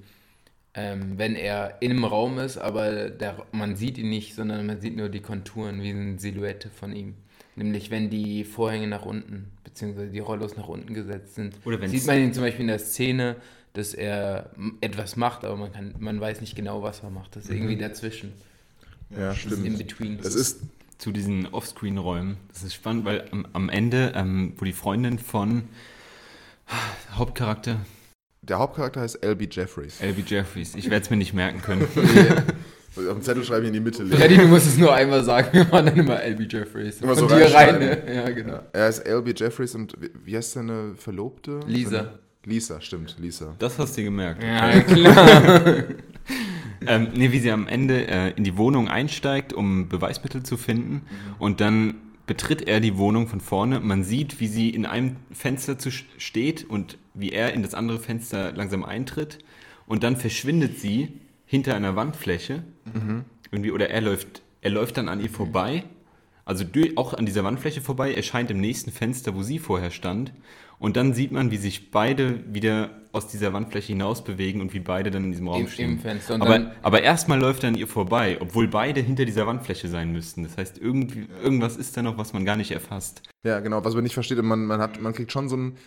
ähm, 0.73 1.17
wenn 1.17 1.35
er 1.35 1.77
im 1.81 2.03
Raum 2.03 2.39
ist, 2.39 2.57
aber 2.57 3.09
der, 3.09 3.45
man 3.51 3.75
sieht 3.75 3.97
ihn 3.97 4.09
nicht, 4.09 4.33
sondern 4.33 4.65
man 4.65 4.81
sieht 4.81 4.95
nur 4.95 5.09
die 5.09 5.21
Konturen, 5.21 5.81
wie 5.81 5.89
eine 5.89 6.17
Silhouette 6.17 6.69
von 6.69 6.95
ihm. 6.95 7.15
Nämlich 7.55 7.89
wenn 7.91 8.09
die 8.09 8.43
Vorhänge 8.43 8.87
nach 8.87 9.05
unten, 9.05 9.51
beziehungsweise 9.63 10.11
die 10.11 10.19
Rollos 10.19 10.55
nach 10.57 10.67
unten 10.67 10.93
gesetzt 10.93 11.35
sind. 11.35 11.55
Oder 11.65 11.87
sieht 11.87 12.05
man 12.05 12.17
ihn 12.19 12.33
zum 12.33 12.43
Beispiel 12.43 12.61
in 12.61 12.67
der 12.67 12.79
Szene, 12.79 13.35
dass 13.77 13.93
er 13.93 14.49
etwas 14.81 15.15
macht, 15.15 15.45
aber 15.45 15.55
man, 15.55 15.71
kann, 15.71 15.95
man 15.99 16.19
weiß 16.19 16.41
nicht 16.41 16.55
genau, 16.55 16.83
was 16.83 17.01
er 17.03 17.09
macht. 17.09 17.35
Das 17.35 17.45
ist 17.45 17.51
irgendwie 17.51 17.77
dazwischen. 17.77 18.33
Ja, 19.11 19.29
Das 19.29 19.37
ist 19.37 19.45
in 19.45 19.59
stimmt. 19.59 19.77
between. 19.77 20.19
Es 20.19 20.35
ist, 20.35 20.61
zu 20.97 21.11
diesen 21.11 21.45
Offscreen-Räumen. 21.53 22.37
Das 22.51 22.63
ist 22.63 22.73
spannend, 22.73 23.05
weil 23.05 23.25
am, 23.31 23.45
am 23.53 23.69
Ende, 23.69 24.13
ähm, 24.15 24.53
wo 24.57 24.65
die 24.65 24.73
Freundin 24.73 25.19
von 25.19 25.63
Hauptcharakter 27.13 27.77
der 28.41 28.59
Hauptcharakter 28.59 29.01
heißt 29.01 29.23
L.B. 29.23 29.47
Jeffries. 29.51 29.99
L.B. 29.99 30.21
Jeffries, 30.25 30.73
ich 30.75 30.89
werde 30.89 31.03
es 31.03 31.09
mir 31.09 31.17
nicht 31.17 31.33
merken 31.33 31.61
können. 31.61 31.87
Ich 32.99 33.07
auf 33.07 33.13
den 33.13 33.21
Zettel 33.21 33.43
schreiben, 33.43 33.61
hier 33.61 33.67
in 33.67 33.73
die 33.73 33.79
Mitte. 33.79 34.07
Freddy, 34.07 34.37
du 34.37 34.47
musst 34.47 34.65
es 34.65 34.75
nur 34.75 34.91
einmal 34.91 35.23
sagen, 35.23 35.49
wir 35.51 35.71
waren 35.71 35.85
dann 35.85 35.97
immer 35.97 36.19
LB 36.23 36.51
Jeffries. 36.51 36.99
Immer 36.99 37.13
so 37.13 37.27
Von 37.29 37.37
dir 37.37 37.53
rein. 37.53 37.77
ne? 37.77 38.01
Ja, 38.15 38.27
genau. 38.31 38.59
Er 38.73 38.87
ist 38.89 38.99
L.B. 38.99 39.33
Jeffries 39.37 39.75
und 39.75 39.93
wie- 40.01 40.09
wie 40.25 40.35
heißt 40.35 40.53
seine 40.53 40.95
Verlobte? 40.95 41.59
Lisa. 41.67 42.17
Lisa, 42.47 42.79
stimmt, 42.79 43.17
Lisa. 43.19 43.55
Das 43.59 43.77
hast 43.77 43.97
du 43.97 44.03
gemerkt. 44.03 44.41
Ja, 44.41 44.79
klar. 44.81 45.83
Ähm, 46.85 47.07
nee, 47.15 47.31
wie 47.31 47.39
sie 47.39 47.51
am 47.51 47.67
Ende 47.67 48.07
äh, 48.07 48.31
in 48.35 48.43
die 48.43 48.55
Wohnung 48.55 48.87
einsteigt, 48.87 49.51
um 49.51 49.89
Beweismittel 49.89 50.43
zu 50.43 50.57
finden. 50.57 51.01
Und 51.39 51.59
dann 51.59 51.95
betritt 52.27 52.67
er 52.67 52.79
die 52.79 52.97
Wohnung 52.97 53.27
von 53.27 53.41
vorne. 53.41 53.79
Man 53.79 54.03
sieht, 54.03 54.39
wie 54.39 54.47
sie 54.47 54.69
in 54.69 54.85
einem 54.85 55.17
Fenster 55.31 55.79
zu 55.79 55.89
steht 55.91 56.69
und 56.69 56.97
wie 57.13 57.31
er 57.31 57.53
in 57.53 57.63
das 57.63 57.73
andere 57.73 57.99
Fenster 57.99 58.51
langsam 58.53 58.85
eintritt. 58.85 59.39
Und 59.87 60.03
dann 60.03 60.15
verschwindet 60.15 60.79
sie 60.79 61.19
hinter 61.45 61.75
einer 61.75 61.95
Wandfläche. 61.95 62.63
Irgendwie, 63.51 63.71
oder 63.71 63.89
er 63.89 64.01
läuft, 64.01 64.43
er 64.61 64.69
läuft 64.69 64.97
dann 64.97 65.09
an 65.09 65.19
ihr 65.19 65.31
vorbei. 65.31 65.83
Also 66.45 66.63
auch 66.95 67.13
an 67.13 67.25
dieser 67.25 67.43
Wandfläche 67.43 67.81
vorbei, 67.81 68.13
erscheint 68.13 68.51
im 68.51 68.61
nächsten 68.61 68.91
Fenster, 68.91 69.35
wo 69.35 69.41
sie 69.41 69.59
vorher 69.59 69.91
stand. 69.91 70.31
Und 70.79 70.95
dann 70.95 71.13
sieht 71.13 71.31
man, 71.31 71.49
wie 71.51 71.57
sich 71.57 71.91
beide 71.91 72.39
wieder 72.53 72.91
aus 73.11 73.27
dieser 73.27 73.51
Wandfläche 73.51 73.87
hinaus 73.93 74.23
bewegen 74.23 74.61
und 74.61 74.73
wie 74.75 74.79
beide 74.79 75.09
dann 75.09 75.23
in 75.25 75.31
diesem 75.31 75.47
Raum 75.47 75.61
Im- 75.61 75.67
stehen. 75.69 75.91
im 75.93 75.99
Fenster. 75.99 76.35
Und 76.35 76.41
aber, 76.43 76.59
dann- 76.59 76.71
aber 76.83 77.01
erstmal 77.01 77.39
läuft 77.39 77.63
er 77.63 77.69
an 77.69 77.75
ihr 77.75 77.87
vorbei, 77.87 78.37
obwohl 78.39 78.67
beide 78.67 79.01
hinter 79.01 79.25
dieser 79.25 79.47
Wandfläche 79.47 79.87
sein 79.87 80.11
müssten. 80.11 80.43
Das 80.43 80.55
heißt, 80.57 80.77
irgendwie, 80.77 81.25
irgendwas 81.41 81.77
ist 81.77 81.97
da 81.97 82.03
noch, 82.03 82.17
was 82.19 82.33
man 82.33 82.45
gar 82.45 82.57
nicht 82.57 82.69
erfasst. 82.71 83.23
Ja, 83.43 83.59
genau, 83.59 83.83
was 83.83 83.95
man 83.95 84.03
nicht 84.03 84.13
versteht, 84.13 84.39
man, 84.43 84.65
man, 84.65 84.79
hat, 84.79 85.01
man 85.01 85.13
kriegt 85.13 85.31
schon 85.31 85.49
so 85.49 85.57
ein, 85.57 85.77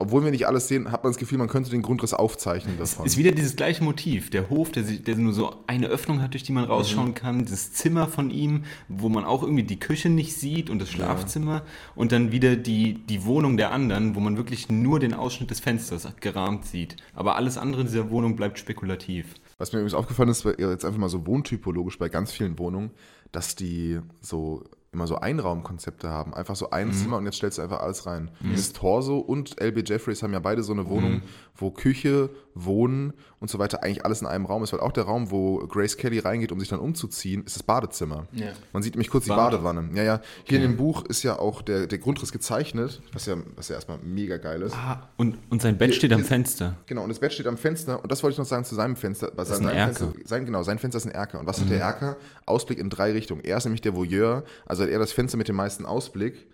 obwohl 0.00 0.24
wir 0.24 0.30
nicht 0.30 0.46
alles 0.46 0.66
sehen, 0.66 0.90
hat 0.90 1.04
man 1.04 1.12
das 1.12 1.18
Gefühl, 1.18 1.38
man 1.38 1.46
könnte 1.48 1.70
den 1.70 1.82
Grundriss 1.82 2.14
aufzeichnen 2.14 2.78
davon. 2.78 3.06
Ist 3.06 3.16
wieder 3.18 3.32
dieses 3.32 3.54
gleiche 3.54 3.84
Motiv. 3.84 4.30
Der 4.30 4.50
Hof, 4.50 4.72
der, 4.72 4.82
der 4.82 5.14
nur 5.16 5.32
so 5.32 5.54
eine 5.66 5.86
Öffnung 5.88 6.22
hat, 6.22 6.32
durch 6.32 6.42
die 6.42 6.52
man 6.52 6.64
Mhm. 6.64 6.70
rausschauen 6.70 7.14
kann. 7.14 7.44
Das 7.44 7.72
Zimmer 7.72 8.08
von 8.08 8.30
ihm, 8.30 8.64
wo 8.88 9.08
man 9.08 9.24
auch 9.24 9.42
irgendwie 9.42 9.62
die 9.62 9.78
Küche 9.78 10.08
nicht 10.08 10.34
sieht 10.34 10.70
und 10.70 10.78
das 10.80 10.90
Schlafzimmer. 10.90 11.62
Und 11.94 12.12
dann 12.12 12.32
wieder 12.32 12.56
die, 12.56 12.94
die 12.94 13.24
Wohnung 13.24 13.56
der 13.56 13.72
anderen, 13.72 14.14
wo 14.14 14.20
man 14.20 14.36
wirklich 14.36 14.68
nur 14.70 14.98
den 14.98 15.14
Ausschnitt 15.14 15.50
des 15.50 15.60
Fensters 15.60 16.08
gerahmt 16.20 16.64
sieht. 16.64 16.96
Aber 17.14 17.36
alles 17.36 17.58
andere 17.58 17.82
in 17.82 17.86
dieser 17.86 18.10
Wohnung 18.10 18.36
bleibt 18.36 18.58
spekulativ. 18.58 19.34
Was 19.58 19.72
mir 19.72 19.80
übrigens 19.80 19.94
aufgefallen 19.94 20.30
ist, 20.30 20.44
jetzt 20.44 20.84
einfach 20.86 20.98
mal 20.98 21.10
so 21.10 21.26
wohntypologisch 21.26 21.98
bei 21.98 22.08
ganz 22.08 22.32
vielen 22.32 22.58
Wohnungen, 22.58 22.90
dass 23.32 23.54
die 23.54 23.98
so 24.22 24.64
immer 24.92 25.06
so 25.06 25.16
Einraumkonzepte 25.16 26.08
haben. 26.08 26.34
Einfach 26.34 26.56
so 26.56 26.70
ein 26.70 26.92
Zimmer 26.92 27.18
und 27.18 27.24
jetzt 27.24 27.36
stellst 27.36 27.58
du 27.58 27.62
einfach 27.62 27.80
alles 27.80 28.06
rein. 28.06 28.30
Dieses 28.40 28.72
Torso 28.72 29.18
und 29.18 29.60
LB 29.60 29.88
Jeffries 29.88 30.22
haben 30.22 30.32
ja 30.32 30.40
beide 30.40 30.62
so 30.64 30.72
eine 30.72 30.88
Wohnung, 30.88 31.22
wo 31.54 31.70
Küche, 31.70 32.30
Wohnen 32.54 33.12
und 33.38 33.48
so 33.48 33.58
weiter 33.60 33.82
eigentlich 33.84 34.04
alles 34.04 34.20
in 34.20 34.26
einem 34.26 34.44
Raum 34.46 34.64
ist, 34.64 34.72
weil 34.72 34.80
auch 34.80 34.90
der 34.92 35.04
Raum, 35.04 35.30
wo 35.30 35.58
Grace 35.68 35.96
Kelly 35.96 36.18
reingeht, 36.18 36.50
um 36.50 36.58
sich 36.58 36.68
dann 36.68 36.80
umzuziehen, 36.80 37.44
ist 37.44 37.54
das 37.54 37.62
Badezimmer. 37.62 38.26
Ja. 38.32 38.48
Man 38.72 38.82
sieht 38.82 38.94
nämlich 38.94 39.08
kurz 39.10 39.24
die 39.24 39.30
Bad. 39.30 39.52
Badewanne. 39.52 39.88
Ja, 39.94 40.02
ja. 40.02 40.20
Hier 40.44 40.56
in 40.58 40.62
dem 40.62 40.76
Buch 40.76 41.04
ist 41.06 41.22
ja 41.22 41.38
auch 41.38 41.62
der, 41.62 41.86
der 41.86 41.98
Grundriss 41.98 42.32
gezeichnet, 42.32 43.00
was 43.12 43.26
ja, 43.26 43.36
was 43.54 43.68
ja 43.68 43.76
erstmal 43.76 43.98
mega 44.02 44.38
geil 44.38 44.62
ist. 44.62 44.74
Ah, 44.74 45.08
und, 45.16 45.38
und 45.50 45.62
sein 45.62 45.78
Bett 45.78 45.90
Hier- 45.90 45.96
steht 45.98 46.12
am 46.12 46.18
hier- 46.20 46.26
Fenster. 46.26 46.74
Genau, 46.86 47.02
und 47.04 47.08
das 47.10 47.20
Bett 47.20 47.32
steht 47.32 47.46
am 47.46 47.56
Fenster. 47.56 48.02
Und 48.02 48.10
das 48.10 48.22
wollte 48.24 48.32
ich 48.32 48.38
noch 48.38 48.46
sagen 48.46 48.64
zu 48.64 48.74
seinem 48.74 48.96
Fenster. 48.96 49.30
Was 49.36 49.50
ist 49.50 49.58
sein 49.58 49.68
ein 49.68 49.76
Erker. 49.76 49.94
Fenster, 49.94 50.18
sein, 50.28 50.44
genau, 50.46 50.62
sein 50.64 50.78
Fenster 50.80 50.96
ist 50.98 51.06
ein 51.06 51.12
Erker. 51.12 51.38
Und 51.38 51.46
was 51.46 51.60
hat 51.60 51.70
der 51.70 51.80
Erker? 51.80 52.16
Ausblick 52.46 52.78
in 52.80 52.90
drei 52.90 53.12
Richtungen. 53.12 53.42
Er 53.44 53.58
ist 53.58 53.64
nämlich 53.64 53.80
der 53.80 53.94
Voyeur, 53.94 54.42
also 54.66 54.79
hat 54.80 54.88
er 54.90 54.98
das 54.98 55.12
Fenster 55.12 55.38
mit 55.38 55.48
dem 55.48 55.56
meisten 55.56 55.86
Ausblick. 55.86 56.46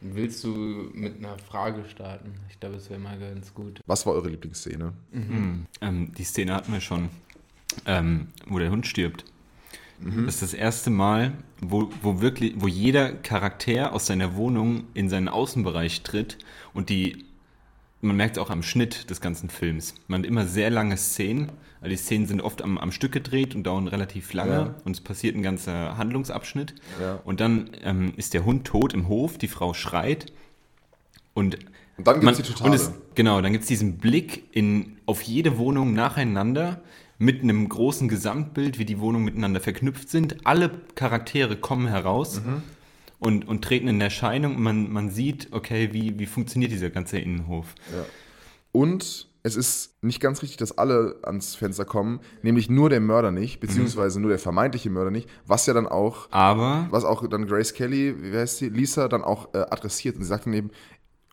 Willst 0.00 0.44
du 0.44 0.50
mit 0.92 1.18
einer 1.18 1.38
Frage 1.38 1.84
starten? 1.88 2.34
Ich 2.50 2.60
glaube, 2.60 2.76
es 2.76 2.90
wäre 2.90 3.00
mal 3.00 3.18
ganz 3.18 3.54
gut. 3.54 3.80
Was 3.86 4.04
war 4.04 4.12
eure 4.12 4.28
Lieblingsszene? 4.28 4.92
Ähm, 5.80 6.12
die 6.16 6.24
Szene 6.24 6.54
hatten 6.54 6.72
wir 6.72 6.80
schon, 6.80 7.08
ähm, 7.86 8.28
wo 8.46 8.58
der 8.58 8.70
Hund 8.70 8.86
stirbt. 8.86 9.24
Das 9.98 10.34
ist 10.34 10.42
das 10.42 10.54
erste 10.54 10.90
Mal, 10.90 11.32
wo, 11.60 11.88
wo 12.02 12.20
wirklich, 12.20 12.52
wo 12.56 12.68
jeder 12.68 13.12
Charakter 13.12 13.94
aus 13.94 14.06
seiner 14.06 14.36
Wohnung 14.36 14.84
in 14.92 15.08
seinen 15.08 15.28
Außenbereich 15.28 16.02
tritt 16.02 16.36
und 16.74 16.90
die, 16.90 17.24
man 18.06 18.16
merkt 18.16 18.36
es 18.36 18.42
auch 18.42 18.50
am 18.50 18.62
Schnitt 18.62 19.10
des 19.10 19.20
ganzen 19.20 19.50
Films. 19.50 19.94
Man 20.08 20.22
hat 20.22 20.26
immer 20.26 20.46
sehr 20.46 20.70
lange 20.70 20.96
Szenen, 20.96 21.50
weil 21.80 21.90
die 21.90 21.96
Szenen 21.96 22.26
sind 22.26 22.40
oft 22.40 22.62
am, 22.62 22.78
am 22.78 22.90
Stück 22.92 23.12
gedreht 23.12 23.54
und 23.54 23.64
dauern 23.64 23.88
relativ 23.88 24.32
lange 24.32 24.52
Ja. 24.52 24.74
und 24.84 24.92
es 24.96 25.00
passiert 25.00 25.36
ein 25.36 25.42
ganzer 25.42 25.96
Handlungsabschnitt. 25.98 26.74
Ja. 27.00 27.20
Und 27.24 27.40
dann 27.40 27.70
ähm, 27.84 28.12
ist 28.16 28.34
der 28.34 28.44
Hund 28.44 28.66
tot 28.66 28.94
im 28.94 29.08
Hof, 29.08 29.38
die 29.38 29.48
Frau 29.48 29.74
schreit 29.74 30.26
und 31.34 31.58
Und 31.98 32.06
dann 32.06 32.20
gibt 32.20 32.30
es 32.32 32.36
die 32.38 32.52
und 32.52 32.56
Totale. 32.58 32.74
es, 32.76 32.90
genau, 33.14 33.40
dann 33.40 33.52
gibt 33.52 33.62
es 33.62 33.68
diesen 33.68 33.98
Blick 33.98 34.44
in, 34.52 34.96
auf 35.06 35.22
jede 35.22 35.58
Wohnung 35.58 35.92
nacheinander 35.92 36.80
mit 37.18 37.42
einem 37.42 37.68
großen 37.68 38.08
Gesamtbild, 38.08 38.78
wie 38.78 38.84
die 38.84 39.00
Wohnungen 39.00 39.24
miteinander 39.24 39.60
verknüpft 39.60 40.10
sind. 40.10 40.36
Alle 40.46 40.70
Charaktere 40.94 41.56
kommen 41.56 41.86
heraus 41.88 42.42
Mhm. 42.44 42.62
Und, 43.18 43.46
und 43.48 43.62
treten 43.64 43.88
in 43.88 44.00
Erscheinung. 44.00 44.56
Und 44.56 44.62
man, 44.62 44.92
man 44.92 45.10
sieht, 45.10 45.48
okay, 45.52 45.90
wie, 45.92 46.18
wie 46.18 46.26
funktioniert 46.26 46.72
dieser 46.72 46.90
ganze 46.90 47.18
Innenhof. 47.18 47.74
Und 48.72 49.28
es 49.42 49.56
ist 49.56 49.94
nicht 50.02 50.20
ganz 50.20 50.42
richtig, 50.42 50.56
dass 50.58 50.76
alle 50.76 51.20
ans 51.22 51.54
Fenster 51.54 51.84
kommen, 51.84 52.20
nämlich 52.42 52.68
nur 52.68 52.90
der 52.90 53.00
Mörder 53.00 53.30
nicht, 53.30 53.60
beziehungsweise 53.60 54.20
nur 54.20 54.30
der 54.30 54.40
vermeintliche 54.40 54.90
Mörder 54.90 55.10
nicht, 55.12 55.28
was 55.46 55.66
ja 55.66 55.72
dann 55.74 55.86
auch, 55.86 56.28
Aber 56.32 56.88
was 56.90 57.04
auch 57.04 57.26
dann 57.28 57.46
Grace 57.46 57.72
Kelly, 57.74 58.14
wie 58.20 58.36
heißt 58.36 58.58
sie, 58.58 58.68
Lisa, 58.68 59.08
dann 59.08 59.22
auch 59.22 59.54
äh, 59.54 59.58
adressiert. 59.58 60.16
Und 60.16 60.22
sie 60.22 60.28
sagt 60.28 60.46
dann 60.46 60.52
eben, 60.52 60.70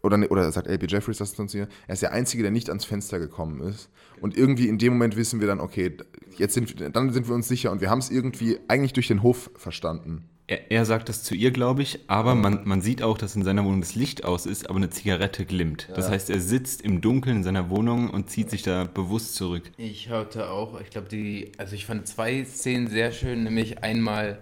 oder, 0.03 0.17
ne- 0.17 0.27
oder 0.29 0.51
sagt 0.51 0.67
LB 0.67 0.89
Jeffries 0.91 1.17
das 1.17 1.33
zu 1.33 1.43
ihr, 1.57 1.67
er 1.87 1.93
ist 1.93 2.01
der 2.03 2.11
Einzige, 2.13 2.43
der 2.43 2.51
nicht 2.51 2.69
ans 2.69 2.85
Fenster 2.85 3.17
gekommen 3.19 3.61
ist. 3.61 3.89
Und 4.21 4.37
irgendwie 4.37 4.67
in 4.67 4.77
dem 4.77 4.93
Moment 4.93 5.15
wissen 5.15 5.39
wir 5.39 5.47
dann, 5.47 5.59
okay, 5.59 5.97
jetzt 6.37 6.53
sind, 6.53 6.79
wir- 6.79 6.89
dann 6.91 7.11
sind 7.11 7.27
wir 7.27 7.33
uns 7.33 7.47
sicher 7.47 7.71
und 7.71 7.81
wir 7.81 7.89
haben 7.89 7.99
es 7.99 8.11
irgendwie 8.11 8.59
eigentlich 8.67 8.93
durch 8.93 9.07
den 9.07 9.23
Hof 9.23 9.49
verstanden. 9.55 10.29
Er, 10.53 10.71
er 10.71 10.85
sagt 10.85 11.09
das 11.09 11.23
zu 11.23 11.35
ihr, 11.35 11.51
glaube 11.51 11.81
ich, 11.81 11.99
aber 12.07 12.35
man, 12.35 12.61
man 12.65 12.81
sieht 12.81 13.01
auch, 13.01 13.17
dass 13.17 13.35
in 13.35 13.43
seiner 13.43 13.63
Wohnung 13.65 13.81
das 13.81 13.95
Licht 13.95 14.23
aus 14.23 14.45
ist, 14.45 14.69
aber 14.69 14.77
eine 14.77 14.89
Zigarette 14.89 15.45
glimmt. 15.45 15.89
Das 15.95 16.09
heißt, 16.09 16.29
er 16.29 16.39
sitzt 16.39 16.81
im 16.81 17.01
Dunkeln 17.01 17.37
in 17.37 17.43
seiner 17.43 17.69
Wohnung 17.69 18.09
und 18.09 18.29
zieht 18.29 18.49
sich 18.49 18.63
da 18.63 18.83
bewusst 18.85 19.35
zurück. 19.35 19.71
Ich 19.77 20.09
hatte 20.09 20.49
auch, 20.49 20.79
ich 20.81 20.89
glaube, 20.89 21.09
die, 21.09 21.51
also 21.57 21.75
ich 21.75 21.85
fand 21.85 22.07
zwei 22.07 22.43
Szenen 22.43 22.87
sehr 22.87 23.11
schön, 23.11 23.43
nämlich 23.43 23.83
einmal 23.83 24.39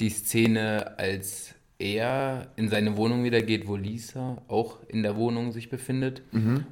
die 0.00 0.10
Szene, 0.10 0.98
als 0.98 1.54
er 1.78 2.48
in 2.56 2.68
seine 2.68 2.96
Wohnung 2.96 3.24
wieder 3.24 3.42
geht, 3.42 3.66
wo 3.66 3.76
Lisa 3.76 4.40
auch 4.48 4.78
in 4.88 5.02
der 5.02 5.16
Wohnung 5.16 5.52
sich 5.52 5.68
befindet. 5.68 6.22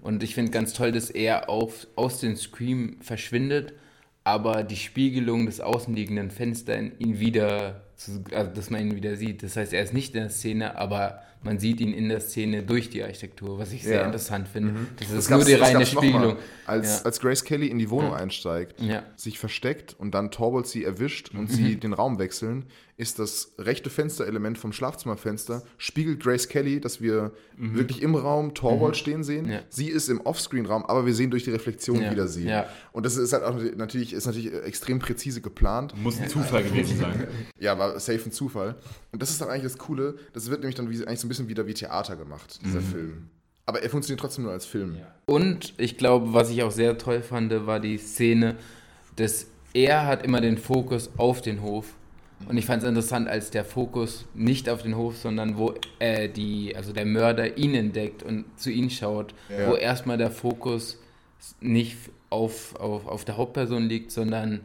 Und 0.03 0.23
ich 0.23 0.35
finde 0.35 0.53
ganz 0.53 0.73
toll, 0.73 0.93
dass 0.93 1.11
er 1.11 1.49
auf, 1.49 1.87
aus 1.97 2.21
dem 2.21 2.37
Scream 2.37 2.97
verschwindet, 3.01 3.75
aber 4.23 4.63
die 4.63 4.77
Spiegelung 4.77 5.47
des 5.47 5.61
außenliegenden 5.61 6.31
Fensters 6.31 6.85
ihn 6.99 7.19
wieder, 7.19 7.83
also 8.09 8.51
dass 8.51 8.71
man 8.71 8.81
ihn 8.81 8.97
wieder 8.97 9.17
sieht. 9.17 9.43
Das 9.43 9.57
heißt, 9.57 9.73
er 9.73 9.83
ist 9.83 9.93
nicht 9.93 10.15
in 10.15 10.23
der 10.23 10.31
Szene, 10.31 10.77
aber 10.77 11.23
man 11.43 11.59
sieht 11.59 11.81
ihn 11.81 11.93
in 11.95 12.09
der 12.09 12.21
Szene 12.21 12.63
durch 12.63 12.91
die 12.91 13.03
Architektur, 13.03 13.59
was 13.59 13.73
ich 13.73 13.83
sehr 13.83 14.01
Ja. 14.01 14.05
interessant 14.07 14.47
finde. 14.49 14.75
Das 14.99 15.09
Das 15.09 15.19
ist 15.19 15.31
nur 15.31 15.45
die 15.45 15.55
reine. 15.55 15.87
Spiegelung. 15.87 16.37
Als, 16.67 16.99
Ja. 17.01 17.05
als 17.07 17.21
Grace 17.21 17.45
Kelly 17.45 17.67
in 17.69 17.79
die 17.79 17.91
Wohnung 17.91 18.13
einsteigt, 18.15 18.81
Ja. 18.81 19.03
sich 19.17 19.39
versteckt 19.39 19.95
und 19.99 20.13
dann 20.15 20.31
Torvald 20.31 20.67
sie 20.67 20.85
erwischt 20.85 21.31
und 21.35 21.51
sie 21.51 21.77
den 21.77 21.93
Raum 21.95 22.19
wechseln, 22.19 22.67
ist 22.97 23.19
das 23.19 23.53
rechte 23.59 23.89
Fensterelement 23.89 24.59
vom 24.59 24.73
Schlafzimmerfenster, 24.75 25.63
spiegelt 25.79 26.23
Grace 26.23 26.49
Kelly, 26.49 26.81
dass 26.81 27.01
wir 27.01 27.33
wirklich 27.57 28.03
im 28.03 28.15
Raum 28.15 28.53
Torvald 28.53 28.95
stehen 28.97 29.25
sehen. 29.25 29.49
Ja. 29.51 29.61
Sie 29.71 29.89
ist 29.89 30.09
im 30.11 30.21
Offscreen-Raum, 30.21 30.85
aber 30.85 31.07
wir 31.07 31.15
sehen 31.15 31.31
durch 31.31 31.45
die 31.45 31.51
Reflexion 31.51 32.03
Ja. 32.03 32.11
wieder 32.11 32.29
sie. 32.29 32.45
Ja. 32.45 32.67
Und 32.93 33.07
das 33.07 33.17
ist 33.17 33.33
halt 33.33 33.43
auch 33.45 33.57
natürlich, 33.77 34.13
ist 34.13 34.27
natürlich 34.27 34.53
extrem 34.53 34.99
präzise 34.99 35.41
geplant. 35.41 35.95
Muss 35.97 36.21
ein 36.21 36.29
Zufall 36.29 36.63
gewesen 36.63 36.99
sein. 36.99 37.27
Ja, 37.59 37.79
war 37.79 37.99
safe 38.01 38.21
ein 38.27 38.33
Zufall. 38.33 38.77
Und 39.13 39.21
das 39.23 39.31
ist 39.31 39.41
dann 39.41 39.49
eigentlich 39.49 39.65
das 39.65 39.77
Coole. 39.79 40.15
Das 40.33 40.49
wird 40.51 40.61
nämlich 40.61 40.75
dann 40.77 40.89
wie, 40.91 41.07
eigentlich 41.07 41.21
so 41.21 41.27
ein 41.27 41.29
bisschen 41.31 41.49
wieder 41.49 41.67
wie 41.67 41.75
Theater 41.75 42.17
gemacht, 42.17 42.61
dieser 42.65 42.81
Film. 42.83 43.29
Aber 43.67 43.83
er 43.83 43.89
funktioniert 43.91 44.21
trotzdem 44.21 44.45
nur 44.45 44.53
als 44.53 44.67
Film. 44.67 44.97
Und 45.27 45.75
ich 45.79 45.97
glaube, 45.97 46.33
was 46.35 46.51
ich 46.51 46.63
auch 46.63 46.71
sehr 46.73 46.99
toll 46.99 47.23
fand, 47.23 47.53
war 47.67 47.81
die 47.81 47.97
Szene, 47.99 48.57
dass 49.17 49.47
er 49.73 50.07
hat 50.07 50.25
immer 50.25 50.41
den 50.41 50.59
Fokus 50.59 51.11
auf 51.17 51.41
den 51.41 51.63
Hof. 51.63 51.95
Und 52.49 52.57
ich 52.57 52.65
fand 52.67 52.83
es 52.83 52.89
interessant, 52.89 53.29
als 53.29 53.51
der 53.51 53.65
Fokus 53.65 54.25
nicht 54.35 54.69
auf 54.69 54.83
den 54.83 54.97
Hof, 54.97 55.17
sondern 55.19 55.57
wo 55.59 55.75
äh, 55.99 56.29
die, 56.29 56.75
also 56.75 56.93
der 56.93 57.05
Mörder 57.07 57.59
ihn 57.59 57.75
entdeckt 57.75 58.23
und 58.23 58.45
zu 58.59 58.71
ihm 58.71 58.89
schaut, 58.91 59.35
Ja. 59.51 59.69
wo 59.71 59.75
erstmal 59.75 60.17
der 60.19 60.31
Fokus 60.31 60.99
nicht 61.61 61.97
auf, 62.31 62.75
auf, 62.77 63.07
auf 63.07 63.25
der 63.25 63.37
Hauptperson 63.37 63.83
liegt, 63.89 64.11
sondern 64.11 64.61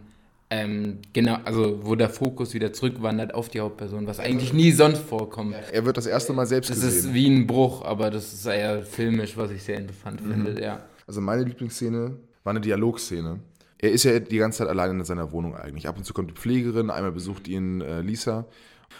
ähm, 0.55 0.99
genau, 1.11 1.37
also 1.43 1.79
wo 1.85 1.95
der 1.95 2.09
Fokus 2.09 2.53
wieder 2.53 2.71
zurückwandert 2.71 3.33
auf 3.33 3.49
die 3.49 3.59
Hauptperson, 3.59 4.07
was 4.07 4.19
eigentlich 4.19 4.53
nie 4.53 4.71
sonst 4.71 4.99
vorkommt. 4.99 5.55
Er 5.71 5.85
wird 5.85 5.97
das 5.97 6.05
erste 6.05 6.33
Mal 6.33 6.45
selbst 6.45 6.69
Das 6.69 6.79
gesehen. 6.81 6.99
ist 6.99 7.13
wie 7.13 7.27
ein 7.27 7.47
Bruch, 7.47 7.83
aber 7.83 8.09
das 8.09 8.33
ist 8.33 8.45
eher 8.45 8.83
filmisch, 8.83 9.35
was 9.35 9.51
ich 9.51 9.63
sehr 9.63 9.77
interessant 9.77 10.21
finde, 10.21 10.61
ja. 10.61 10.79
Also 11.07 11.21
meine 11.21 11.43
Lieblingsszene 11.43 12.15
war 12.43 12.51
eine 12.51 12.61
Dialogszene. 12.61 13.39
Er 13.77 13.91
ist 13.91 14.03
ja 14.03 14.17
die 14.19 14.37
ganze 14.37 14.59
Zeit 14.59 14.69
allein 14.69 14.91
in 14.99 15.03
seiner 15.03 15.31
Wohnung 15.31 15.55
eigentlich. 15.55 15.87
Ab 15.87 15.97
und 15.97 16.05
zu 16.05 16.13
kommt 16.13 16.31
die 16.31 16.35
Pflegerin, 16.35 16.89
einmal 16.89 17.11
besucht 17.11 17.47
ihn 17.47 17.81
äh, 17.81 18.01
Lisa 18.01 18.45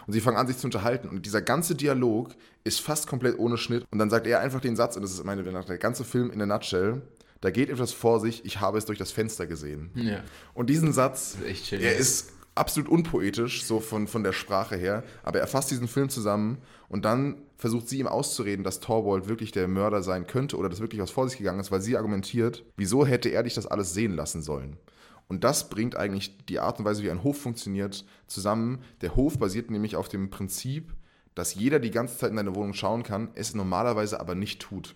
und 0.06 0.14
sie 0.14 0.20
fangen 0.20 0.38
an, 0.38 0.48
sich 0.48 0.58
zu 0.58 0.68
unterhalten. 0.68 1.08
Und 1.08 1.26
dieser 1.26 1.42
ganze 1.42 1.76
Dialog 1.76 2.30
ist 2.64 2.82
fast 2.82 3.08
komplett 3.08 3.40
ohne 3.40 3.58
Schnitt. 3.58 3.86
Und 3.92 4.00
dann 4.00 4.10
sagt 4.10 4.28
er 4.28 4.42
einfach 4.42 4.60
den 4.60 4.76
Satz, 4.76 4.96
und 4.96 5.04
das 5.04 5.14
ist 5.14 5.24
meine, 5.24 5.44
der 5.44 5.78
ganze 5.78 6.04
Film 6.04 6.32
in 6.32 6.40
der 6.40 6.48
Nutshell, 6.48 7.02
da 7.42 7.52
geht 7.52 7.70
etwas 7.70 7.92
vor 7.92 8.20
sich, 8.20 8.46
ich 8.46 8.60
habe 8.60 8.78
es 8.78 8.86
durch 8.86 8.98
das 8.98 9.12
Fenster 9.12 9.48
gesehen. 9.48 9.92
Ja. 9.96 10.24
Und 10.54 10.70
diesen 10.70 10.94
Satz, 10.94 11.38
ist 11.46 11.72
er 11.72 11.96
ist 11.96 12.34
absolut 12.56 12.90
unpoetisch, 12.90 13.64
so 13.64 13.80
von, 13.80 14.08
von 14.08 14.24
der 14.24 14.32
Sprache 14.32 14.78
her, 14.78 15.04
aber 15.24 15.40
er 15.40 15.48
fasst 15.48 15.72
diesen 15.72 15.88
Film 15.88 16.10
zusammen 16.10 16.58
und 16.88 17.06
dann 17.06 17.42
versucht 17.58 17.90
sie 17.90 18.00
ihm 18.00 18.08
auszureden, 18.08 18.64
dass 18.64 18.80
Torvald 18.80 19.28
wirklich 19.28 19.52
der 19.52 19.68
Mörder 19.68 20.02
sein 20.02 20.28
könnte 20.28 20.58
oder 20.58 20.70
dass 20.70 20.80
wirklich 20.80 21.02
was 21.02 21.12
vor 21.12 21.28
sich 21.28 21.38
gegangen 21.38 21.60
ist, 21.60 21.72
weil 21.72 21.82
sie 21.82 21.98
argumentiert, 21.98 22.64
wieso 22.78 23.06
hätte 23.06 23.30
er 23.30 23.44
dich 23.44 23.54
das 23.54 23.68
alles 23.68 23.94
sehen 23.94 24.16
lassen 24.16 24.42
sollen? 24.42 24.78
Und 25.28 25.44
das 25.44 25.70
bringt 25.70 25.96
eigentlich 25.96 26.38
die 26.46 26.60
Art 26.60 26.80
und 26.80 26.86
Weise, 26.86 27.04
wie 27.04 27.10
ein 27.10 27.24
Hof 27.24 27.40
funktioniert, 27.40 28.06
zusammen. 28.28 28.84
Der 29.02 29.16
Hof 29.16 29.40
basiert 29.40 29.72
nämlich 29.72 29.96
auf 29.96 30.08
dem 30.08 30.30
Prinzip, 30.30 30.94
dass 31.34 31.56
jeder 31.56 31.80
die 31.80 31.92
ganze 31.92 32.18
Zeit 32.18 32.30
in 32.30 32.38
deine 32.38 32.56
Wohnung 32.56 32.74
schauen 32.74 33.04
kann, 33.04 33.30
es 33.34 33.56
normalerweise 33.56 34.20
aber 34.20 34.36
nicht 34.36 34.62
tut. 34.62 34.96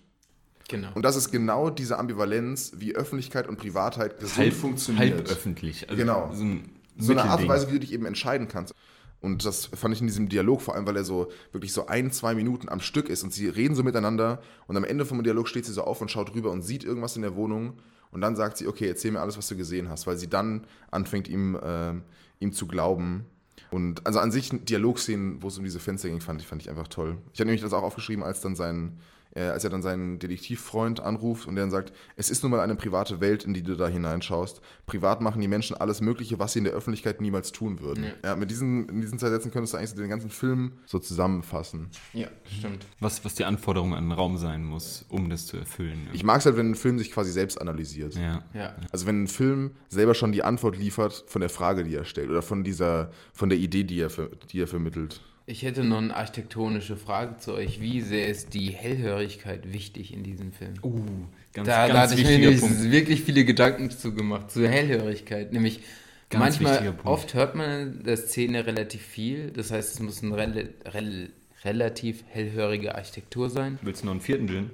Genau. 0.70 0.88
Und 0.94 1.02
das 1.02 1.16
ist 1.16 1.32
genau 1.32 1.68
diese 1.68 1.98
Ambivalenz, 1.98 2.74
wie 2.76 2.94
Öffentlichkeit 2.94 3.48
und 3.48 3.56
Privatheit 3.56 4.20
gesund 4.20 4.38
Halb, 4.38 4.54
funktioniert. 4.54 5.16
halb 5.16 5.28
öffentlich. 5.28 5.88
Also 5.88 6.00
Genau. 6.00 6.30
So, 6.32 6.44
ein 6.44 6.70
so 6.96 7.12
eine 7.12 7.24
Art 7.24 7.40
und. 7.40 7.48
Weise, 7.48 7.68
wie 7.68 7.72
du 7.72 7.80
dich 7.80 7.92
eben 7.92 8.06
entscheiden 8.06 8.46
kannst. 8.46 8.74
Und 9.20 9.44
das 9.44 9.66
fand 9.66 9.94
ich 9.94 10.00
in 10.00 10.06
diesem 10.06 10.28
Dialog 10.28 10.62
vor 10.62 10.74
allem, 10.74 10.86
weil 10.86 10.96
er 10.96 11.04
so 11.04 11.30
wirklich 11.52 11.72
so 11.72 11.86
ein, 11.88 12.12
zwei 12.12 12.34
Minuten 12.34 12.68
am 12.68 12.80
Stück 12.80 13.08
ist 13.08 13.22
und 13.22 13.32
sie 13.32 13.48
reden 13.48 13.74
so 13.74 13.82
miteinander 13.82 14.40
und 14.66 14.76
am 14.76 14.84
Ende 14.84 15.04
vom 15.04 15.22
Dialog 15.22 15.48
steht 15.48 15.66
sie 15.66 15.72
so 15.72 15.82
auf 15.82 16.00
und 16.00 16.10
schaut 16.10 16.34
rüber 16.34 16.50
und 16.50 16.62
sieht 16.62 16.84
irgendwas 16.84 17.16
in 17.16 17.22
der 17.22 17.34
Wohnung 17.34 17.74
und 18.12 18.22
dann 18.22 18.34
sagt 18.34 18.56
sie, 18.56 18.66
okay, 18.66 18.88
erzähl 18.88 19.10
mir 19.10 19.20
alles, 19.20 19.36
was 19.36 19.48
du 19.48 19.56
gesehen 19.56 19.88
hast, 19.88 20.06
weil 20.06 20.16
sie 20.16 20.28
dann 20.28 20.66
anfängt, 20.90 21.28
ihm, 21.28 21.54
äh, 21.54 21.92
ihm 22.38 22.52
zu 22.52 22.66
glauben. 22.66 23.26
Und 23.70 24.06
also 24.06 24.20
an 24.20 24.32
sich 24.32 24.50
Dialogszenen, 24.52 25.42
wo 25.42 25.48
es 25.48 25.58
um 25.58 25.64
diese 25.64 25.80
Fenster 25.80 26.08
ging, 26.08 26.20
fand 26.20 26.40
ich, 26.40 26.46
fand 26.46 26.62
ich 26.62 26.70
einfach 26.70 26.88
toll. 26.88 27.18
Ich 27.32 27.40
hatte 27.40 27.46
nämlich 27.46 27.60
das 27.60 27.74
auch 27.74 27.82
aufgeschrieben, 27.82 28.24
als 28.24 28.40
dann 28.40 28.56
sein, 28.56 28.98
als 29.38 29.62
er 29.64 29.70
dann 29.70 29.82
seinen 29.82 30.18
Detektivfreund 30.18 31.00
anruft 31.00 31.46
und 31.46 31.54
der 31.54 31.64
dann 31.64 31.70
sagt, 31.70 31.92
es 32.16 32.30
ist 32.30 32.42
nun 32.42 32.50
mal 32.50 32.60
eine 32.60 32.74
private 32.74 33.20
Welt, 33.20 33.44
in 33.44 33.54
die 33.54 33.62
du 33.62 33.76
da 33.76 33.86
hineinschaust. 33.86 34.60
Privat 34.86 35.20
machen 35.20 35.40
die 35.40 35.46
Menschen 35.48 35.76
alles 35.76 36.00
Mögliche, 36.00 36.38
was 36.38 36.52
sie 36.52 36.58
in 36.58 36.64
der 36.64 36.74
Öffentlichkeit 36.74 37.20
niemals 37.20 37.52
tun 37.52 37.80
würden. 37.80 38.06
Ja, 38.24 38.34
mit 38.34 38.50
diesen, 38.50 38.88
in 38.88 39.00
diesen 39.00 39.18
zwei 39.18 39.30
Sätzen 39.30 39.50
könntest 39.52 39.72
du 39.74 39.78
eigentlich 39.78 39.90
so 39.90 39.96
den 39.96 40.08
ganzen 40.10 40.30
Film 40.30 40.72
so 40.86 40.98
zusammenfassen. 40.98 41.90
Ja, 42.12 42.28
stimmt. 42.58 42.86
Was, 42.98 43.24
was 43.24 43.34
die 43.34 43.44
Anforderung 43.44 43.94
an 43.94 44.04
den 44.04 44.12
Raum 44.12 44.36
sein 44.36 44.64
muss, 44.64 45.04
um 45.08 45.30
das 45.30 45.46
zu 45.46 45.56
erfüllen. 45.58 46.08
Ich 46.12 46.24
mag 46.24 46.38
es 46.38 46.46
halt, 46.46 46.56
wenn 46.56 46.70
ein 46.70 46.74
Film 46.74 46.98
sich 46.98 47.12
quasi 47.12 47.30
selbst 47.30 47.60
analysiert. 47.60 48.14
ja. 48.16 48.42
Ja. 48.52 48.74
Also 48.90 49.06
wenn 49.06 49.22
ein 49.24 49.28
Film 49.28 49.72
selber 49.88 50.14
schon 50.14 50.32
die 50.32 50.42
Antwort 50.42 50.76
liefert 50.76 51.24
von 51.28 51.40
der 51.40 51.50
Frage, 51.50 51.84
die 51.84 51.94
er 51.94 52.04
stellt 52.04 52.30
oder 52.30 52.42
von 52.42 52.64
dieser, 52.64 53.10
von 53.32 53.48
der 53.48 53.58
Idee, 53.58 53.84
die 53.84 54.00
er, 54.00 54.10
ver- 54.10 54.30
die 54.50 54.60
er 54.60 54.66
vermittelt. 54.66 55.20
Ich 55.50 55.64
hätte 55.64 55.82
noch 55.82 55.98
eine 55.98 56.14
architektonische 56.14 56.96
Frage 56.96 57.38
zu 57.38 57.54
euch. 57.54 57.80
Wie 57.80 58.02
sehr 58.02 58.28
ist 58.28 58.54
die 58.54 58.70
Hellhörigkeit 58.70 59.72
wichtig 59.72 60.14
in 60.14 60.22
diesem 60.22 60.52
Film? 60.52 60.74
Uh, 60.80 61.04
ganz, 61.52 61.66
da, 61.66 61.88
da 61.88 61.92
ganz 61.92 62.12
hatte 62.12 62.20
ich 62.20 62.38
mir 62.38 62.56
Punkt. 62.56 62.92
wirklich 62.92 63.22
viele 63.22 63.44
Gedanken 63.44 63.90
zu 63.90 64.14
gemacht, 64.14 64.52
zur 64.52 64.68
Hellhörigkeit. 64.68 65.52
Nämlich 65.52 65.80
Ganz 66.28 66.60
manchmal, 66.60 66.94
oft 67.02 67.34
hört 67.34 67.56
man 67.56 67.80
in 67.80 68.04
der 68.04 68.16
Szene 68.16 68.64
relativ 68.64 69.02
viel. 69.02 69.50
Das 69.50 69.72
heißt, 69.72 69.94
es 69.94 70.00
muss 70.00 70.22
eine 70.22 70.36
rel 70.36 70.74
rel 70.84 71.30
relativ 71.64 72.22
hellhörige 72.28 72.94
Architektur 72.94 73.50
sein. 73.50 73.80
Willst 73.82 74.02
du 74.02 74.06
noch 74.06 74.12
einen 74.12 74.20
vierten 74.20 74.46
Gin? 74.46 74.70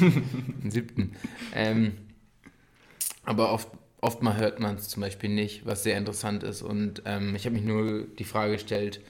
einen 0.62 0.70
siebten. 0.70 1.12
Ähm, 1.54 1.92
aber 3.24 3.52
oft, 3.52 3.68
oft 4.00 4.22
mal 4.22 4.38
hört 4.38 4.60
man 4.60 4.76
es 4.76 4.88
zum 4.88 5.02
Beispiel 5.02 5.28
nicht, 5.28 5.66
was 5.66 5.82
sehr 5.82 5.98
interessant 5.98 6.42
ist. 6.42 6.62
Und 6.62 7.02
ähm, 7.04 7.34
ich 7.36 7.44
habe 7.44 7.54
mich 7.54 7.64
nur 7.64 8.06
die 8.18 8.24
Frage 8.24 8.52
gestellt, 8.54 9.00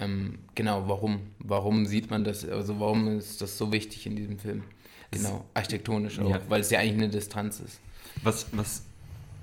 ähm, 0.00 0.38
genau, 0.54 0.88
warum? 0.88 1.20
Warum 1.38 1.86
sieht 1.86 2.10
man 2.10 2.24
das? 2.24 2.48
Also 2.48 2.80
warum 2.80 3.18
ist 3.18 3.40
das 3.40 3.56
so 3.58 3.72
wichtig 3.72 4.06
in 4.06 4.16
diesem 4.16 4.38
Film? 4.38 4.62
Genau, 5.10 5.44
architektonisch 5.54 6.18
auch, 6.20 6.30
Ja. 6.30 6.40
weil 6.48 6.60
es 6.60 6.70
ja 6.70 6.78
eigentlich 6.78 6.94
eine 7.04 7.08
Distanz 7.08 7.60
ist. 7.60 7.80
Was, 8.22 8.46
was 8.52 8.84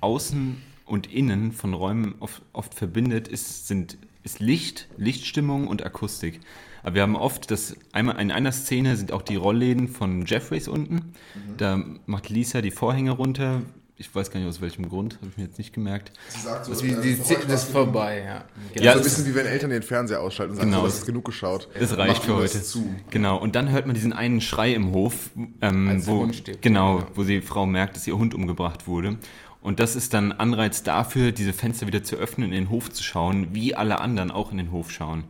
außen 0.01 0.57
und 0.85 1.11
innen 1.11 1.51
von 1.51 1.73
Räumen 1.73 2.15
oft, 2.19 2.41
oft 2.53 2.73
verbindet, 2.73 3.27
ist, 3.27 3.67
sind, 3.67 3.97
ist 4.23 4.39
Licht, 4.39 4.87
Lichtstimmung 4.97 5.67
und 5.67 5.85
Akustik. 5.85 6.39
Aber 6.83 6.95
wir 6.95 7.01
haben 7.01 7.15
oft, 7.17 7.51
das 7.51 7.75
einmal 7.91 8.19
in 8.21 8.31
einer 8.31 8.53
Szene 8.53 8.95
sind 8.95 9.11
auch 9.11 9.21
die 9.21 9.35
Rollläden 9.35 9.89
von 9.89 10.25
Jeffreys 10.25 10.67
unten. 10.69 11.13
Da 11.57 11.83
macht 12.05 12.29
Lisa 12.29 12.61
die 12.61 12.71
Vorhänge 12.71 13.11
runter. 13.11 13.61
Ich 13.99 14.13
weiß 14.13 14.29
gar 14.29 14.39
nicht 14.39 14.47
aus 14.47 14.61
welchem 14.61 14.87
Grund, 14.89 15.15
habe 15.15 15.27
ich 15.31 15.37
mir 15.37 15.45
jetzt 15.45 15.57
nicht 15.57 15.73
gemerkt. 15.73 16.11
Sie 16.29 16.41
sagt 16.41 16.65
so, 16.65 16.71
Das, 16.71 16.81
die, 16.81 16.95
die, 17.01 17.17
das 17.17 17.63
ist 17.63 17.71
vorbei, 17.71 18.23
ja. 18.23 18.43
Genau. 18.73 18.85
Ja, 18.85 18.91
so 18.93 18.99
ein 18.99 19.03
bisschen 19.03 19.25
wie 19.25 19.33
wenn 19.33 19.47
Eltern 19.47 19.71
den 19.71 19.81
Fernseher 19.81 20.21
ausschalten 20.21 20.51
und 20.51 20.57
sagen, 20.57 20.69
Genau. 20.69 20.81
so, 20.81 20.87
das 20.87 20.99
ist 20.99 21.05
genug 21.07 21.25
geschaut. 21.25 21.67
Das 21.79 21.97
reicht 21.97 22.23
für 22.23 22.35
heute. 22.35 22.61
Zu. 22.61 22.87
Genau, 23.09 23.37
und 23.37 23.55
dann 23.55 23.71
hört 23.71 23.87
man 23.87 23.95
diesen 23.95 24.13
einen 24.13 24.39
Schrei 24.39 24.73
im 24.73 24.91
Hof, 24.91 25.31
ähm, 25.61 26.05
wo, 26.05 26.29
genau, 26.61 26.99
Ja. 26.99 27.07
wo 27.15 27.23
die 27.23 27.41
Frau 27.41 27.65
merkt, 27.65 27.95
dass 27.95 28.05
ihr 28.05 28.15
Hund 28.15 28.35
umgebracht 28.35 28.87
wurde. 28.87 29.17
Und 29.61 29.79
das 29.79 29.95
ist 29.95 30.13
dann 30.13 30.31
Anreiz 30.31 30.83
dafür, 30.83 31.31
diese 31.31 31.51
Fenster 31.51 31.87
wieder 31.87 32.03
zu 32.03 32.17
öffnen, 32.17 32.51
in 32.51 32.51
den 32.65 32.69
Hof 32.69 32.91
zu 32.91 33.03
schauen, 33.03 33.47
wie 33.55 33.73
alle 33.73 33.99
anderen 33.99 34.29
auch 34.29 34.51
in 34.51 34.57
den 34.59 34.71
Hof 34.71 34.91
schauen. 34.91 35.23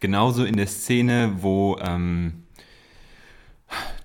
Genauso 0.00 0.44
in 0.44 0.56
der 0.56 0.66
Szene, 0.66 1.34
wo 1.42 1.76
ähm, 1.78 2.44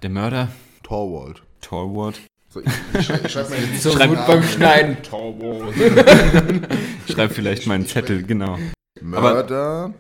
der 0.04 0.10
Mörder, 0.10 0.50
Torwald. 0.84 1.42
Torward, 1.62 2.20
So, 2.52 2.62
ich, 2.62 2.68
ich 3.00 3.06
schreibe 3.06 3.28
ich 3.28 3.32
schreib 3.32 3.50
mal 3.50 3.60
jetzt 3.60 3.84
So 3.84 3.92
Schreib- 3.92 4.10
gut 4.10 4.26
beim 4.28 4.44
Schneiden. 4.44 4.98
ich 7.08 7.14
schreibe 7.14 7.34
vielleicht 7.34 7.68
meinen 7.68 7.86
Zettel, 7.86 8.24
genau. 8.24 8.58
Mörder 9.02 9.94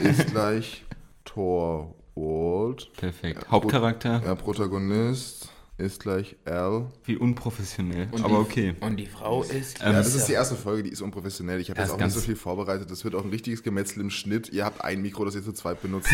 ist 0.00 0.26
gleich 0.30 0.84
Torwald. 1.24 2.92
Perfekt. 2.96 3.50
Hauptcharakter, 3.50 4.22
Ja, 4.24 4.34
Protagonist 4.34 5.48
ist 5.78 6.00
gleich 6.00 6.36
Al. 6.46 6.86
Wie 7.04 7.16
unprofessionell. 7.16 8.08
Und 8.10 8.24
aber 8.24 8.36
die, 8.36 8.40
okay. 8.40 8.74
Und 8.80 8.96
die 8.96 9.04
Frau 9.06 9.42
ist. 9.42 9.78
Ja, 9.80 9.92
das 9.92 10.14
ist 10.14 10.26
die 10.26 10.32
erste 10.32 10.54
Folge, 10.54 10.82
die 10.84 10.88
ist 10.90 11.02
unprofessionell. 11.02 11.60
Ich 11.60 11.68
habe 11.68 11.78
Das 11.78 11.88
jetzt 11.90 11.96
auch 12.00 12.04
nicht 12.04 12.14
so 12.14 12.20
viel 12.20 12.34
vorbereitet. 12.36 12.90
Das 12.90 13.04
wird 13.04 13.14
auch 13.14 13.22
ein 13.24 13.28
richtiges 13.30 13.62
Gemetzel 13.62 14.00
im 14.00 14.08
Schnitt. 14.10 14.48
Ihr 14.52 14.64
habt 14.64 14.82
ein 14.82 15.02
Mikro, 15.02 15.24
das 15.26 15.34
ihr 15.34 15.42
zu 15.44 15.52
zweit 15.52 15.82
benutzt. 15.82 16.08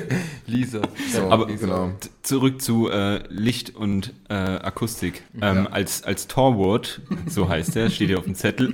Lisa. 0.46 0.82
So, 1.12 1.30
Aber- 1.30 1.46
genau. 1.46 1.92
T- 1.98 2.10
Zurück 2.22 2.60
zu 2.60 2.90
äh, 2.90 3.22
Licht 3.28 3.74
und 3.74 4.12
äh, 4.28 4.34
Akustik. 4.34 5.22
Ähm, 5.40 5.66
als, 5.70 6.02
als 6.02 6.26
Torwart, 6.26 7.00
so 7.26 7.48
heißt 7.48 7.76
er, 7.76 7.88
steht 7.88 8.08
hier 8.08 8.18
auf 8.18 8.24
dem 8.24 8.34
Zettel, 8.34 8.72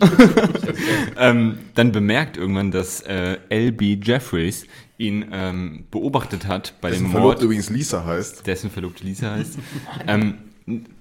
ähm, 1.18 1.58
dann 1.74 1.92
bemerkt 1.92 2.36
irgendwann, 2.36 2.70
dass 2.70 3.00
äh, 3.02 3.36
L.B. 3.48 3.98
Jeffries 4.02 4.66
ihn 5.02 5.26
ähm, 5.32 5.84
beobachtet 5.90 6.46
hat 6.46 6.74
bei 6.80 6.90
Dessen 6.90 7.04
dem 7.04 7.10
Verlobte 7.10 7.36
Mord, 7.36 7.42
übrigens 7.42 7.70
Lisa 7.70 8.04
heißt. 8.04 8.46
dessen 8.46 8.70
Verlobte 8.70 9.04
Lisa 9.04 9.32
heißt. 9.32 9.58
ähm, 10.06 10.34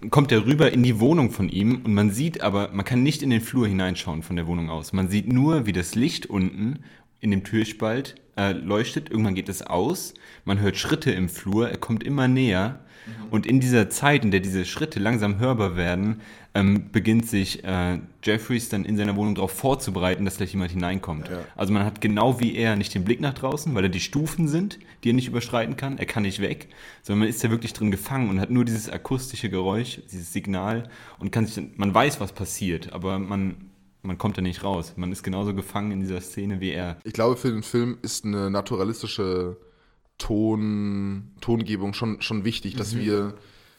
kommt 0.09 0.31
er 0.31 0.45
rüber 0.45 0.71
in 0.71 0.83
die 0.83 0.99
Wohnung 0.99 1.31
von 1.31 1.47
ihm 1.47 1.81
und 1.83 1.93
man 1.93 2.09
sieht 2.09 2.41
aber, 2.41 2.69
man 2.73 2.83
kann 2.83 3.03
nicht 3.03 3.21
in 3.21 3.29
den 3.29 3.41
Flur 3.41 3.67
hineinschauen 3.67 4.23
von 4.23 4.35
der 4.35 4.47
Wohnung 4.47 4.69
aus. 4.69 4.91
Man 4.91 5.07
sieht 5.09 5.31
nur, 5.31 5.65
wie 5.65 5.71
das 5.71 5.95
Licht 5.95 6.25
unten 6.25 6.79
in 7.19 7.31
dem 7.31 7.43
Türspalt 7.43 8.15
äh, 8.37 8.51
leuchtet. 8.53 9.09
Irgendwann 9.09 9.35
geht 9.35 9.49
es 9.49 9.61
aus. 9.61 10.13
Man 10.45 10.59
hört 10.59 10.77
Schritte 10.77 11.11
im 11.11 11.29
Flur. 11.29 11.69
Er 11.69 11.77
kommt 11.77 12.03
immer 12.03 12.27
näher. 12.27 12.79
Und 13.31 13.47
in 13.47 13.59
dieser 13.59 13.89
Zeit, 13.89 14.23
in 14.23 14.29
der 14.29 14.41
diese 14.41 14.63
Schritte 14.63 14.99
langsam 14.99 15.39
hörbar 15.39 15.75
werden, 15.75 16.21
ähm, 16.53 16.91
beginnt 16.91 17.27
sich 17.27 17.63
äh, 17.63 17.97
Jeffries 18.23 18.69
dann 18.69 18.85
in 18.85 18.95
seiner 18.95 19.15
Wohnung 19.15 19.33
darauf 19.33 19.51
vorzubereiten, 19.51 20.23
dass 20.23 20.37
gleich 20.37 20.51
jemand 20.51 20.71
hineinkommt. 20.71 21.27
Ja. 21.27 21.39
Also 21.55 21.73
man 21.73 21.83
hat 21.83 21.99
genau 21.99 22.39
wie 22.39 22.55
er 22.55 22.75
nicht 22.75 22.93
den 22.93 23.03
Blick 23.03 23.19
nach 23.19 23.33
draußen, 23.33 23.73
weil 23.73 23.85
er 23.85 23.89
die 23.89 23.99
Stufen 24.01 24.47
sind, 24.47 24.77
die 25.03 25.09
er 25.09 25.13
nicht 25.13 25.27
überschreiten 25.27 25.77
kann. 25.77 25.97
Er 25.97 26.05
kann 26.05 26.23
nicht 26.23 26.41
weg, 26.41 26.67
sondern 27.01 27.21
man 27.21 27.29
ist 27.29 27.41
ja 27.41 27.49
wirklich 27.49 27.73
drin 27.73 27.89
gefangen 27.89 28.29
und 28.29 28.39
hat 28.39 28.51
nur 28.51 28.65
dieses 28.65 28.87
akustische 28.89 29.49
Geräusch, 29.49 29.99
dieses 30.11 30.31
Signal 30.31 30.87
und 31.19 31.31
kann 31.31 31.47
sich, 31.47 31.55
dann- 31.55 31.71
man 31.77 31.93
weiß, 31.93 32.19
was 32.19 32.33
passiert, 32.33 32.93
aber 32.93 33.17
man, 33.17 33.70
man 34.01 34.17
kommt 34.17 34.37
da 34.37 34.41
nicht 34.41 34.63
raus. 34.63 34.93
Man 34.95 35.11
ist 35.11 35.23
genauso 35.23 35.53
gefangen 35.53 35.91
in 35.91 35.99
dieser 35.99 36.21
Szene 36.21 36.59
wie 36.59 36.71
er. 36.71 36.97
Ich 37.03 37.13
glaube, 37.13 37.37
für 37.37 37.51
den 37.51 37.63
Film 37.63 37.97
ist 38.01 38.25
eine 38.25 38.49
naturalistische 38.49 39.57
Ton, 40.17 41.31
Tongebung 41.41 41.93
schon, 41.93 42.21
schon 42.21 42.45
wichtig, 42.45 42.75
dass 42.75 42.95
wir 42.95 43.35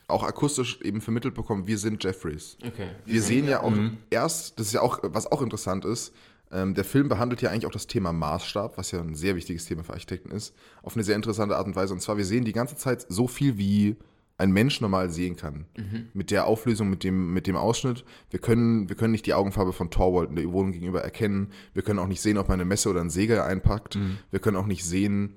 auch 0.09 0.25
akustisch 0.25 0.81
eben 0.83 1.01
vermittelt 1.01 1.35
bekommen, 1.35 1.67
wir 1.67 1.79
sind 1.79 2.03
Jeffries. 2.03 2.59
Okay. 2.67 2.89
Wir 3.07 3.23
sehen 3.23 3.49
ja 3.49 3.63
auch 3.63 3.73
erst, 4.11 4.59
das 4.59 4.67
ist 4.67 4.73
ja 4.75 4.83
auch, 4.83 4.99
was 5.03 5.31
auch 5.31 5.41
interessant 5.41 5.85
ist, 5.85 6.13
ähm, 6.51 6.75
der 6.75 6.85
Film 6.85 7.09
behandelt 7.09 7.41
ja 7.41 7.51
eigentlich 7.51 7.67
auch 7.67 7.73
das 7.73 7.87
Thema 7.87 8.13
Maßstab, 8.13 8.77
was 8.77 8.91
ja 8.91 9.01
ein 9.01 9.15
sehr 9.15 9.37
wichtiges 9.37 9.65
Thema 9.65 9.85
für 9.85 9.95
Architekten 9.95 10.31
ist, 10.31 10.55
auf 10.83 10.95
eine 10.95 11.03
sehr 11.03 11.17
interessante 11.17 11.57
Art 11.57 11.67
und 11.67 11.77
Weise. 11.77 11.95
Und 11.95 12.01
zwar, 12.01 12.19
wir 12.19 12.27
sehen 12.27 12.45
die 12.45 12.53
ganze 12.53 12.77
Zeit 12.77 13.07
so 13.09 13.27
viel, 13.27 13.57
wie 13.57 13.97
ein 14.43 14.53
Mensch 14.53 14.81
normal 14.81 15.09
sehen 15.11 15.37
kann. 15.37 15.67
Mit 16.15 16.31
der 16.31 16.47
Auflösung, 16.47 16.91
mit 16.91 17.05
dem, 17.05 17.33
mit 17.33 17.47
dem 17.47 17.57
Ausschnitt. 17.57 18.05
Wir 18.31 18.41
können, 18.41 18.89
wir 18.89 18.97
können 18.97 19.13
nicht 19.13 19.27
die 19.27 19.35
Augenfarbe 19.35 19.73
von 19.73 19.91
Torwald 19.91 20.31
in 20.31 20.37
der 20.37 20.53
Wohnung 20.53 20.73
gegenüber 20.73 21.03
erkennen. 21.03 21.53
Wir 21.75 21.83
können 21.83 21.99
auch 22.01 22.09
nicht 22.09 22.21
sehen, 22.21 22.39
ob 22.39 22.49
er 22.49 22.55
eine 22.55 22.65
Messe 22.65 22.91
oder 22.91 23.01
einen 23.01 23.11
Säger 23.11 23.45
einpackt. 23.47 23.97
Wir 24.31 24.41
können 24.41 24.57
auch 24.57 24.67
nicht 24.67 24.85
sehen, 24.85 25.35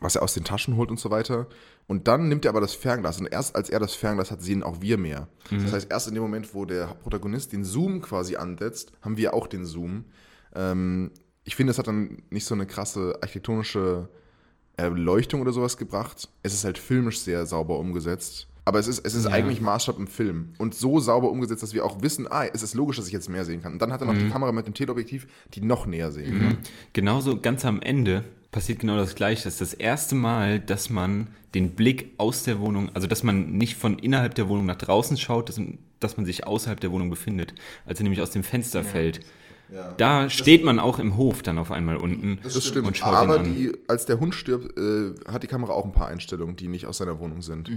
was 0.00 0.16
er 0.16 0.22
aus 0.22 0.34
den 0.34 0.44
Taschen 0.44 0.76
holt 0.76 0.90
und 0.90 1.00
so 1.00 1.10
weiter. 1.10 1.46
Und 1.86 2.06
dann 2.06 2.28
nimmt 2.28 2.44
er 2.44 2.50
aber 2.50 2.60
das 2.60 2.74
Fernglas. 2.74 3.18
Und 3.18 3.26
erst 3.32 3.56
als 3.56 3.70
er 3.70 3.80
das 3.80 3.94
Fernglas 3.94 4.30
hat, 4.30 4.42
sehen 4.42 4.62
auch 4.62 4.82
wir 4.82 4.98
mehr. 4.98 5.28
Das 5.62 5.72
heißt, 5.72 5.90
erst 5.90 6.08
in 6.08 6.14
dem 6.14 6.22
Moment, 6.22 6.54
wo 6.54 6.66
der 6.66 6.88
Protagonist 7.02 7.52
den 7.54 7.64
Zoom 7.64 8.02
quasi 8.02 8.36
ansetzt, 8.36 8.92
haben 9.00 9.16
wir 9.16 9.32
auch 9.32 9.46
den 9.46 9.64
Zoom. 9.64 10.04
Ähm, 10.54 11.10
ich 11.44 11.56
finde, 11.56 11.70
es 11.70 11.78
hat 11.78 11.86
dann 11.86 12.22
nicht 12.28 12.44
so 12.44 12.54
eine 12.54 12.66
krasse 12.66 13.16
architektonische 13.22 14.10
Erleuchtung 14.78 15.40
oder 15.40 15.52
sowas 15.52 15.76
gebracht. 15.76 16.28
Es 16.42 16.54
ist 16.54 16.64
halt 16.64 16.78
filmisch 16.78 17.20
sehr 17.20 17.44
sauber 17.46 17.78
umgesetzt. 17.78 18.46
Aber 18.64 18.78
es 18.78 18.86
ist, 18.86 19.04
es 19.06 19.14
ist 19.14 19.26
eigentlich 19.26 19.62
Maßstab 19.62 19.98
im 19.98 20.06
Film. 20.06 20.50
Und 20.58 20.74
so 20.74 21.00
sauber 21.00 21.30
umgesetzt, 21.30 21.62
dass 21.62 21.72
wir 21.72 21.86
auch 21.86 22.02
wissen, 22.02 22.30
ah, 22.30 22.44
es 22.44 22.62
ist 22.62 22.74
logisch, 22.74 22.98
dass 22.98 23.06
ich 23.06 23.14
jetzt 23.14 23.30
mehr 23.30 23.46
sehen 23.46 23.62
kann. 23.62 23.72
Und 23.72 23.80
dann 23.80 23.92
hat 23.92 24.02
er 24.02 24.06
noch 24.06 24.12
die 24.12 24.28
Kamera 24.28 24.52
mit 24.52 24.66
dem 24.66 24.74
Teleobjektiv, 24.74 25.26
die 25.54 25.62
noch 25.62 25.86
näher 25.86 26.12
sehen 26.12 26.38
kann. 26.38 26.58
Genauso 26.92 27.40
ganz 27.40 27.64
am 27.64 27.80
Ende 27.80 28.24
passiert 28.50 28.80
genau 28.80 28.96
das 28.96 29.14
Gleiche. 29.14 29.44
Das 29.44 29.54
ist 29.54 29.60
das 29.60 29.74
erste 29.74 30.14
Mal, 30.14 30.60
dass 30.60 30.90
man 30.90 31.28
den 31.54 31.70
Blick 31.70 32.12
aus 32.18 32.42
der 32.42 32.60
Wohnung, 32.60 32.90
also 32.92 33.06
dass 33.06 33.22
man 33.22 33.52
nicht 33.52 33.78
von 33.78 33.98
innerhalb 33.98 34.34
der 34.34 34.50
Wohnung 34.50 34.66
nach 34.66 34.76
draußen 34.76 35.16
schaut, 35.16 35.48
dass, 35.48 35.58
dass 35.98 36.18
man 36.18 36.26
sich 36.26 36.46
außerhalb 36.46 36.78
der 36.78 36.92
Wohnung 36.92 37.08
befindet, 37.08 37.54
als 37.86 38.00
er 38.00 38.02
nämlich 38.02 38.20
aus 38.20 38.32
dem 38.32 38.44
Fenster 38.44 38.84
fällt. 38.84 39.20
Ja. 39.72 39.92
Da 39.98 40.30
steht 40.30 40.64
man 40.64 40.78
auch 40.78 40.98
im 40.98 41.16
Hof 41.16 41.42
dann 41.42 41.58
auf 41.58 41.70
einmal 41.70 41.96
unten 41.98 42.38
Das 42.42 42.64
stimmt. 42.64 42.86
und 42.86 42.96
schaut 42.96 43.14
Aber 43.14 43.36
ihn 43.36 43.40
an. 43.42 43.54
die, 43.54 43.72
als 43.86 44.06
der 44.06 44.18
Hund 44.18 44.34
stirbt, 44.34 44.78
äh, 44.78 45.14
hat 45.30 45.42
die 45.42 45.46
Kamera 45.46 45.72
auch 45.74 45.84
ein 45.84 45.92
paar 45.92 46.08
Einstellungen, 46.08 46.56
die 46.56 46.68
nicht 46.68 46.86
aus 46.86 46.98
seiner 46.98 47.18
Wohnung 47.20 47.42
sind. 47.42 47.70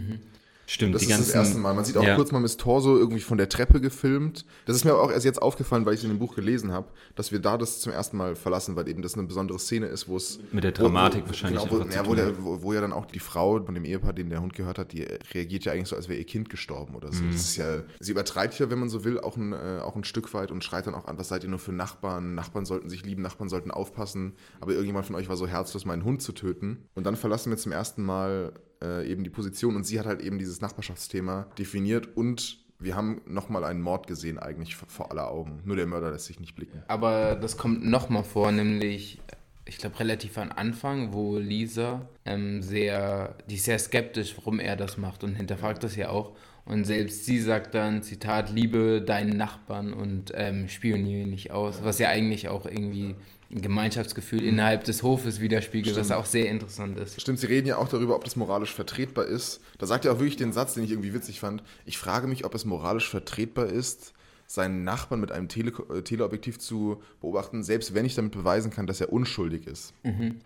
Stimmt, 0.72 0.96
Das 0.96 1.02
die 1.02 1.08
ist 1.08 1.12
ganzen, 1.12 1.28
das 1.28 1.36
erste 1.36 1.58
Mal. 1.58 1.74
Man 1.74 1.84
sieht 1.84 1.98
auch 1.98 2.04
ja. 2.04 2.16
kurz 2.16 2.32
mal 2.32 2.40
Miss 2.40 2.56
Torso 2.56 2.98
irgendwie 2.98 3.20
von 3.20 3.38
der 3.38 3.50
Treppe 3.50 3.82
gefilmt. 3.82 4.46
Das 4.66 4.78
ist 4.78 4.86
mir 4.86 4.92
aber 4.94 5.02
auch 5.04 5.12
erst 5.12 5.26
jetzt 5.26 5.42
aufgefallen, 5.42 5.86
weil 5.86 5.96
ich 5.96 6.00
es 6.00 6.04
in 6.06 6.12
dem 6.12 6.20
Buch 6.20 6.34
gelesen 6.34 6.72
habe, 6.72 6.88
dass 7.16 7.34
wir 7.34 7.40
da 7.40 7.58
das 7.58 7.82
zum 7.82 7.92
ersten 7.92 8.16
Mal 8.16 8.38
verlassen, 8.38 8.78
weil 8.78 8.88
eben 8.88 9.02
das 9.02 9.16
eine 9.16 9.28
besondere 9.28 9.60
Szene 9.60 9.88
ist, 9.88 10.08
wo 10.08 10.16
es. 10.16 10.40
Mit 10.54 10.64
der 10.64 10.72
Dramatik 10.72 11.24
wo, 11.24 11.28
wahrscheinlich 11.28 11.62
Genau, 11.62 11.84
wo, 11.84 11.90
ja, 11.90 12.06
wo, 12.06 12.16
der, 12.16 12.34
wo, 12.40 12.72
ja 12.72 12.80
dann 12.80 12.94
auch 12.94 13.06
die 13.06 13.20
Frau 13.20 13.62
von 13.62 13.76
dem 13.76 13.84
Ehepaar, 13.84 14.14
den 14.14 14.30
der 14.30 14.42
Hund 14.42 14.54
gehört 14.54 14.78
hat, 14.78 14.94
die 14.94 15.06
reagiert 15.34 15.66
ja 15.66 15.74
eigentlich 15.74 15.90
so, 15.90 15.98
als 15.98 16.08
wäre 16.08 16.18
ihr 16.20 16.26
Kind 16.26 16.50
gestorben 16.50 16.96
oder 16.96 17.10
Mhm. 17.10 17.14
so. 17.16 17.24
Das 17.34 17.42
ist 17.42 17.58
ja, 17.58 17.82
sie 18.00 18.12
übertreibt 18.12 18.58
ja, 18.58 18.70
wenn 18.70 18.80
man 18.80 18.88
so 18.88 19.04
will, 19.04 19.20
auch 19.20 19.36
ein, 19.36 19.52
äh, 19.52 19.80
auch 19.84 19.98
ein 19.98 20.06
Stück 20.06 20.34
weit 20.34 20.52
und 20.52 20.64
schreit 20.64 20.88
dann 20.88 20.96
auch 20.96 21.04
an, 21.06 21.18
was 21.18 21.28
seid 21.28 21.44
ihr 21.44 21.50
nur 21.50 21.60
für 21.60 21.74
Nachbarn? 21.74 22.34
Nachbarn 22.34 22.64
sollten 22.64 22.90
sich 22.90 23.06
lieben, 23.06 23.22
Nachbarn 23.24 23.50
sollten 23.50 23.72
aufpassen. 23.72 24.36
Aber 24.62 24.72
irgendjemand 24.72 25.06
von 25.06 25.18
euch 25.18 25.28
war 25.28 25.36
so 25.36 25.48
herzlos, 25.48 25.84
meinen 25.84 26.06
Hund 26.06 26.22
zu 26.22 26.32
töten. 26.32 26.86
Und 26.96 27.06
dann 27.06 27.18
verlassen 27.18 27.50
wir 27.50 27.58
zum 27.58 27.74
ersten 27.74 28.04
Mal 28.04 28.54
äh, 28.82 29.10
eben 29.10 29.24
die 29.24 29.30
Position 29.30 29.76
und 29.76 29.86
sie 29.86 30.00
hat 30.00 30.06
halt 30.06 30.22
eben 30.22 30.39
dieses 30.39 30.62
Nachbarschaftsthema 30.62 31.48
definiert 31.58 32.15
und 32.15 32.60
wir 32.82 32.96
haben 32.96 33.22
nochmal 33.28 33.63
einen 33.63 33.82
Mord 33.82 34.08
gesehen 34.08 34.39
eigentlich 34.39 34.76
vor, 34.76 35.12
aller 35.12 35.30
Augen. 35.30 35.62
Nur 35.65 35.76
der 35.76 35.86
Mörder 35.86 36.12
lässt 36.12 36.26
sich 36.26 36.39
nicht 36.39 36.56
blicken. 36.56 36.82
Aber 36.88 37.36
das 37.36 37.58
kommt 37.58 37.86
nochmal 37.86 38.24
vor, 38.24 38.52
nämlich, 38.52 39.20
ich 39.65 39.78
glaube, 39.78 40.00
relativ 40.00 40.38
am 40.38 40.52
Anfang, 40.52 41.13
wo 41.13 41.38
Lisa 41.38 42.10
ähm, 42.26 42.63
sehr, 42.63 43.36
die 43.50 43.56
ist 43.56 43.65
sehr 43.65 43.78
skeptisch, 43.78 44.36
warum 44.38 44.60
er 44.60 44.76
das 44.76 44.98
macht 44.98 45.24
und 45.24 45.36
hinterfragt 45.36 45.84
das 45.84 45.96
ja 45.96 46.10
auch. 46.10 46.36
Und 46.65 46.86
selbst 46.86 47.26
sie 47.26 47.39
sagt 47.39 47.76
dann, 47.76 48.04
Zitat, 48.04 48.52
liebe 48.52 49.02
deinen 49.02 49.36
Nachbarn 49.38 49.94
und 49.94 50.32
ähm, 50.36 50.67
spioniere 50.67 51.28
nicht 51.28 51.52
aus, 51.52 51.84
was 51.84 52.00
ja 52.00 52.10
eigentlich 52.10 52.50
auch 52.50 52.65
irgendwie 52.65 53.15
ein 53.54 53.62
Gemeinschaftsgefühl 53.62 54.44
innerhalb 54.44 54.84
des 54.86 55.04
Hofes 55.04 55.42
widerspiegelt, 55.42 55.96
was 55.96 56.12
auch 56.12 56.26
sehr 56.26 56.50
interessant 56.50 56.98
ist. 56.98 57.20
Stimmt, 57.20 57.40
sie 57.40 57.48
reden 57.48 57.68
ja 57.68 57.78
auch 57.78 57.90
darüber, 57.90 58.16
ob 58.16 58.24
das 58.24 58.36
moralisch 58.36 58.74
vertretbar 58.74 59.26
ist. 59.26 59.62
Da 59.78 59.86
sagt 59.86 60.06
er 60.06 60.14
auch 60.14 60.20
wirklich 60.20 60.38
den 60.38 60.54
Satz, 60.54 60.74
den 60.74 60.84
ich 60.84 60.92
irgendwie 60.92 61.14
witzig 61.14 61.40
fand. 61.40 61.64
Ich 61.86 61.98
frage 61.98 62.28
mich, 62.28 62.46
ob 62.46 62.56
es 62.56 62.66
moralisch 62.66 63.10
vertretbar 63.10 63.68
ist, 63.68 64.14
seinen 64.48 64.84
Nachbarn 64.84 65.22
mit 65.22 65.32
einem 65.32 65.48
Tele 65.48 65.72
äh, 65.94 66.02
Teleobjektiv 66.02 66.60
zu 66.60 67.02
beobachten, 67.22 67.64
selbst 67.64 67.94
wenn 67.94 68.06
ich 68.06 68.16
damit 68.16 68.34
beweisen 68.34 68.72
kann, 68.72 68.88
dass 68.88 69.02
er 69.02 69.12
unschuldig 69.12 69.68
ist. 69.68 69.94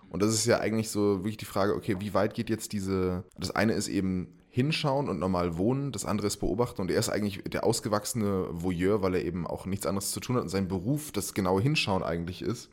Und 0.09 0.21
das 0.21 0.33
ist 0.33 0.45
ja 0.45 0.59
eigentlich 0.59 0.89
so 0.89 1.19
wirklich 1.19 1.37
die 1.37 1.45
Frage, 1.45 1.75
okay, 1.75 1.97
wie 1.99 2.13
weit 2.13 2.33
geht 2.33 2.49
jetzt 2.49 2.73
diese. 2.73 3.23
Das 3.37 3.51
eine 3.51 3.73
ist 3.73 3.87
eben 3.87 4.27
hinschauen 4.55 5.09
und 5.09 5.19
normal 5.19 5.57
wohnen, 5.57 5.91
das 5.91 6.05
andere 6.05 6.27
ist 6.27 6.37
beobachten 6.37 6.79
und 6.81 6.89
er 6.89 6.97
ist 6.97 7.09
eigentlich 7.09 7.43
der 7.43 7.65
ausgewachsene 7.65 8.47
Voyeur, 8.51 9.01
weil 9.01 9.15
er 9.15 9.25
eben 9.25 9.45
auch 9.45 9.65
nichts 9.65 9.85
anderes 9.85 10.11
zu 10.11 10.21
tun 10.21 10.37
hat 10.37 10.43
und 10.43 10.49
sein 10.49 10.69
Beruf 10.69 11.11
das 11.11 11.33
genaue 11.33 11.61
Hinschauen 11.61 12.03
eigentlich 12.03 12.41
ist. 12.41 12.69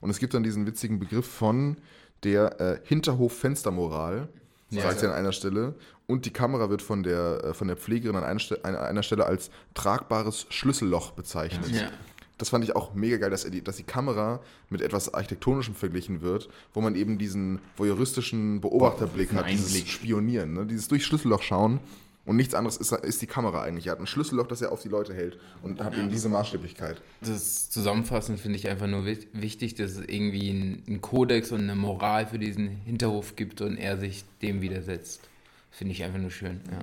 Und 0.00 0.10
es 0.10 0.18
gibt 0.18 0.34
dann 0.34 0.42
diesen 0.42 0.66
witzigen 0.66 0.98
Begriff 0.98 1.26
von 1.26 1.76
der 2.22 2.60
äh, 2.60 2.78
Hinterhof-Fenstermoral, 2.84 4.28
Ja. 4.70 4.82
sagt 4.82 5.00
sie 5.00 5.06
an 5.06 5.12
einer 5.12 5.32
Stelle. 5.32 5.74
Und 6.06 6.24
die 6.24 6.32
Kamera 6.32 6.70
wird 6.70 6.82
von 6.82 7.02
der, 7.02 7.44
äh, 7.44 7.54
von 7.54 7.68
der 7.68 7.76
Pflegerin 7.76 8.16
an 8.16 8.24
einer, 8.24 8.38
Ste 8.40 8.64
an 8.64 8.76
einer 8.76 9.02
Stelle 9.02 9.26
als 9.26 9.50
tragbares 9.74 10.46
Schlüsselloch 10.50 11.12
bezeichnet. 11.12 11.68
Ja. 11.70 11.90
Das 12.38 12.50
fand 12.50 12.64
ich 12.64 12.76
auch 12.76 12.94
mega 12.94 13.16
geil, 13.16 13.30
dass, 13.30 13.44
die, 13.44 13.62
dass 13.64 13.76
die 13.76 13.82
Kamera 13.82 14.40
mit 14.68 14.82
etwas 14.82 15.12
Architektonischem 15.14 15.74
verglichen 15.74 16.20
wird, 16.20 16.50
wo 16.74 16.82
man 16.82 16.94
eben 16.94 17.16
diesen 17.16 17.60
voyeuristischen 17.76 18.60
Beobachterblick 18.60 19.30
Boah, 19.30 19.38
hat, 19.38 19.48
dieses. 19.50 19.88
Spionieren, 19.88 20.52
ne? 20.52 20.66
dieses 20.66 20.86
durch 20.88 21.04
Schlüsselloch 21.06 21.42
schauen. 21.42 21.80
Und 22.26 22.36
nichts 22.36 22.54
anderes 22.54 22.76
ist, 22.76 22.90
ist 22.92 23.22
die 23.22 23.26
Kamera 23.28 23.62
eigentlich. 23.62 23.86
Er 23.86 23.92
hat 23.92 24.00
ein 24.00 24.06
Schlüsselloch, 24.06 24.48
das 24.48 24.60
er 24.60 24.72
auf 24.72 24.82
die 24.82 24.88
Leute 24.88 25.14
hält 25.14 25.38
und 25.62 25.82
hat 25.82 25.96
eben 25.96 26.10
diese 26.10 26.28
Maßstäblichkeit. 26.28 27.00
Das 27.20 27.70
Zusammenfassen 27.70 28.36
finde 28.36 28.58
ich 28.58 28.68
einfach 28.68 28.88
nur 28.88 29.06
wi- 29.06 29.28
wichtig, 29.32 29.76
dass 29.76 29.92
es 29.92 30.08
irgendwie 30.08 30.50
einen 30.50 31.00
Kodex 31.00 31.52
und 31.52 31.60
eine 31.60 31.76
Moral 31.76 32.26
für 32.26 32.40
diesen 32.40 32.68
Hinterhof 32.84 33.36
gibt 33.36 33.60
und 33.60 33.76
er 33.76 33.96
sich 33.96 34.24
dem 34.42 34.60
widersetzt. 34.60 35.28
Finde 35.70 35.92
ich 35.92 36.02
einfach 36.02 36.18
nur 36.18 36.30
schön. 36.32 36.60
Ja. 36.70 36.78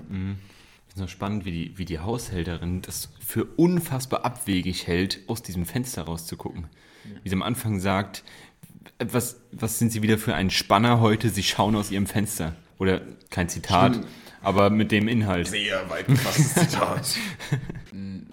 Es 0.87 0.95
ist 0.95 1.01
noch 1.01 1.09
spannend, 1.09 1.43
wie 1.43 1.51
die, 1.51 1.77
wie 1.77 1.85
die 1.85 1.99
Haushälterin 1.99 2.81
das 2.81 3.09
für 3.19 3.43
unfassbar 3.43 4.23
abwegig 4.23 4.87
hält, 4.87 5.19
aus 5.27 5.43
diesem 5.43 5.65
Fenster 5.65 6.03
rauszugucken. 6.03 6.67
Wie 7.21 7.29
sie 7.29 7.35
am 7.35 7.41
Anfang 7.41 7.81
sagt, 7.81 8.23
was, 8.99 9.41
was 9.51 9.77
sind 9.79 9.91
Sie 9.91 10.01
wieder 10.03 10.17
für 10.17 10.35
ein 10.35 10.49
Spanner 10.49 11.01
heute? 11.01 11.29
Sie 11.29 11.43
schauen 11.43 11.75
aus 11.75 11.91
Ihrem 11.91 12.05
Fenster. 12.05 12.55
Oder 12.83 12.99
kein 13.29 13.47
Zitat, 13.47 13.95
Stimmt. 13.95 14.07
aber 14.41 14.69
mit 14.69 14.91
dem 14.91 15.07
Inhalt. 15.07 15.47
Sehr 15.47 15.89
weit 15.89 16.05
gefasstes 16.05 16.53
Zitat. 16.69 17.15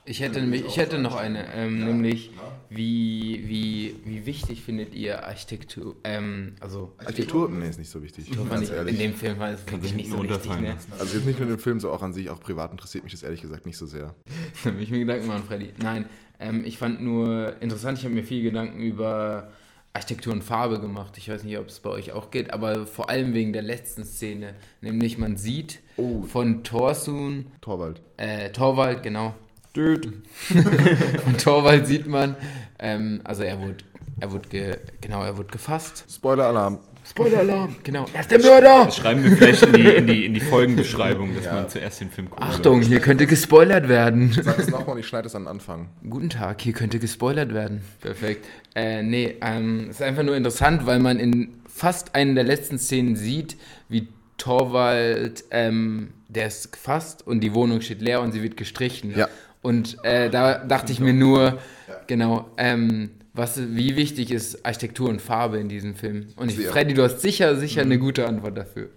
Ich 0.04 0.20
hätte, 0.20 0.40
nämlich, 0.40 0.66
ich 0.66 0.76
hätte 0.76 0.98
noch 0.98 1.14
eine, 1.14 1.46
ähm, 1.54 1.84
nämlich 1.84 2.32
wie, 2.68 3.44
wie, 3.46 3.94
wie 4.04 4.26
wichtig 4.26 4.62
findet 4.62 4.92
ihr 4.92 5.24
Architektur? 5.24 5.94
Ähm, 6.02 6.56
also 6.58 6.92
Architektur? 6.98 7.48
Nee, 7.48 7.68
ist 7.68 7.78
nicht 7.78 7.90
so 7.90 8.02
wichtig. 8.02 8.26
Ehrlich. 8.36 8.94
in 8.94 8.98
dem 8.98 9.14
Film 9.14 9.38
war 9.38 9.50
es 9.50 9.64
wirklich 9.70 9.94
nicht 9.94 10.10
so 10.10 10.20
wichtig. 10.20 10.60
Ne? 10.60 10.76
Also 10.98 11.16
jetzt 11.16 11.26
nicht 11.26 11.38
nur 11.38 11.48
in 11.48 11.54
dem 11.54 11.60
Film, 11.60 11.78
so 11.78 11.92
auch 11.92 12.02
an 12.02 12.12
sich, 12.12 12.28
auch 12.28 12.40
privat 12.40 12.72
interessiert 12.72 13.04
mich 13.04 13.12
das 13.12 13.22
ehrlich 13.22 13.42
gesagt 13.42 13.64
nicht 13.64 13.78
so 13.78 13.86
sehr. 13.86 14.16
Da 14.64 14.70
habe 14.72 14.82
ich 14.82 14.90
mir 14.90 14.98
Gedanken 14.98 15.28
gemacht, 15.28 15.44
Freddy. 15.46 15.70
Nein, 15.80 16.06
ähm, 16.40 16.64
ich 16.64 16.76
fand 16.76 17.00
nur 17.00 17.54
interessant, 17.62 17.98
ich 17.98 18.04
habe 18.04 18.14
mir 18.16 18.24
viel 18.24 18.42
Gedanken 18.42 18.80
über 18.80 19.52
Architektur 19.92 20.32
und 20.32 20.42
Farbe 20.44 20.80
gemacht. 20.80 21.18
Ich 21.18 21.28
weiß 21.28 21.42
nicht, 21.44 21.58
ob 21.58 21.68
es 21.68 21.80
bei 21.80 21.90
euch 21.90 22.12
auch 22.12 22.30
geht, 22.30 22.52
aber 22.52 22.86
vor 22.86 23.10
allem 23.10 23.34
wegen 23.34 23.52
der 23.52 23.62
letzten 23.62 24.04
Szene. 24.04 24.54
Nämlich 24.80 25.18
man 25.18 25.36
sieht 25.36 25.80
Oh. 25.96 26.22
von 26.22 26.62
Thorsun, 26.64 27.46
Torwald. 27.60 28.00
äh, 28.16 28.50
Torwald, 28.50 29.02
genau. 29.02 29.34
von 29.74 31.36
Torwald 31.38 31.86
sieht 31.86 32.06
man, 32.06 32.36
ähm, 32.78 33.20
also 33.24 33.42
er 33.42 33.60
wurde, 33.60 33.76
er 34.18 34.32
wurde, 34.32 34.48
ge, 34.48 34.76
genau, 35.00 35.22
er 35.22 35.36
wurde 35.36 35.48
gefasst. 35.48 36.04
Spoiler-Alarm. 36.10 36.78
Spoiler-Alarm, 37.10 37.74
genau. 37.82 38.06
Er 38.12 38.20
ist 38.20 38.30
der 38.30 38.38
Mörder! 38.38 38.88
Schreiben 38.92 39.24
wir 39.24 39.36
vielleicht 39.36 39.64
in 39.64 39.72
die, 39.72 39.88
in 39.88 40.06
die, 40.06 40.26
in 40.26 40.34
die 40.34 40.40
Folgenbeschreibung, 40.40 41.34
dass 41.34 41.52
man 41.52 41.68
zuerst 41.68 42.00
den 42.00 42.08
Film 42.08 42.30
guckt. 42.30 42.40
Achtung, 42.40 42.82
hier 42.82 43.00
könnte 43.00 43.26
gespoilert 43.26 43.88
werden. 43.88 44.32
Sag 44.40 44.60
es 44.60 44.70
nochmal 44.70 44.94
und 44.94 45.00
ich 45.00 45.08
schneide 45.08 45.26
es 45.26 45.34
an 45.34 45.42
den 45.42 45.48
Anfang. 45.48 45.88
Guten 46.08 46.30
Tag, 46.30 46.60
hier 46.60 46.72
könnte 46.72 47.00
gespoilert 47.00 47.52
werden. 47.52 47.82
Perfekt. 48.00 48.46
Äh, 48.76 49.02
nee, 49.02 49.34
ähm, 49.40 49.88
es 49.90 49.96
ist 49.96 50.02
einfach 50.02 50.22
nur 50.22 50.36
interessant, 50.36 50.86
weil 50.86 51.00
man 51.00 51.18
in 51.18 51.48
fast 51.66 52.14
einer 52.14 52.34
der 52.34 52.44
letzten 52.44 52.78
Szenen 52.78 53.16
sieht, 53.16 53.56
wie 53.88 54.06
Torwald, 54.38 55.44
ähm, 55.50 56.10
der 56.28 56.46
ist 56.46 56.70
gefasst 56.70 57.26
und 57.26 57.40
die 57.40 57.54
Wohnung 57.54 57.80
steht 57.80 58.02
leer 58.02 58.20
und 58.20 58.30
sie 58.30 58.42
wird 58.42 58.56
gestrichen. 58.56 59.16
Ja. 59.16 59.28
Und 59.62 60.02
äh, 60.04 60.30
da 60.30 60.58
dachte 60.58 60.92
ich 60.92 61.00
mir 61.00 61.12
nur, 61.12 61.58
genau, 62.06 62.48
ähm, 62.56 63.10
was, 63.40 63.58
wie 63.58 63.96
wichtig 63.96 64.30
ist 64.30 64.64
Architektur 64.64 65.08
und 65.08 65.20
Farbe 65.20 65.58
in 65.58 65.68
diesem 65.68 65.94
Film? 65.94 66.28
Und 66.36 66.50
ich, 66.50 66.56
Sehr. 66.56 66.70
Freddy, 66.70 66.94
du 66.94 67.02
hast 67.02 67.20
sicher, 67.20 67.56
sicher 67.56 67.82
eine 67.82 67.98
gute 67.98 68.26
Antwort 68.26 68.56
dafür. 68.56 68.90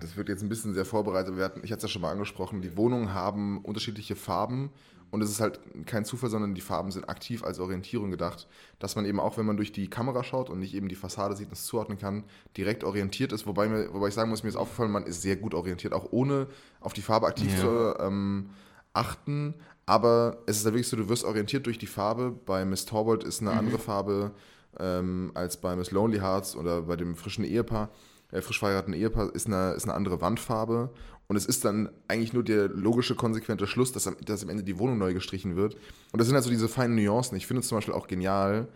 Das 0.00 0.16
wird 0.16 0.28
jetzt 0.28 0.42
ein 0.42 0.48
bisschen 0.48 0.74
sehr 0.74 0.84
vorbereitet. 0.84 1.34
Hatten, 1.38 1.60
ich 1.64 1.70
hatte 1.72 1.78
es 1.78 1.82
ja 1.84 1.88
schon 1.88 2.02
mal 2.02 2.10
angesprochen, 2.10 2.62
die 2.62 2.76
Wohnungen 2.76 3.12
haben 3.12 3.58
unterschiedliche 3.58 4.14
Farben 4.14 4.70
und 5.10 5.22
es 5.22 5.30
ist 5.30 5.40
halt 5.40 5.60
kein 5.86 6.04
Zufall, 6.04 6.30
sondern 6.30 6.54
die 6.54 6.60
Farben 6.60 6.90
sind 6.90 7.08
aktiv 7.08 7.44
als 7.44 7.58
Orientierung 7.60 8.10
gedacht, 8.10 8.48
dass 8.78 8.96
man 8.96 9.04
eben 9.04 9.18
auch, 9.20 9.36
wenn 9.36 9.46
man 9.46 9.56
durch 9.56 9.72
die 9.72 9.88
Kamera 9.88 10.24
schaut 10.24 10.48
und 10.50 10.58
nicht 10.60 10.74
eben 10.74 10.88
die 10.88 10.94
Fassade 10.94 11.36
sieht 11.36 11.46
und 11.48 11.52
es 11.52 11.66
zuordnen 11.66 11.98
kann, 11.98 12.24
direkt 12.56 12.84
orientiert 12.84 13.32
ist. 13.32 13.46
Wobei, 13.46 13.68
mir, 13.68 13.92
wobei 13.92 14.08
ich 14.08 14.14
sagen 14.14 14.30
muss, 14.30 14.42
mir 14.42 14.48
ist 14.48 14.56
aufgefallen, 14.56 14.90
man 14.90 15.06
ist 15.06 15.22
sehr 15.22 15.36
gut 15.36 15.54
orientiert, 15.54 15.92
auch 15.92 16.08
ohne 16.10 16.46
auf 16.80 16.92
die 16.92 17.02
Farbe 17.02 17.26
aktiv 17.26 17.52
Ja. 17.52 17.60
zu 17.60 17.96
ähm, 18.00 18.50
achten. 18.94 19.54
Aber 19.86 20.38
es 20.46 20.56
ist 20.56 20.64
ja 20.64 20.72
wirklich 20.72 20.88
so, 20.88 20.96
du 20.96 21.08
wirst 21.08 21.24
orientiert 21.24 21.66
durch 21.66 21.78
die 21.78 21.86
Farbe. 21.86 22.30
Bei 22.30 22.64
Miss 22.64 22.86
Torbold 22.86 23.22
ist 23.22 23.42
eine 23.42 23.52
andere 23.52 23.78
Farbe 23.78 24.32
ähm, 24.78 25.30
als 25.34 25.58
bei 25.58 25.76
Miss 25.76 25.90
Lonely 25.90 26.18
Hearts 26.18 26.56
oder 26.56 26.82
bei 26.82 26.96
dem 26.96 27.16
frischen 27.16 27.44
Ehepaar, 27.44 27.90
äh, 28.32 28.40
frisch 28.40 28.58
verheirateten 28.58 28.94
Ehepaar, 28.94 29.34
ist 29.34 29.46
eine, 29.46 29.72
ist 29.72 29.84
eine 29.84 29.94
andere 29.94 30.20
Wandfarbe. 30.20 30.90
Und 31.26 31.36
es 31.36 31.46
ist 31.46 31.64
dann 31.64 31.90
eigentlich 32.08 32.32
nur 32.32 32.44
der 32.44 32.68
logische, 32.68 33.14
konsequente 33.14 33.66
Schluss, 33.66 33.92
dass 33.92 34.06
am, 34.06 34.16
dass 34.24 34.42
am 34.42 34.50
Ende 34.50 34.62
die 34.62 34.78
Wohnung 34.78 34.98
neu 34.98 35.14
gestrichen 35.14 35.56
wird. 35.56 35.74
Und 36.12 36.18
das 36.18 36.26
sind 36.26 36.34
halt 36.34 36.44
so 36.44 36.50
diese 36.50 36.68
feinen 36.68 36.96
Nuancen. 36.96 37.36
Ich 37.36 37.46
finde 37.46 37.60
es 37.60 37.68
zum 37.68 37.78
Beispiel 37.78 37.94
auch 37.94 38.08
genial, 38.08 38.68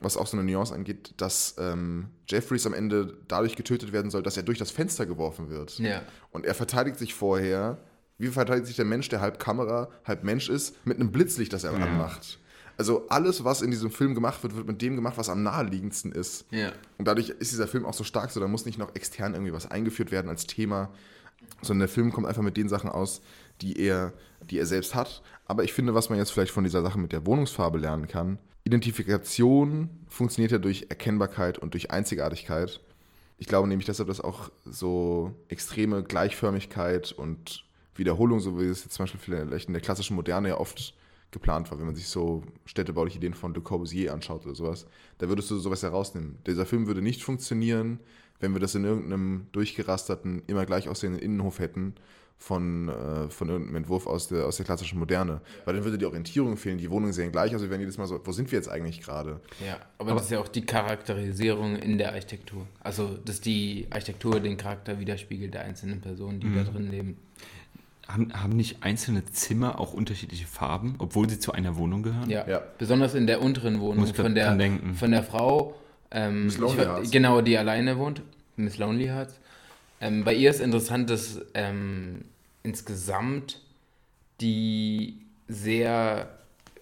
was 0.00 0.18
auch 0.18 0.26
so 0.26 0.36
eine 0.36 0.50
Nuance 0.50 0.74
angeht, 0.74 1.14
dass 1.16 1.54
ähm, 1.58 2.08
Jeffries 2.28 2.66
am 2.66 2.74
Ende 2.74 3.16
dadurch 3.28 3.56
getötet 3.56 3.92
werden 3.92 4.10
soll, 4.10 4.22
dass 4.22 4.36
er 4.36 4.42
durch 4.42 4.58
das 4.58 4.70
Fenster 4.70 5.06
geworfen 5.06 5.48
wird. 5.48 5.78
Ja. 5.78 6.02
Und 6.32 6.44
er 6.44 6.54
verteidigt 6.54 6.98
sich 6.98 7.14
vorher. 7.14 7.78
Wie 8.18 8.28
verteidigt 8.28 8.66
sich 8.66 8.76
der 8.76 8.84
Mensch, 8.84 9.08
der 9.08 9.20
halb 9.20 9.38
Kamera, 9.38 9.88
halb 10.04 10.24
Mensch 10.24 10.48
ist, 10.48 10.86
mit 10.86 10.98
einem 10.98 11.12
Blitzlicht, 11.12 11.52
das 11.52 11.64
er 11.64 11.74
anmacht? 11.74 12.38
Also 12.78 13.08
alles, 13.08 13.44
was 13.44 13.62
in 13.62 13.70
diesem 13.70 13.90
Film 13.90 14.14
gemacht 14.14 14.42
wird, 14.42 14.54
wird 14.54 14.66
mit 14.66 14.82
dem 14.82 14.96
gemacht, 14.96 15.16
was 15.16 15.28
am 15.28 15.42
naheliegendsten 15.42 16.12
ist. 16.12 16.44
Ja. 16.50 16.72
Und 16.98 17.08
dadurch 17.08 17.30
ist 17.30 17.52
dieser 17.52 17.68
Film 17.68 17.86
auch 17.86 17.94
so 17.94 18.04
stark, 18.04 18.30
so 18.30 18.40
da 18.40 18.48
muss 18.48 18.66
nicht 18.66 18.78
noch 18.78 18.94
extern 18.94 19.34
irgendwie 19.34 19.52
was 19.52 19.70
eingeführt 19.70 20.10
werden 20.10 20.28
als 20.28 20.46
Thema, 20.46 20.90
sondern 21.62 21.86
der 21.86 21.94
Film 21.94 22.12
kommt 22.12 22.26
einfach 22.26 22.42
mit 22.42 22.56
den 22.56 22.68
Sachen 22.68 22.90
aus, 22.90 23.22
die 23.62 23.78
er, 23.78 24.12
die 24.50 24.58
er 24.58 24.66
selbst 24.66 24.94
hat. 24.94 25.22
Aber 25.46 25.64
ich 25.64 25.72
finde, 25.72 25.94
was 25.94 26.10
man 26.10 26.18
jetzt 26.18 26.32
vielleicht 26.32 26.52
von 26.52 26.64
dieser 26.64 26.82
Sache 26.82 26.98
mit 26.98 27.12
der 27.12 27.24
Wohnungsfarbe 27.24 27.78
lernen 27.78 28.08
kann, 28.08 28.38
Identifikation 28.64 29.90
funktioniert 30.08 30.50
ja 30.50 30.58
durch 30.58 30.86
Erkennbarkeit 30.88 31.56
und 31.56 31.74
durch 31.74 31.92
Einzigartigkeit. 31.92 32.80
Ich 33.38 33.46
glaube 33.46 33.68
nämlich 33.68 33.86
deshalb, 33.86 34.08
dass 34.08 34.20
auch 34.20 34.50
so 34.64 35.34
extreme 35.48 36.02
Gleichförmigkeit 36.02 37.12
und 37.12 37.64
Wiederholung, 37.98 38.40
so 38.40 38.58
wie 38.60 38.64
es 38.64 38.84
jetzt 38.84 38.94
zum 38.94 39.04
Beispiel 39.04 39.20
vielleicht 39.20 39.68
in 39.68 39.72
der 39.72 39.82
klassischen 39.82 40.16
Moderne 40.16 40.48
ja 40.48 40.58
oft 40.58 40.94
geplant 41.30 41.70
war, 41.70 41.78
wenn 41.78 41.86
man 41.86 41.94
sich 41.94 42.08
so 42.08 42.42
städtebauliche 42.64 43.18
Ideen 43.18 43.34
von 43.34 43.52
Le 43.52 43.60
Corbusier 43.60 44.12
anschaut 44.12 44.46
oder 44.46 44.54
sowas, 44.54 44.86
da 45.18 45.28
würdest 45.28 45.50
du 45.50 45.56
sowas 45.58 45.82
herausnehmen. 45.82 46.38
Dieser 46.46 46.66
Film 46.66 46.86
würde 46.86 47.02
nicht 47.02 47.22
funktionieren, 47.22 48.00
wenn 48.40 48.52
wir 48.52 48.60
das 48.60 48.74
in 48.74 48.84
irgendeinem 48.84 49.46
durchgerasterten, 49.52 50.42
immer 50.46 50.66
gleich 50.66 50.88
aussehenden 50.88 51.20
Innenhof 51.20 51.58
hätten 51.58 51.94
von, 52.38 52.88
äh, 52.88 53.28
von 53.30 53.48
irgendeinem 53.48 53.76
Entwurf 53.76 54.06
aus 54.06 54.28
der, 54.28 54.46
aus 54.46 54.56
der 54.56 54.66
klassischen 54.66 54.98
Moderne. 54.98 55.40
Weil 55.64 55.74
dann 55.74 55.84
würde 55.84 55.96
die 55.96 56.04
Orientierung 56.04 56.56
fehlen, 56.56 56.78
die 56.78 56.90
Wohnungen 56.90 57.12
sehen 57.12 57.32
gleich 57.32 57.54
aus, 57.54 57.62
wir 57.62 57.70
wären 57.70 57.80
jedes 57.80 57.96
Mal 57.96 58.06
so, 58.06 58.20
wo 58.24 58.32
sind 58.32 58.52
wir 58.52 58.58
jetzt 58.58 58.68
eigentlich 58.68 59.00
gerade? 59.00 59.40
Ja, 59.66 59.78
aber, 59.98 60.12
das 60.12 60.24
ist 60.24 60.30
ja 60.30 60.40
auch 60.40 60.48
die 60.48 60.64
Charakterisierung 60.64 61.76
in 61.76 61.96
der 61.96 62.12
Architektur. 62.12 62.66
Also, 62.80 63.16
dass 63.24 63.40
die 63.40 63.86
Architektur 63.90 64.38
den 64.38 64.56
Charakter 64.56 65.00
widerspiegelt 65.00 65.54
der 65.54 65.62
einzelnen 65.62 66.00
Personen, 66.00 66.40
die 66.40 66.54
da 66.54 66.62
drin 66.62 66.90
leben. 66.90 67.16
Haben, 68.08 68.32
haben 68.40 68.52
nicht 68.56 68.82
einzelne 68.84 69.24
Zimmer 69.24 69.80
auch 69.80 69.92
unterschiedliche 69.92 70.46
Farben, 70.46 70.94
obwohl 70.98 71.28
sie 71.28 71.40
zu 71.40 71.52
einer 71.52 71.76
Wohnung 71.76 72.02
gehören? 72.04 72.30
Ja. 72.30 72.46
Ja. 72.48 72.62
besonders 72.78 73.14
in 73.14 73.26
der 73.26 73.42
unteren 73.42 73.80
Wohnung 73.80 73.98
Muss 73.98 74.10
ich 74.10 74.16
von 74.16 74.34
der, 74.34 74.54
denken. 74.54 74.94
von 74.94 75.10
der 75.10 75.24
Frau, 75.24 75.74
ähm, 76.12 76.44
Miss 76.46 76.56
Lonely 76.58 77.02
ich 77.02 77.10
genau, 77.10 77.40
die 77.40 77.58
alleine 77.58 77.98
wohnt, 77.98 78.22
Miss 78.54 78.78
Lonely 78.78 79.06
Hearts. 79.06 79.34
Ähm, 80.00 80.22
bei 80.24 80.34
ihr 80.34 80.50
ist 80.50 80.60
interessant, 80.60 81.10
dass 81.10 81.40
ähm, 81.54 82.24
insgesamt 82.62 83.60
die 84.40 85.18
sehr 85.48 86.28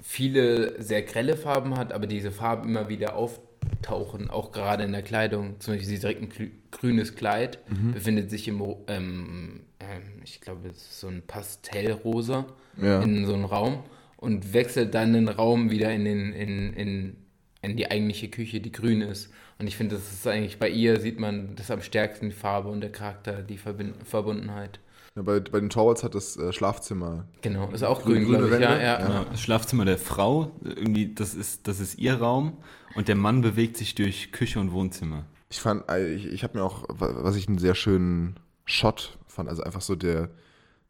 viele, 0.03 0.83
sehr 0.83 1.03
grelle 1.03 1.37
Farben 1.37 1.77
hat, 1.79 1.93
aber 1.93 2.07
diese 2.07 2.33
Farben 2.33 2.69
immer 2.69 2.89
wieder 2.89 3.15
auftauchen, 3.17 4.29
auch 4.29 4.53
gerade 4.53 4.85
in 4.85 4.93
der 4.93 5.03
Kleidung. 5.03 5.59
Zum 5.61 5.75
Beispiel, 5.75 5.89
sie 5.89 5.99
trägt 5.99 6.21
ein 6.23 6.29
grü- 6.31 6.51
grünes 6.71 7.15
Kleid, 7.15 7.59
Mhm. 7.71 7.93
befindet 7.93 8.29
sich 8.31 8.47
im, 8.49 8.63
ähm, 8.89 9.61
ähm, 9.81 10.03
ich 10.25 10.41
glaube, 10.41 10.69
es 10.69 10.77
ist 10.77 11.01
so 11.01 11.09
ein 11.09 11.23
Pastellrosa 11.27 12.47
Ja. 12.81 13.03
in 13.03 13.27
so 13.27 13.35
einen 13.35 13.45
Raum 13.45 13.83
und 14.17 14.53
wechselt 14.53 14.95
dann 14.95 15.13
den 15.13 15.29
Raum 15.29 15.71
wieder 15.71 15.93
in, 15.93 16.05
den, 16.05 16.33
in, 16.33 16.73
in, 16.75 17.17
in 17.63 17.77
die 17.77 17.91
eigentliche 17.91 18.29
Küche, 18.29 18.61
die 18.61 18.73
grün 18.73 19.01
ist. 19.01 19.31
Und 19.59 19.67
ich 19.67 19.77
finde, 19.77 19.95
das 19.97 20.13
ist 20.13 20.27
eigentlich 20.27 20.59
bei 20.59 20.69
ihr, 20.69 21.01
sieht 21.01 21.21
man 21.21 21.55
das 21.57 21.71
am 21.71 21.81
stärksten, 21.81 22.31
die 22.31 22.35
Farbe 22.35 22.69
und 22.71 22.81
der 22.81 22.91
Charakter, 22.91 23.43
die 23.43 23.57
Verbin 23.59 23.95
Verbundenheit. 24.05 24.81
Ja, 25.17 25.23
bei, 25.23 25.39
bei 25.39 25.61
den 25.61 25.71
Torvalds 25.71 26.03
hat 26.03 26.17
das 26.17 26.37
äh, 26.37 26.53
Schlafzimmer 26.53 27.27
Genau, 27.43 27.71
ist 27.71 27.85
auch 27.85 28.03
Grün- 28.03 28.25
grün, 28.25 28.39
glaube 28.39 28.55
ich. 28.57 28.61
Ja, 28.61 28.77
ja. 28.81 29.01
Ja, 29.01 29.25
das 29.31 29.41
Schlafzimmer 29.41 29.85
der 29.85 29.97
Frau, 29.99 30.51
irgendwie, 30.65 31.15
das 31.15 31.35
ist, 31.35 31.69
das 31.69 31.79
ist 31.79 31.99
ihr 32.01 32.15
Raum 32.15 32.57
und 32.97 33.07
der 33.07 33.15
Mann 33.15 33.41
bewegt 33.41 33.77
sich 33.77 33.95
durch 33.95 34.33
Küche 34.33 34.59
und 34.59 34.73
Wohnzimmer. 34.73 35.25
Ich 35.51 35.61
fand, 35.61 35.89
äh, 35.89 36.13
ich, 36.15 36.27
ich 36.27 36.43
habe 36.43 36.59
mir 36.59 36.65
auch, 36.65 36.83
wa- 36.89 37.15
was 37.23 37.37
ich 37.37 37.47
einen 37.47 37.59
sehr 37.59 37.77
schönen 37.77 38.35
Shot 38.65 39.17
fand, 39.35 39.49
also 39.49 39.63
einfach 39.63 39.83
so 39.83 39.95
der, 39.95 40.31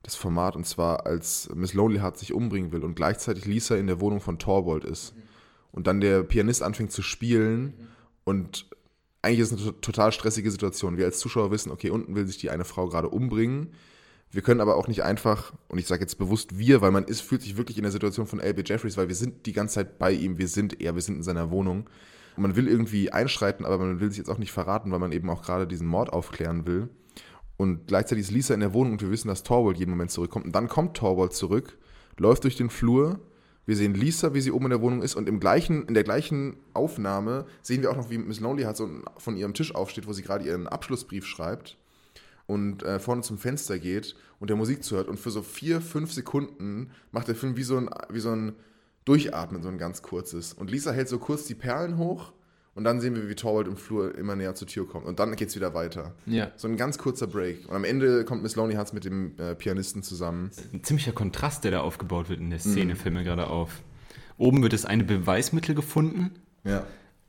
das 0.02 0.14
Format, 0.14 0.54
und 0.56 0.66
zwar 0.66 1.06
als 1.06 1.48
Miss 1.54 1.74
Lonely 1.74 1.98
Heart 1.98 2.18
sich 2.18 2.32
umbringen 2.32 2.72
will 2.72 2.84
und 2.84 2.94
gleichzeitig 2.94 3.46
Lisa 3.46 3.76
in 3.76 3.86
der 3.86 4.00
Wohnung 4.00 4.20
von 4.20 4.38
Torvald 4.38 4.84
ist. 4.84 5.14
Und 5.72 5.86
dann 5.86 6.00
der 6.00 6.22
Pianist 6.22 6.62
anfängt 6.62 6.92
zu 6.92 7.02
spielen 7.02 7.74
und 8.24 8.66
eigentlich 9.22 9.40
ist 9.40 9.52
es 9.52 9.58
eine 9.58 9.72
to- 9.72 9.80
total 9.80 10.12
stressige 10.12 10.50
Situation. 10.50 10.98
Wir 10.98 11.06
als 11.06 11.18
Zuschauer 11.18 11.50
wissen, 11.50 11.72
okay, 11.72 11.90
unten 11.90 12.14
will 12.14 12.26
sich 12.26 12.38
die 12.38 12.50
eine 12.50 12.64
Frau 12.64 12.88
gerade 12.88 13.08
umbringen. 13.08 13.72
Wir 14.30 14.42
können 14.42 14.60
aber 14.60 14.76
auch 14.76 14.86
nicht 14.88 15.02
einfach, 15.02 15.52
und 15.68 15.78
ich 15.78 15.86
sage 15.86 16.02
jetzt 16.02 16.18
bewusst 16.18 16.58
wir, 16.58 16.80
weil 16.80 16.90
man 16.90 17.04
ist, 17.04 17.22
fühlt 17.22 17.42
sich 17.42 17.56
wirklich 17.56 17.78
in 17.78 17.84
der 17.84 17.92
Situation 17.92 18.26
von 18.26 18.40
L.B. 18.40 18.62
Jeffries, 18.66 18.96
weil 18.96 19.08
wir 19.08 19.14
sind 19.14 19.46
die 19.46 19.52
ganze 19.52 19.76
Zeit 19.76 19.98
bei 19.98 20.12
ihm, 20.12 20.38
wir 20.38 20.48
sind 20.48 20.80
er, 20.80 20.94
wir 20.94 21.02
sind 21.02 21.16
in 21.16 21.22
seiner 21.22 21.50
Wohnung. 21.50 21.88
Und 22.36 22.42
man 22.42 22.56
will 22.56 22.68
irgendwie 22.68 23.12
einschreiten, 23.12 23.64
aber 23.64 23.78
man 23.78 24.00
will 24.00 24.10
sich 24.10 24.18
jetzt 24.18 24.28
auch 24.28 24.38
nicht 24.38 24.52
verraten, 24.52 24.90
weil 24.90 24.98
man 24.98 25.12
eben 25.12 25.30
auch 25.30 25.42
gerade 25.42 25.66
diesen 25.66 25.86
Mord 25.86 26.12
aufklären 26.12 26.66
will. 26.66 26.88
Und 27.56 27.86
gleichzeitig 27.86 28.24
ist 28.24 28.30
Lisa 28.30 28.54
in 28.54 28.60
der 28.60 28.74
Wohnung 28.74 28.94
und 28.94 29.02
wir 29.02 29.10
wissen, 29.10 29.28
dass 29.28 29.42
Torvald 29.42 29.78
jeden 29.78 29.90
Moment 29.90 30.10
zurückkommt. 30.10 30.44
Und 30.44 30.54
dann 30.54 30.68
kommt 30.68 30.96
Torvald 30.96 31.32
zurück, 31.32 31.78
läuft 32.18 32.44
durch 32.44 32.56
den 32.56 32.70
Flur. 32.70 33.20
Wir 33.66 33.76
sehen 33.76 33.94
Lisa, 33.94 34.34
wie 34.34 34.40
sie 34.40 34.50
oben 34.50 34.66
in 34.66 34.70
der 34.70 34.80
Wohnung 34.82 35.02
ist. 35.02 35.14
Und 35.14 35.28
im 35.28 35.40
gleichen, 35.40 35.86
in 35.86 35.94
der 35.94 36.04
gleichen 36.04 36.56
Aufnahme 36.74 37.46
sehen 37.62 37.82
wir 37.82 37.90
auch 37.90 37.96
noch, 37.96 38.10
wie 38.10 38.18
Miss 38.18 38.40
Lonely 38.40 38.64
hat 38.64 38.76
so 38.76 38.88
von 39.16 39.36
ihrem 39.36 39.54
Tisch 39.54 39.74
aufsteht, 39.74 40.06
wo 40.06 40.12
sie 40.12 40.22
gerade 40.22 40.44
ihren 40.44 40.66
Abschlussbrief 40.66 41.26
schreibt 41.26 41.78
und 42.46 42.82
äh, 42.82 42.98
vorne 42.98 43.22
zum 43.22 43.38
Fenster 43.38 43.78
geht 43.78 44.16
und 44.40 44.50
der 44.50 44.56
Musik 44.56 44.82
zuhört. 44.82 45.08
Und 45.08 45.18
für 45.18 45.30
so 45.30 45.42
vier, 45.42 45.80
fünf 45.80 46.12
Sekunden 46.12 46.90
macht 47.12 47.28
der 47.28 47.34
Film 47.34 47.56
wie 47.56 47.62
so 47.62 47.76
ein, 47.76 47.88
wie 48.10 48.20
so 48.20 48.30
ein 48.30 48.54
Durchatmen, 49.04 49.62
so 49.62 49.68
ein 49.68 49.78
ganz 49.78 50.02
kurzes. 50.02 50.52
Und 50.52 50.70
Lisa 50.70 50.92
hält 50.92 51.08
so 51.08 51.18
kurz 51.18 51.44
die 51.44 51.54
Perlen 51.54 51.98
hoch 51.98 52.32
Und 52.74 52.84
dann 52.84 53.00
sehen 53.00 53.14
wir, 53.14 53.28
wie 53.28 53.34
Torvald 53.36 53.68
im 53.68 53.76
Flur 53.76 54.16
immer 54.18 54.34
näher 54.34 54.54
zur 54.54 54.66
Tür 54.66 54.88
kommt. 54.88 55.06
Und 55.06 55.18
dann 55.20 55.36
geht 55.36 55.48
es 55.48 55.56
wieder 55.56 55.74
weiter. 55.74 56.12
Ja. 56.26 56.50
So 56.56 56.66
ein 56.66 56.76
ganz 56.76 56.98
kurzer 56.98 57.26
Break. 57.28 57.68
Und 57.68 57.76
am 57.76 57.84
Ende 57.84 58.24
kommt 58.24 58.42
Miss 58.42 58.56
Lonely 58.56 58.74
Hearts 58.74 58.92
mit 58.92 59.04
dem 59.04 59.38
äh, 59.38 59.54
Pianisten 59.54 60.02
zusammen. 60.02 60.50
Ein 60.72 60.82
ziemlicher 60.82 61.12
Kontrast, 61.12 61.62
der 61.64 61.70
da 61.70 61.80
aufgebaut 61.82 62.28
wird 62.28 62.40
in 62.40 62.50
der 62.50 62.58
Szene, 62.58 62.96
fällt 62.96 63.14
mir 63.14 63.22
gerade 63.24 63.46
auf. 63.46 63.82
Oben 64.38 64.62
wird 64.62 64.72
das 64.72 64.84
eine 64.84 65.04
Beweismittel 65.04 65.74
gefunden, 65.76 66.32
Ja. 66.64 66.84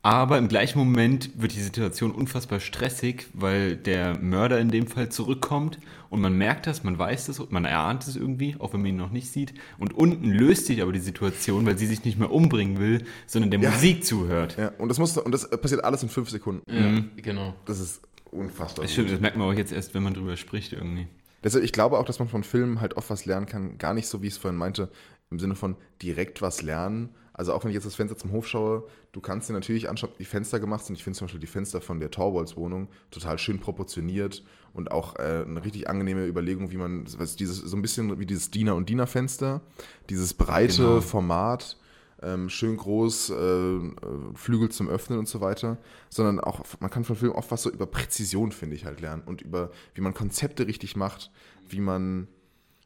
Aber 0.06 0.38
im 0.38 0.46
gleichen 0.46 0.78
Moment 0.78 1.30
wird 1.34 1.52
die 1.56 1.60
Situation 1.60 2.12
unfassbar 2.12 2.60
stressig, 2.60 3.26
weil 3.32 3.74
der 3.74 4.16
Mörder 4.16 4.60
in 4.60 4.68
dem 4.68 4.86
Fall 4.86 5.08
zurückkommt 5.08 5.80
und 6.10 6.20
man 6.20 6.38
merkt 6.38 6.68
das, 6.68 6.84
man 6.84 6.96
weiß 6.96 7.26
das, 7.26 7.50
man 7.50 7.64
erahnt 7.64 8.06
es 8.06 8.14
irgendwie, 8.14 8.54
auch 8.60 8.72
wenn 8.72 8.82
man 8.82 8.90
ihn 8.90 8.96
noch 8.96 9.10
nicht 9.10 9.32
sieht. 9.32 9.52
Und 9.78 9.94
unten 9.94 10.30
löst 10.30 10.66
sich 10.66 10.80
aber 10.80 10.92
die 10.92 11.00
Situation, 11.00 11.66
weil 11.66 11.76
sie 11.76 11.86
sich 11.86 12.04
nicht 12.04 12.20
mehr 12.20 12.30
umbringen 12.30 12.78
will, 12.78 13.04
sondern 13.26 13.50
der 13.50 13.58
Ja. 13.58 13.70
Musik 13.70 14.04
zuhört. 14.04 14.56
ja. 14.56 14.68
Und 14.78 14.90
das, 14.90 15.00
muss, 15.00 15.18
und 15.18 15.32
das 15.32 15.50
passiert 15.50 15.82
alles 15.82 16.04
in 16.04 16.08
fünf 16.08 16.30
Sekunden. 16.30 16.62
Ja, 16.72 17.02
genau. 17.20 17.56
Das 17.64 17.80
ist 17.80 18.00
unfassbar. 18.30 18.84
Das 18.84 18.92
stimmt, 18.92 19.10
das 19.10 19.18
merkt 19.18 19.36
man 19.36 19.48
auch 19.48 19.58
jetzt 19.58 19.72
erst, 19.72 19.92
wenn 19.94 20.04
man 20.04 20.14
drüber 20.14 20.36
spricht 20.36 20.72
irgendwie. 20.72 21.08
Deshalb, 21.42 21.64
ich 21.64 21.72
glaube 21.72 21.98
auch, 21.98 22.04
dass 22.04 22.20
man 22.20 22.28
von 22.28 22.44
Filmen 22.44 22.80
halt 22.80 22.96
oft 22.96 23.10
was 23.10 23.24
lernen 23.26 23.46
kann. 23.46 23.76
Gar 23.78 23.92
nicht 23.94 24.06
so, 24.06 24.22
wie 24.22 24.28
ich 24.28 24.34
es 24.34 24.38
vorhin 24.38 24.56
meinte, 24.56 24.88
im 25.32 25.40
Sinne 25.40 25.56
von 25.56 25.74
direkt 26.00 26.42
was 26.42 26.62
lernen. 26.62 27.08
Also 27.38 27.52
auch 27.52 27.62
wenn 27.62 27.70
ich 27.70 27.74
jetzt 27.74 27.84
das 27.84 27.94
Fenster 27.94 28.16
zum 28.16 28.32
Hof 28.32 28.48
schaue, 28.48 28.84
du 29.12 29.20
kannst 29.20 29.50
dir 29.50 29.52
natürlich 29.52 29.90
anschauen, 29.90 30.10
wie 30.16 30.22
die 30.22 30.28
Fenster 30.28 30.58
gemacht 30.58 30.86
sind. 30.86 30.96
Ich 30.96 31.04
finde 31.04 31.18
zum 31.18 31.26
Beispiel 31.26 31.40
die 31.40 31.46
Fenster 31.46 31.82
von 31.82 32.00
der 32.00 32.10
Torwalds 32.10 32.56
Wohnung 32.56 32.88
total 33.10 33.38
schön 33.38 33.60
proportioniert 33.60 34.42
und 34.72 34.90
auch 34.90 35.16
äh, 35.16 35.44
eine 35.46 35.62
richtig 35.62 35.90
angenehme 35.90 36.26
Überlegung, 36.26 36.70
wie 36.70 36.78
man, 36.78 37.04
was 37.18 37.36
dieses, 37.36 37.58
so 37.58 37.76
ein 37.76 37.82
bisschen 37.82 38.18
wie 38.18 38.24
dieses 38.24 38.50
Diener- 38.50 38.74
und 38.74 38.88
Dienerfenster, 38.88 39.60
dieses 40.08 40.32
breite 40.32 40.82
Genau. 40.82 41.00
Format, 41.02 41.76
ähm, 42.22 42.48
schön 42.48 42.78
groß, 42.78 43.28
äh, 43.30 43.34
äh, 43.34 43.90
Flügel 44.34 44.70
zum 44.70 44.88
Öffnen 44.88 45.18
und 45.18 45.28
so 45.28 45.42
weiter, 45.42 45.76
sondern 46.08 46.40
auch, 46.40 46.64
man 46.80 46.88
kann 46.88 47.04
von 47.04 47.16
Filmen 47.16 47.34
oft 47.34 47.50
was 47.50 47.64
so 47.64 47.70
über 47.70 47.84
Präzision, 47.84 48.50
finde 48.50 48.76
ich, 48.76 48.86
halt 48.86 49.02
lernen 49.02 49.22
und 49.26 49.42
über, 49.42 49.70
wie 49.94 50.00
man 50.00 50.14
Konzepte 50.14 50.66
richtig 50.66 50.96
macht, 50.96 51.30
wie 51.68 51.80
man, 51.80 52.28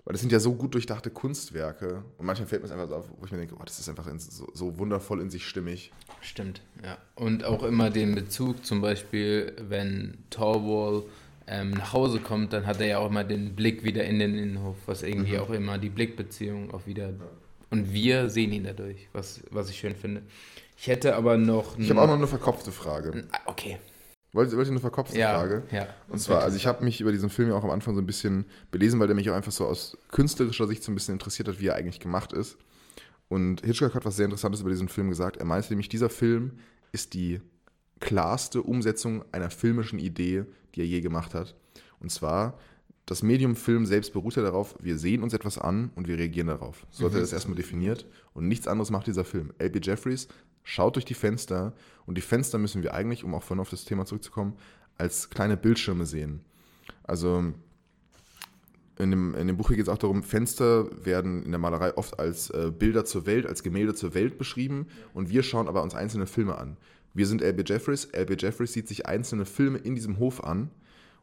weil 0.05 0.13
das 0.13 0.21
sind 0.21 0.33
ja 0.33 0.41
so 0.41 0.55
gut 0.55 0.75
durchdachte 0.75 1.11
Kunstwerke 1.11 2.03
und 2.19 2.27
manchmal 2.27 2.49
fällt 2.49 2.63
mir 2.63 2.67
es 2.67 2.73
einfach 2.73 2.89
so 2.89 2.97
auf, 2.97 3.05
wo 3.19 3.25
ich 3.27 3.33
mir 3.33 3.39
denke, 3.39 3.55
oh, 3.59 3.63
das 3.65 3.79
ist 3.79 3.89
einfach 3.89 4.07
in, 4.07 4.19
so, 4.19 4.49
so 4.55 4.79
wundervoll 4.79 5.21
in 5.21 5.31
sich 5.31 5.47
stimmig. 5.47 5.93
Stimmt, 6.21 6.63
ja. 6.85 6.99
Und 7.15 7.45
auch 7.45 7.63
immer 7.63 7.91
den 7.91 8.15
Bezug, 8.15 8.65
zum 8.65 8.81
Beispiel, 8.81 9.55
wenn 9.69 10.19
Torwall 10.31 11.03
ähm, 11.47 11.71
nach 11.71 11.93
Hause 11.93 12.21
kommt, 12.21 12.53
dann 12.53 12.67
hat 12.67 12.81
er 12.81 12.87
ja 12.87 12.99
auch 12.99 13.09
immer 13.11 13.25
den 13.25 13.55
Blick 13.57 13.83
wieder 13.85 14.05
in 14.05 14.19
den 14.19 14.37
Innenhof, 14.39 14.77
was 14.87 15.03
irgendwie 15.03 15.33
Mhm. 15.35 15.41
auch 15.41 15.51
immer 15.51 15.79
die 15.79 15.89
Blickbeziehung 15.91 16.73
auch 16.73 16.87
wieder. 16.87 17.13
Und 17.71 17.93
wir 17.93 18.29
sehen 18.31 18.53
ihn 18.53 18.65
dadurch, 18.65 19.09
was, 19.13 19.41
was 19.51 19.71
ich 19.71 19.79
schön 19.79 19.95
finde. 19.95 20.23
Ich 20.77 20.87
hätte 20.89 21.15
aber 21.15 21.37
noch. 21.37 21.79
Ich 21.79 21.91
habe 21.91 22.01
auch 22.01 22.07
noch 22.07 22.15
eine 22.15 22.27
verkopfte 22.27 22.73
Frage. 22.73 23.25
Ah, 23.33 23.39
Okay. 23.47 23.79
Wollt, 24.33 24.55
wollt 24.57 24.67
ihr 24.69 24.71
eine 24.71 24.81
verkopfte 24.81 25.19
Ja. 25.19 25.35
Frage? 25.39 25.63
ja. 25.73 25.89
Und 26.09 26.19
zwar, 26.21 26.43
also 26.43 26.57
ich 26.57 26.67
habe 26.67 26.85
mich 26.85 27.01
über 27.01 27.11
diesen 27.13 27.31
Film 27.31 27.49
ja 27.49 27.55
auch 27.57 27.65
am 27.65 27.71
Anfang 27.71 27.95
so 27.95 28.01
ein 28.01 28.07
bisschen 28.07 28.45
belesen, 28.71 29.01
weil 29.01 29.09
der 29.09 29.17
mich 29.17 29.29
auch 29.31 29.35
einfach 29.35 29.53
so 29.53 29.67
aus 29.67 29.97
künstlerischer 30.13 30.67
Sicht 30.69 30.83
so 30.85 30.93
ein 30.93 30.95
bisschen 30.95 31.15
interessiert 31.15 31.49
hat, 31.49 31.61
wie 31.61 31.67
er 31.67 31.75
eigentlich 31.75 31.99
gemacht 32.01 32.33
ist. 32.33 32.57
Und 33.29 33.65
Hitchcock 33.65 33.95
hat 33.95 34.05
was 34.05 34.17
sehr 34.17 34.25
Interessantes 34.27 34.61
über 34.61 34.71
diesen 34.71 34.89
Film 34.89 35.09
gesagt. 35.09 35.37
Er 35.37 35.45
meinte 35.47 35.69
nämlich, 35.71 35.89
dieser 35.89 36.11
Film 36.11 36.59
ist 36.93 37.15
die 37.15 37.41
klarste 38.01 38.63
Umsetzung 38.63 39.25
einer 39.33 39.51
filmischen 39.51 39.99
Idee, 39.99 40.45
die 40.75 40.81
er 40.81 40.87
je 40.87 41.01
gemacht 41.01 41.35
hat. 41.35 41.55
Und 42.01 42.11
zwar, 42.11 42.59
das 43.11 43.25
Medium 43.25 43.57
Film 43.57 43.87
selbst 43.87 44.13
beruht 44.13 44.37
ja 44.37 44.43
darauf, 44.43 44.77
wir 44.81 44.97
sehen 44.97 45.25
uns 45.25 45.35
etwas 45.35 45.59
an 45.59 45.91
und 45.97 46.07
wir 46.07 46.17
reagieren 46.17 46.47
darauf. 46.47 46.87
So 46.93 47.07
hat 47.07 47.15
er 47.15 47.19
das 47.19 47.33
erstmal 47.33 47.57
definiert. 47.57 48.07
Und 48.35 48.47
nichts 48.47 48.69
anderes 48.69 48.93
macht 48.93 49.09
dieser 49.09 49.25
Film. 49.25 49.53
L.B. 49.59 49.81
Jeffries 49.83 50.29
schaut 50.63 50.95
durch 50.95 51.07
die 51.07 51.15
Fenster 51.15 51.73
und 52.07 52.17
die 52.17 52.21
Fenster 52.21 52.57
müssen 52.59 52.85
wir 52.85 52.95
eigentlich, 52.95 53.25
um 53.25 53.35
auch 53.35 53.43
vorhin 53.43 53.63
auf 53.63 53.69
das 53.69 53.85
Thema 53.85 54.07
zurückzukommen, 54.07 54.53
als 54.97 55.29
kleine 55.29 55.57
Bildschirme 55.57 56.07
sehen. 56.07 56.43
Also 57.03 57.53
in 58.97 59.11
dem, 59.11 59.35
in 59.35 59.49
dem 59.49 59.57
Buch 59.57 59.67
hier 59.67 59.77
geht 59.77 59.87
es 59.87 59.93
auch 59.93 59.99
darum, 59.99 60.23
Fenster 60.23 60.89
werden 61.05 61.43
in 61.43 61.51
der 61.51 61.59
Malerei 61.59 61.97
oft 61.97 62.21
als 62.21 62.51
äh, 62.51 62.71
Bilder 62.71 63.05
zur 63.05 63.27
Welt, 63.27 63.45
als 63.45 63.65
Gemälde 63.65 63.93
zur 63.93 64.15
Welt 64.15 64.39
beschrieben 64.39 64.87
und 65.15 65.31
wir 65.31 65.43
schauen 65.43 65.67
aber 65.67 65.83
uns 65.83 65.97
einzelne 65.97 66.29
Filme 66.29 66.57
an. 66.57 66.77
Wir 67.13 67.27
sind 67.27 67.43
L.B. 67.43 67.65
Jeffries, 67.67 68.05
L.B. 68.05 68.37
Jeffries 68.39 68.73
sieht 68.73 68.87
sich 68.87 69.07
einzelne 69.07 69.47
Filme 69.47 69.79
in 69.79 69.97
diesem 69.97 70.21
Hof 70.21 70.45
an 70.45 70.71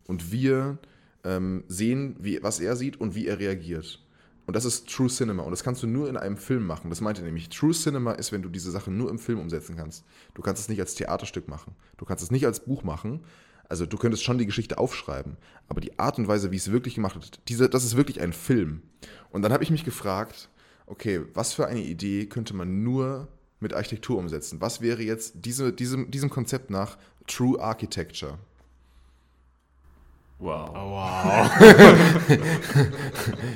und 0.04 0.34
wir 0.34 0.80
ähm, 1.24 1.64
sehen, 1.68 2.16
wie, 2.20 2.42
was 2.44 2.60
er 2.60 2.76
sieht 2.76 3.00
und 3.00 3.16
wie 3.16 3.28
er 3.28 3.40
reagiert. 3.40 4.04
Und 4.48 4.56
das 4.56 4.64
ist 4.64 4.90
True 4.90 5.10
Cinema. 5.10 5.44
Und 5.44 5.52
das 5.52 5.64
kannst 5.64 5.84
du 5.84 5.88
nur 5.88 6.08
in 6.08 6.16
einem 6.16 6.38
Film 6.38 6.66
machen. 6.66 6.90
Das 6.90 7.02
meint 7.02 7.20
er 7.20 7.26
nämlich. 7.26 7.50
True 7.50 7.74
Cinema 7.74 8.14
ist, 8.14 8.32
wenn 8.32 8.42
du 8.42 8.50
diese 8.50 8.72
Sache 8.72 8.90
nur 8.90 9.10
im 9.10 9.20
Film 9.20 9.40
umsetzen 9.40 9.76
kannst. 9.76 10.06
Du 10.34 10.42
kannst 10.42 10.62
es 10.62 10.70
nicht 10.70 10.80
als 10.80 10.96
Theaterstück 10.96 11.50
machen. 11.50 11.76
Du 11.98 12.06
kannst 12.06 12.24
es 12.24 12.32
nicht 12.32 12.46
als 12.46 12.62
Buch 12.62 12.84
machen. 12.84 13.26
Also 13.68 13.86
du 13.86 13.98
könntest 13.98 14.24
schon 14.24 14.38
die 14.38 14.46
Geschichte 14.46 14.78
aufschreiben. 14.78 15.36
Aber 15.68 15.82
die 15.82 16.00
Art 16.00 16.18
und 16.18 16.30
Weise, 16.30 16.52
wie 16.52 16.56
es 16.56 16.72
wirklich 16.72 16.96
gemacht 16.96 17.16
wird, 17.16 17.42
diese, 17.50 17.70
das 17.70 17.84
ist 17.84 17.98
wirklich 17.98 18.22
ein 18.22 18.32
Film. 18.32 18.84
Und 19.32 19.42
dann 19.42 19.52
habe 19.52 19.66
ich 19.66 19.70
mich 19.70 19.84
gefragt, 19.84 20.50
okay, 20.86 21.22
was 21.34 21.54
für 21.54 21.68
eine 21.68 21.82
Idee 21.82 22.28
könnte 22.28 22.56
man 22.56 22.84
nur 22.84 23.28
mit 23.60 23.74
Architektur 23.74 24.18
umsetzen? 24.18 24.62
Was 24.62 24.80
wäre 24.80 25.02
jetzt 25.02 25.34
diese, 25.46 25.74
diesem, 25.74 26.10
diesem 26.10 26.30
Konzept 26.30 26.70
nach 26.70 26.98
True 27.28 27.60
Architecture? 27.60 28.40
Wow. 30.40 30.70
Wow. 30.74 31.50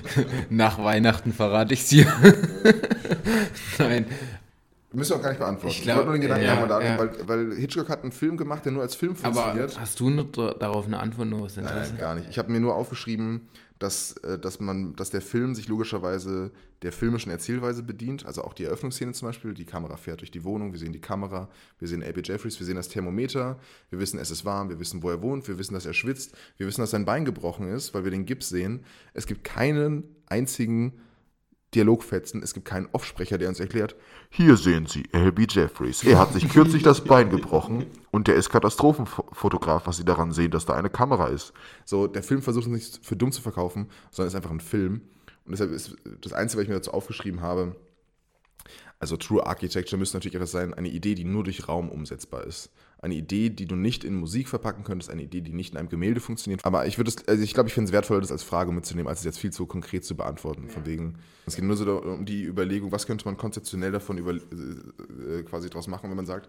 Nach 0.50 0.84
Weihnachten 0.84 1.34
verrate 1.34 1.74
ich 1.74 1.82
es 1.82 1.88
dir. 1.90 2.08
Nein. 3.78 4.06
Müssen 4.94 5.12
wir 5.12 5.18
auch 5.18 5.22
gar 5.22 5.30
nicht 5.30 5.40
beantworten. 5.40 5.76
Ich 5.76 5.82
glaub, 5.84 5.98
wollte 5.98 6.10
nur 6.10 6.16
den 6.18 6.22
Gedanken 6.22 6.46
ja, 6.46 6.56
haben, 6.58 6.68
da, 6.70 6.82
ja. 6.82 7.00
weil, 7.00 7.28
weil 7.28 7.56
Hitchcock 7.56 7.88
hat 7.90 8.04
einen 8.04 8.12
Film 8.12 8.36
gemacht, 8.36 8.66
der 8.66 8.74
nur 8.74 8.82
als 8.82 8.96
Film 8.96 9.16
Aber 9.24 9.34
funktioniert. 9.34 9.80
hast 9.80 10.00
du 10.00 10.24
da- 10.24 10.54
darauf 10.54 10.86
eine 10.86 11.00
Antwort 11.00 11.30
noch 11.30 11.42
was 11.42 11.56
Nein, 11.56 11.66
Interesse? 11.66 11.92
nein, 11.92 12.00
gar 12.00 12.16
nicht. 12.16 12.30
Ich 12.30 12.38
habe 12.38 12.52
mir 12.52 12.60
nur 12.60 12.76
aufgeschrieben, 12.76 13.48
dass, 13.80 14.14
äh, 14.18 14.38
dass, 14.38 14.60
man, 14.60 14.96
dass 14.96 15.10
der 15.10 15.22
Film 15.22 15.56
sich 15.56 15.68
logischerweise 15.68 16.52
der 16.82 16.92
filmischen 16.92 17.32
Erzählweise 17.32 17.84
bedient. 17.84 18.26
Also 18.26 18.44
auch 18.44 18.54
die 18.54 18.66
Eröffnungsszene 18.66 19.14
zum 19.14 19.28
Beispiel. 19.30 19.54
Die 19.54 19.66
Kamera 19.66 19.98
fährt 19.98 20.22
durch 20.22 20.32
die 20.32 20.44
Wohnung, 20.44 20.72
wir 20.72 20.80
sehen 20.80 20.92
die 20.94 21.02
Kamera, 21.02 21.48
wir 21.80 21.88
sehen 21.88 22.04
A.B. 22.04 22.22
Jeffries, 22.24 22.60
wir 22.60 22.66
sehen 22.66 22.76
das 22.76 22.90
Thermometer, 22.90 23.60
wir 23.90 24.00
wissen, 24.00 24.20
es 24.20 24.30
ist 24.30 24.46
warm, 24.46 24.70
wir 24.70 24.80
wissen, 24.80 25.02
wo 25.04 25.10
er 25.10 25.22
wohnt, 25.22 25.48
wir 25.48 25.58
wissen, 25.58 25.74
dass 25.74 25.86
er 25.86 25.94
schwitzt, 25.94 26.36
wir 26.58 26.68
wissen, 26.68 26.82
dass 26.82 26.92
sein 26.92 27.06
Bein 27.06 27.24
gebrochen 27.26 27.68
ist, 27.70 27.94
weil 27.94 28.04
wir 28.04 28.12
den 28.12 28.26
Gips 28.26 28.50
sehen. 28.50 28.84
Es 29.14 29.26
gibt 29.26 29.44
keinen 29.44 30.04
einzigen 30.28 30.94
Dialogfetzen, 31.74 32.44
es 32.44 32.54
gibt 32.54 32.66
keinen 32.66 32.90
Offsprecher, 32.92 33.38
der 33.38 33.50
uns 33.50 33.60
erklärt, 33.60 33.96
hier 34.30 34.58
sehen 34.58 34.88
Sie 34.88 35.06
L.B. 35.14 35.48
Jeffries. 35.50 36.04
Er 36.04 36.20
hat 36.20 36.34
sich 36.34 36.50
kürzlich 36.50 36.84
das 36.84 37.04
Bein 37.04 37.30
gebrochen 37.30 37.86
und 38.12 38.28
der 38.28 38.36
ist 38.36 38.50
Katastrophenfotograf, 38.50 39.88
was 39.88 39.98
Sie 39.98 40.04
daran 40.06 40.32
sehen, 40.34 40.52
dass 40.52 40.66
da 40.66 40.74
eine 40.74 40.90
Kamera 40.90 41.28
ist. 41.28 41.54
So, 41.86 42.08
der 42.08 42.24
Film 42.24 42.42
versucht 42.42 42.68
uns 42.68 42.76
nicht 42.76 43.06
für 43.06 43.16
dumm 43.16 43.32
zu 43.32 43.42
verkaufen, 43.42 43.88
sondern 44.12 44.28
ist 44.28 44.36
einfach 44.36 44.52
ein 44.52 44.60
Film. 44.60 45.02
Und 45.46 45.52
deshalb 45.52 45.72
ist 45.72 45.96
das 46.22 46.34
Einzige, 46.34 46.60
was 46.60 46.64
ich 46.64 46.70
mir 46.70 46.76
dazu 46.76 46.92
aufgeschrieben 46.92 47.42
habe, 47.42 47.76
also 49.02 49.18
True 49.18 49.44
Architecture 49.46 49.98
müsste 49.98 50.18
natürlich 50.18 50.36
etwas 50.36 50.52
sein, 50.52 50.76
eine 50.76 50.90
Idee, 50.90 51.16
die 51.16 51.24
nur 51.24 51.44
durch 51.44 51.68
Raum 51.68 51.90
umsetzbar 51.90 52.44
ist. 52.46 52.70
Eine 53.04 53.16
Idee, 53.16 53.50
die 53.50 53.66
du 53.66 53.76
nicht 53.76 54.04
in 54.04 54.14
Musik 54.16 54.48
verpacken 54.48 54.84
könntest, 54.84 55.10
eine 55.10 55.24
Idee, 55.24 55.42
die 55.42 55.54
nicht 55.54 55.72
in 55.74 55.78
einem 55.80 55.90
Gemälde 55.90 56.20
funktioniert. 56.20 56.64
Aber 56.64 56.86
ich 56.86 56.98
würde 57.00 57.10
es, 57.10 57.28
also 57.28 57.42
ich 57.44 57.56
glaube, 57.56 57.68
ich 57.68 57.74
finde 57.74 57.88
es 57.88 57.92
wertvoller, 57.94 58.22
das 58.22 58.32
als 58.32 58.44
Frage 58.44 58.72
mitzunehmen, 58.72 59.08
als 59.10 59.20
es 59.20 59.26
jetzt 59.26 59.40
viel 59.40 59.52
zu 59.52 59.66
konkret 59.66 60.06
zu 60.06 60.16
beantworten. 60.16 60.70
Von 60.70 60.86
wegen, 60.86 61.16
es 61.48 61.56
geht 61.56 61.66
nur 61.66 61.76
so 61.76 62.00
um 62.00 62.26
die 62.26 62.44
Überlegung, 62.44 62.92
was 62.92 63.08
könnte 63.08 63.26
man 63.26 63.38
konzeptionell 63.38 63.92
davon 63.92 64.20
über, 64.20 64.36
äh, 64.36 65.42
quasi 65.50 65.70
draus 65.72 65.88
machen, 65.88 66.10
wenn 66.12 66.16
man 66.16 66.28
sagt, 66.28 66.48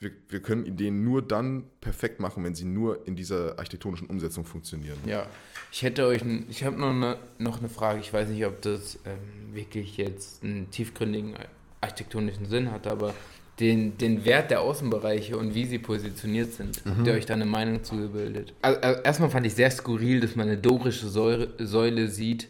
wir, 0.00 0.12
wir 0.28 0.40
können 0.40 0.64
Ideen 0.64 1.02
nur 1.02 1.20
dann 1.20 1.64
perfekt 1.80 2.20
machen, 2.20 2.44
wenn 2.44 2.54
sie 2.54 2.64
nur 2.64 3.04
in 3.08 3.16
dieser 3.16 3.58
architektonischen 3.58 4.06
Umsetzung 4.06 4.44
funktionieren. 4.44 4.96
Ja, 5.04 5.26
ich 5.72 5.82
hätte 5.82 6.06
euch, 6.06 6.22
n- 6.22 6.46
ich 6.48 6.62
habe 6.62 6.78
noch 6.78 6.90
eine, 6.90 7.18
noch 7.38 7.58
eine 7.58 7.68
Frage. 7.68 7.98
Ich 7.98 8.12
weiß 8.12 8.28
nicht, 8.28 8.46
ob 8.46 8.62
das 8.62 9.00
ähm, 9.04 9.52
wirklich 9.52 9.96
jetzt 9.96 10.44
einen 10.44 10.70
tiefgründigen 10.70 11.34
architektonischen 11.80 12.46
Sinn 12.46 12.70
hat, 12.70 12.86
aber 12.86 13.12
den, 13.60 13.98
den 13.98 14.24
Wert 14.24 14.50
der 14.50 14.60
Außenbereiche 14.60 15.36
und 15.36 15.54
wie 15.54 15.64
sie 15.64 15.78
positioniert 15.78 16.52
sind, 16.52 16.80
habt 16.84 17.06
ihr 17.06 17.12
euch 17.12 17.26
da 17.26 17.34
eine 17.34 17.46
Meinung 17.46 17.82
zugebildet? 17.82 18.54
Also, 18.62 18.80
also 18.80 19.02
erstmal 19.02 19.30
fand 19.30 19.46
ich 19.46 19.54
sehr 19.54 19.70
skurril, 19.70 20.20
dass 20.20 20.36
man 20.36 20.48
eine 20.48 20.58
dorische 20.58 21.08
Säure, 21.08 21.48
Säule 21.58 22.08
sieht 22.08 22.48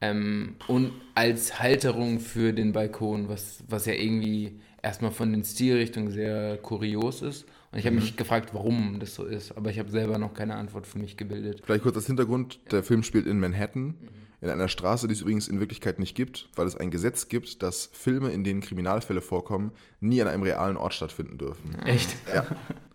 ähm, 0.00 0.56
und 0.66 0.92
als 1.14 1.58
Halterung 1.58 2.20
für 2.20 2.52
den 2.52 2.72
Balkon, 2.72 3.28
was, 3.28 3.62
was 3.68 3.86
ja 3.86 3.92
irgendwie 3.92 4.60
erstmal 4.82 5.10
von 5.10 5.32
den 5.32 5.44
Stilrichtungen 5.44 6.10
sehr 6.10 6.56
kurios 6.58 7.22
ist. 7.22 7.44
Und 7.70 7.78
ich 7.78 7.86
habe 7.86 7.96
mich 7.96 8.16
gefragt, 8.16 8.54
warum 8.54 8.98
das 8.98 9.14
so 9.14 9.26
ist, 9.26 9.54
aber 9.54 9.68
ich 9.68 9.78
habe 9.78 9.90
selber 9.90 10.16
noch 10.16 10.32
keine 10.32 10.54
Antwort 10.54 10.86
für 10.86 10.98
mich 10.98 11.18
gebildet. 11.18 11.60
Vielleicht 11.64 11.82
kurz 11.82 11.96
als 11.96 12.06
Hintergrund, 12.06 12.60
der 12.70 12.82
Film 12.82 13.02
spielt 13.02 13.26
in 13.26 13.38
Manhattan, 13.38 13.94
in 14.40 14.50
einer 14.50 14.68
Straße, 14.68 15.08
die 15.08 15.14
es 15.14 15.20
übrigens 15.20 15.48
in 15.48 15.58
Wirklichkeit 15.58 15.98
nicht 15.98 16.14
gibt, 16.14 16.48
weil 16.54 16.66
es 16.66 16.76
ein 16.76 16.90
Gesetz 16.90 17.28
gibt, 17.28 17.62
dass 17.62 17.90
Filme, 17.92 18.30
in 18.30 18.44
denen 18.44 18.60
Kriminalfälle 18.60 19.20
vorkommen, 19.20 19.72
nie 20.00 20.22
an 20.22 20.28
einem 20.28 20.42
realen 20.42 20.76
Ort 20.76 20.94
stattfinden 20.94 21.38
dürfen. 21.38 21.74
Echt? 21.84 22.14
Ja, 22.32 22.46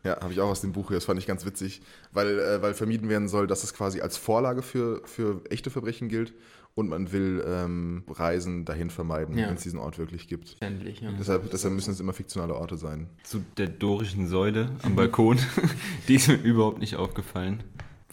ja 0.04 0.22
habe 0.22 0.32
ich 0.32 0.40
auch 0.40 0.50
aus 0.50 0.62
dem 0.62 0.72
Buch 0.72 0.88
hier, 0.88 0.98
das 0.98 1.06
fand 1.06 1.20
ich 1.20 1.28
ganz 1.28 1.46
witzig, 1.46 1.82
weil, 2.14 2.40
äh, 2.40 2.62
weil 2.62 2.74
vermieden 2.74 3.10
werden 3.10 3.28
soll, 3.28 3.48
dass 3.48 3.64
es 3.64 3.74
quasi 3.74 4.00
als 4.00 4.16
Vorlage 4.16 4.62
für, 4.62 5.02
für 5.06 5.42
echte 5.50 5.70
Verbrechen 5.70 6.08
gilt 6.08 6.34
und 6.76 6.90
man 6.90 7.12
will 7.12 7.44
ähm, 7.46 8.04
Reisen 8.10 8.66
dahin 8.66 8.90
vermeiden, 8.90 9.38
Ja. 9.38 9.48
wenn 9.48 9.56
es 9.56 9.64
diesen 9.64 9.80
Ort 9.80 10.00
wirklich 10.00 10.28
gibt. 10.28 10.50
Verständlich, 10.50 11.02
ja. 11.02 11.12
Deshalb, 11.20 11.52
deshalb 11.52 11.74
müssen 11.74 11.92
es 11.92 12.00
immer 12.00 12.14
fiktionale 12.14 12.56
Orte 12.56 12.78
sein. 12.78 13.10
Zu 13.24 13.44
der 13.58 13.68
dorischen 13.68 14.28
Säule 14.28 14.72
am 14.82 14.96
Balkon. 14.96 15.38
Die 16.08 16.16
ist 16.16 16.30
mir 16.30 16.36
überhaupt 16.36 16.80
nicht 16.80 16.96
aufgefallen. 16.96 17.64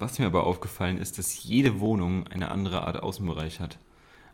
Was 0.01 0.19
mir 0.19 0.27
aber 0.27 0.45
aufgefallen 0.45 0.99
ist, 0.99 1.19
dass 1.19 1.45
jede 1.45 1.79
Wohnung 1.79 2.27
eine 2.29 2.51
andere 2.51 2.87
Art 2.87 3.03
Außenbereich 3.03 3.61
hat. 3.61 3.79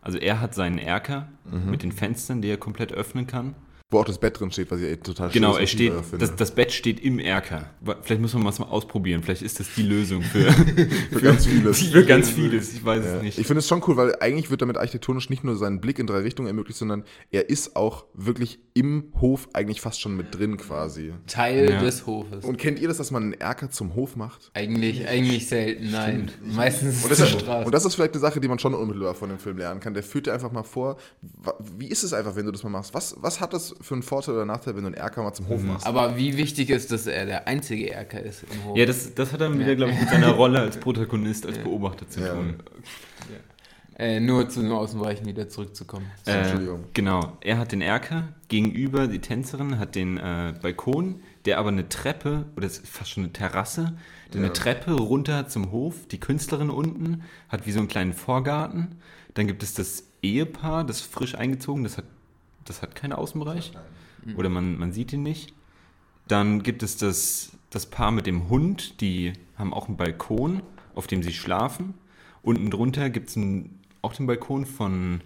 Also 0.01 0.19
er 0.19 0.41
hat 0.41 0.55
seinen 0.55 0.79
Erker 0.79 1.29
mit 1.45 1.83
den 1.83 1.91
Fenstern, 1.91 2.41
die 2.41 2.49
er 2.49 2.57
komplett 2.57 2.93
öffnen 2.93 3.27
kann. 3.27 3.57
Wo 3.89 4.01
auch 4.01 4.05
das 4.05 4.19
Bett 4.19 4.41
drin 4.41 4.51
steht, 4.51 4.69
was 4.73 4.81
ich 4.81 4.99
total 4.99 5.29
Genau, 5.31 5.55
er 5.57 5.67
steht, 5.69 5.93
das, 6.19 6.35
das 6.35 6.51
Bett 6.53 6.73
steht 6.73 6.99
im 6.99 7.21
Erker. 7.21 7.71
Vielleicht 8.03 8.21
muss 8.21 8.35
man 8.35 8.45
was 8.45 8.59
mal 8.59 8.65
ausprobieren. 8.67 9.23
Vielleicht 9.23 9.43
ist 9.43 9.61
das 9.61 9.69
die 9.77 9.83
Lösung 9.85 10.23
für, 10.23 10.51
Für 11.13 11.21
ganz 11.21 11.47
vieles. 11.47 11.83
für 11.85 12.05
ganz 12.05 12.29
vieles. 12.29 12.73
Ich 12.75 12.85
weiß 12.85 13.05
Ja. 13.05 13.17
es 13.19 13.23
nicht. 13.23 13.39
Ich 13.39 13.47
finde 13.47 13.61
es 13.61 13.69
schon 13.69 13.81
cool, 13.87 13.97
weil 13.97 14.17
eigentlich 14.19 14.51
wird 14.51 14.61
damit 14.61 14.77
architektonisch 14.77 15.31
nicht 15.31 15.45
nur 15.45 15.55
seinen 15.55 15.81
Blick 15.81 16.01
in 16.01 16.09
drei 16.09 16.19
Richtungen 16.19 16.49
ermöglicht, 16.49 16.81
sondern 16.81 17.05
er 17.31 17.49
ist 17.49 17.77
auch 17.77 18.07
wirklich 18.13 18.59
im 18.75 19.13
Hof 19.21 19.49
eigentlich 19.53 19.81
fast 19.81 20.01
schon 20.01 20.17
mit 20.17 20.37
drin 20.37 20.57
quasi. 20.57 21.13
Teil 21.29 21.71
Ja. 21.71 21.81
des 21.81 22.07
Hofes. 22.07 22.45
Und 22.45 22.57
kennt 22.59 22.81
ihr 22.81 22.89
das, 22.89 22.97
dass 22.97 23.13
man 23.13 23.23
einen 23.23 23.33
Erker 23.35 23.71
zum 23.71 23.95
Hof 23.95 24.17
macht? 24.17 24.51
eigentlich, 24.55 25.07
eigentlich 25.07 25.47
selten, 25.47 25.93
nein. 25.93 26.33
Meistens 26.45 27.05
Und 27.05 27.11
das, 27.13 27.19
zur 27.19 27.29
ist, 27.29 27.41
Straße. 27.41 27.67
und 27.67 27.73
das 27.73 27.85
ist 27.85 27.95
vielleicht 27.95 28.15
eine 28.15 28.21
Sache, 28.21 28.41
die 28.41 28.49
man 28.49 28.59
schon 28.59 28.75
unmittelbar 28.75 29.15
von 29.15 29.29
dem 29.29 29.39
Film 29.39 29.59
lernen 29.59 29.79
kann. 29.79 29.95
Der 29.95 30.03
führt 30.03 30.27
dir 30.27 30.33
einfach 30.35 30.51
mal 30.51 30.65
vor, 30.65 30.97
wie 31.79 31.87
ist 31.87 32.03
es 32.03 32.13
einfach, 32.13 32.35
wenn 32.35 32.47
du 32.47 32.51
das 32.51 32.65
mal 32.65 32.71
machst? 32.71 32.93
Was, 32.93 33.15
was 33.21 33.41
hat 33.41 33.53
das 33.53 33.76
für 33.81 33.95
einen 33.95 34.03
Vorteil 34.03 34.35
oder 34.35 34.45
Nachteil, 34.45 34.75
wenn 34.77 34.83
du 34.83 34.87
einen 34.89 34.95
Erker 34.97 35.23
mal 35.23 35.33
zum 35.33 35.49
Hof 35.49 35.63
machst? 35.63 35.87
Aber 35.87 36.17
wie 36.17 36.37
wichtig 36.37 36.71
ist, 36.71 36.93
dass 36.93 37.07
er 37.07 37.27
der 37.27 37.47
einzige 37.49 37.91
Erker 37.91 38.21
ist 38.23 38.45
im 38.53 38.65
Hof? 38.65 38.77
Ja, 38.77 38.87
das, 38.87 39.15
das 39.15 39.33
hat 39.33 39.41
dann 39.41 39.59
wieder, 39.59 39.75
glaube 39.77 39.93
ich, 39.93 40.01
mit 40.01 40.09
seiner 40.09 40.31
Rolle 40.33 40.61
als 40.61 40.79
Protagonist, 40.79 41.47
als 41.47 41.59
Beobachter 41.59 42.09
zu 42.09 42.21
Ja. 42.21 42.35
tun. 42.35 42.55
äh, 43.99 44.21
nur 44.21 44.49
zu 44.49 44.61
den 44.61 44.73
Außenbereichen 44.73 45.25
wieder 45.27 45.49
zurückzukommen. 45.49 46.07
So, 46.25 46.31
Entschuldigung. 46.33 46.85
Genau, 46.93 47.39
er 47.41 47.57
hat 47.59 47.73
den 47.73 47.81
Erker, 47.81 48.29
gegenüber 48.49 49.07
die 49.07 49.21
Tänzerin 49.21 49.79
hat 49.79 49.95
den 49.95 50.19
äh, 50.19 50.55
Balkon, 50.61 51.21
der 51.47 51.59
aber 51.59 51.69
eine 51.71 51.89
Treppe, 51.89 52.45
oder 52.57 52.67
ist 52.67 52.87
fast 52.87 53.11
schon 53.11 53.25
eine 53.25 53.33
Terrasse, 53.33 53.97
der 54.35 54.43
eine 54.43 54.53
Treppe 54.53 54.93
runter 54.93 55.49
zum 55.49 55.71
Hof, 55.71 56.07
die 56.09 56.21
Künstlerin 56.21 56.69
unten 56.69 57.23
hat 57.49 57.67
wie 57.67 57.73
so 57.73 57.79
einen 57.79 57.89
kleinen 57.89 58.13
Vorgarten. 58.13 58.97
Dann 59.35 59.47
gibt 59.47 59.63
es 59.63 59.73
das 59.73 60.05
Ehepaar, 60.23 60.85
das 60.85 61.01
frisch 61.01 61.35
eingezogen, 61.35 61.83
das 61.85 61.97
hat, 61.97 62.05
das 62.69 62.83
hat 62.83 62.95
keinen 62.95 63.13
Außenbereich. 63.13 63.73
Oder 64.37 64.49
man, 64.49 64.79
man 64.79 64.93
sieht 64.93 65.13
ihn 65.13 65.23
nicht. 65.23 65.55
Dann 66.29 66.63
gibt 66.63 66.83
es 66.83 66.97
das, 66.97 67.53
das 67.71 67.87
Paar 67.87 68.11
mit 68.11 68.27
dem 68.27 68.49
Hund, 68.49 69.01
die 69.01 69.33
haben 69.57 69.73
auch 69.73 69.87
einen 69.87 69.97
Balkon, 69.97 70.63
auf 70.95 71.07
dem 71.07 71.23
sie 71.23 71.33
schlafen. 71.33 71.95
Unten 72.43 72.71
drunter 72.71 73.11
gibt 73.11 73.29
es 73.29 73.39
auch 74.03 74.15
den 74.15 74.27
Balkon 74.27 74.67
von 74.67 75.21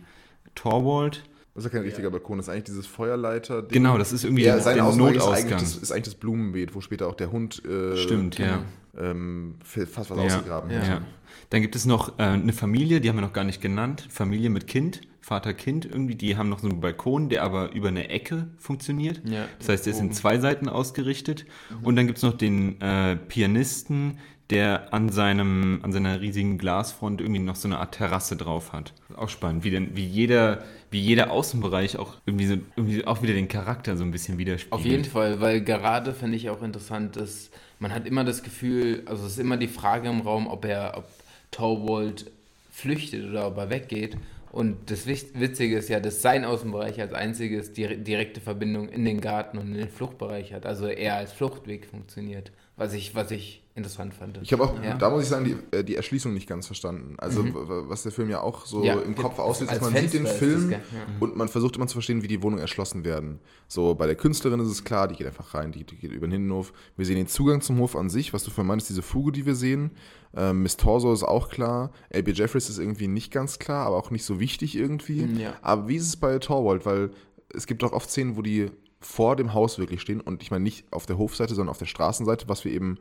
Torwald. 0.55 1.25
Das 1.55 1.65
ist 1.65 1.73
ja 1.73 1.79
kein 1.79 1.87
richtiger 1.87 2.11
Balkon, 2.11 2.39
das 2.39 2.47
ist 2.47 2.53
eigentlich 2.53 2.65
dieses 2.65 2.87
Feuerleiter. 2.87 3.63
Genau, 3.63 3.99
das 3.99 4.13
ist 4.13 4.25
irgendwie 4.25 4.45
ja, 4.45 4.55
der, 4.55 4.63
sein 4.63 4.81
Außenbereich 4.81 5.17
ist 5.17 5.23
Notausgang. 5.25 5.53
eigentlich, 5.53 5.61
das, 5.61 5.77
ist 5.77 5.93
eigentlich 5.93 6.05
das 6.05 6.15
Blumenbeet, 6.15 6.75
wo 6.75 6.81
später 6.81 7.09
auch 7.09 7.15
der 7.15 7.33
Hund 7.33 7.63
äh, 7.65 7.97
Stimmt, 7.97 8.39
ja. 8.39 8.63
ähm, 8.97 9.57
fast 9.63 10.11
was 10.11 10.17
Ja, 10.17 10.25
ausgegraben 10.25 10.71
ja. 10.71 10.81
hat. 10.87 11.03
Dann 11.51 11.63
gibt 11.63 11.75
es 11.77 11.87
noch 11.87 12.19
äh, 12.19 12.23
eine 12.23 12.53
Familie, 12.53 13.01
die 13.01 13.09
haben 13.09 13.17
wir 13.17 13.23
noch 13.23 13.33
gar 13.33 13.45
nicht 13.45 13.61
genannt. 13.61 14.07
Familie 14.11 14.49
mit 14.51 14.67
Kind, 14.67 15.01
Vater, 15.21 15.55
Kind 15.55 15.85
irgendwie. 15.85 16.15
Die 16.15 16.37
haben 16.37 16.49
noch 16.49 16.61
so 16.61 16.69
einen 16.69 16.81
Balkon, 16.81 17.29
der 17.29 17.43
aber 17.43 17.73
über 17.73 17.89
eine 17.89 18.09
Ecke 18.09 18.49
funktioniert. 18.59 19.21
Ja, 19.25 19.47
das 19.59 19.69
heißt, 19.69 19.87
der 19.87 19.93
ist 19.93 20.01
in 20.01 20.13
zwei 20.13 20.39
Seiten 20.39 20.69
ausgerichtet. 20.69 21.47
Und 21.83 21.97
dann 21.97 22.07
gibt 22.07 22.19
es 22.19 22.23
noch 22.23 22.37
den 22.37 22.81
äh, 22.81 23.17
Pianisten, 23.17 24.19
der 24.51 24.93
an, 24.93 25.11
seinem, 25.11 25.81
an 25.83 25.93
seiner 25.93 26.21
riesigen 26.21 26.59
Glasfront 26.59 27.21
irgendwie 27.21 27.41
noch 27.41 27.55
so 27.57 27.69
eine 27.69 27.79
Art 27.79 27.95
Terrasse 27.95 28.37
drauf 28.37 28.73
hat. 28.73 28.93
Auch 29.17 29.29
spannend, 29.29 29.65
wie, 29.65 29.71
denn, 29.71 29.97
wie, 29.97 30.05
jeder, 30.05 30.65
wie 30.91 31.01
jeder 31.01 31.31
Außenbereich 31.31 31.99
auch 31.99 32.15
irgendwie, 32.27 32.47
so, 32.47 32.57
irgendwie 32.77 33.07
auch 33.07 33.23
wieder 33.23 33.35
den 33.35 33.49
Charakter 33.49 33.97
so 33.97 34.03
ein 34.03 34.11
bisschen 34.11 34.39
widerspiegelt. 34.39 34.81
Auf 34.81 34.85
jeden 34.85 35.05
Fall, 35.05 35.41
weil 35.41 35.63
gerade 35.63 36.13
finde 36.13 36.37
ich 36.37 36.51
auch 36.51 36.63
interessant, 36.63 37.17
dass 37.17 37.51
man 37.79 37.95
hat 37.95 38.07
immer 38.07 38.25
das 38.25 38.43
Gefühl, 38.43 39.03
also 39.07 39.25
es 39.25 39.33
ist 39.33 39.39
immer 39.39 39.57
die 39.57 39.69
Frage 39.69 40.09
im 40.09 40.21
Raum, 40.21 40.49
ob 40.49 40.65
er, 40.65 40.95
ob 40.97 41.09
Torwald 41.51 42.31
flüchtet 42.73 43.29
oder 43.31 43.47
ob 43.47 43.57
er 43.57 43.71
weggeht. 43.71 44.17
Und 44.53 44.91
das 44.91 45.07
Witzige 45.07 45.79
ist 45.79 45.89
ja, 45.89 46.01
dass 46.01 46.23
sein 46.23 46.45
Außenbereich 46.45 47.01
als 47.01 47.13
einziges 47.13 47.73
direkte 47.73 48.41
Verbindung 48.41 48.89
in 48.89 49.05
den 49.05 49.21
Garten 49.21 49.59
und 49.59 49.69
in 49.69 49.75
den 49.75 49.89
Fluchtbereich 49.89 50.53
hat. 50.53 50.67
Also 50.67 50.87
er 50.89 51.17
als 51.17 51.33
Fluchtweg 51.33 51.87
funktioniert, 51.87 52.51
was 52.77 52.93
ich, 52.93 53.15
was 53.15 53.31
ich 53.31 53.60
interessant 53.77 54.13
fand. 54.15 54.39
Ich 54.43 54.53
habe 54.53 54.65
auch, 54.65 54.83
Ja. 54.83 54.97
da 54.97 55.09
muss 55.11 55.23
ich 55.23 55.29
sagen, 55.29 55.45
die, 55.45 55.77
äh, 55.77 55.85
die 55.85 55.95
Erschließung 55.97 56.35
nicht 56.35 56.49
ganz 56.49 56.67
verstanden. 56.67 57.15
Also, 57.19 57.45
w- 57.45 57.53
was 57.89 58.03
der 58.03 58.13
Film 58.13 58.29
ja 58.29 58.41
auch 58.41 58.67
so 58.67 58.85
Ja, 58.85 58.95
im 59.01 59.15
Kopf 59.15 59.39
aussieht, 59.39 59.71
ist, 59.71 59.81
man 59.81 59.93
Fenster 59.93 60.11
sieht 60.11 60.21
den 60.21 60.25
das, 60.25 60.37
Film? 60.37 60.71
Ja. 60.73 60.79
und 61.21 61.37
man 61.37 61.49
versucht 61.49 61.77
immer 61.77 61.87
zu 61.87 61.95
verstehen, 61.95 62.23
wie 62.23 62.29
die 62.29 62.43
Wohnungen 62.43 62.61
erschlossen 62.61 63.05
werden. 63.05 63.39
So, 63.69 63.95
bei 63.95 64.07
der 64.07 64.17
Künstlerin 64.17 64.61
ist 64.61 64.69
es 64.69 64.85
klar, 64.85 65.07
die 65.09 65.15
geht 65.15 65.27
einfach 65.27 65.55
rein, 65.55 65.73
die, 65.73 65.85
die 65.85 65.97
geht 65.97 66.11
über 66.13 66.27
den 66.27 66.33
Innenhof. 66.43 66.73
Wir 66.97 67.07
sehen 67.07 67.17
den 67.17 67.29
Zugang 67.29 67.61
zum 67.61 67.79
Hof 67.79 67.97
an 67.97 68.11
sich, 68.11 68.33
was 68.33 68.43
du 68.45 68.51
vorhin 68.51 68.67
meinst, 68.69 68.89
diese 68.91 69.03
Fuge, 69.03 69.33
die 69.33 69.47
wir 69.47 69.55
sehen. 69.55 69.93
Ähm, 70.37 70.63
Miss 70.63 70.77
Torso 70.77 71.13
ist 71.13 71.23
auch 71.25 71.49
klar. 71.49 71.91
L.B. 72.11 72.33
Jeffries 72.33 72.69
ist 72.69 72.79
irgendwie 72.79 73.09
nicht 73.09 73.33
ganz 73.33 73.59
klar, 73.59 73.87
aber 73.87 73.97
auch 73.97 74.11
nicht 74.11 74.25
so 74.25 74.41
wichtig 74.41 74.77
irgendwie. 74.77 75.25
Ja. 75.41 75.55
Aber 75.63 75.89
wie 75.89 75.97
ist 75.97 76.07
es 76.07 76.17
bei 76.17 76.39
Torwald? 76.39 76.85
Weil 76.87 77.11
es 77.55 77.67
gibt 77.67 77.83
doch 77.83 77.93
oft 77.93 78.11
Szenen, 78.11 78.37
wo 78.37 78.43
die 78.43 78.71
vor 79.01 79.35
dem 79.37 79.55
Haus 79.55 79.79
wirklich 79.79 80.01
stehen 80.03 80.21
und 80.21 80.43
ich 80.43 80.51
meine 80.51 80.63
nicht 80.63 80.85
auf 80.93 81.07
der 81.07 81.17
Hofseite, 81.17 81.55
sondern 81.55 81.71
auf 81.71 81.79
der 81.79 81.87
Straßenseite, 81.87 82.49
was 82.49 82.65
wir 82.65 82.73
eben 82.73 82.99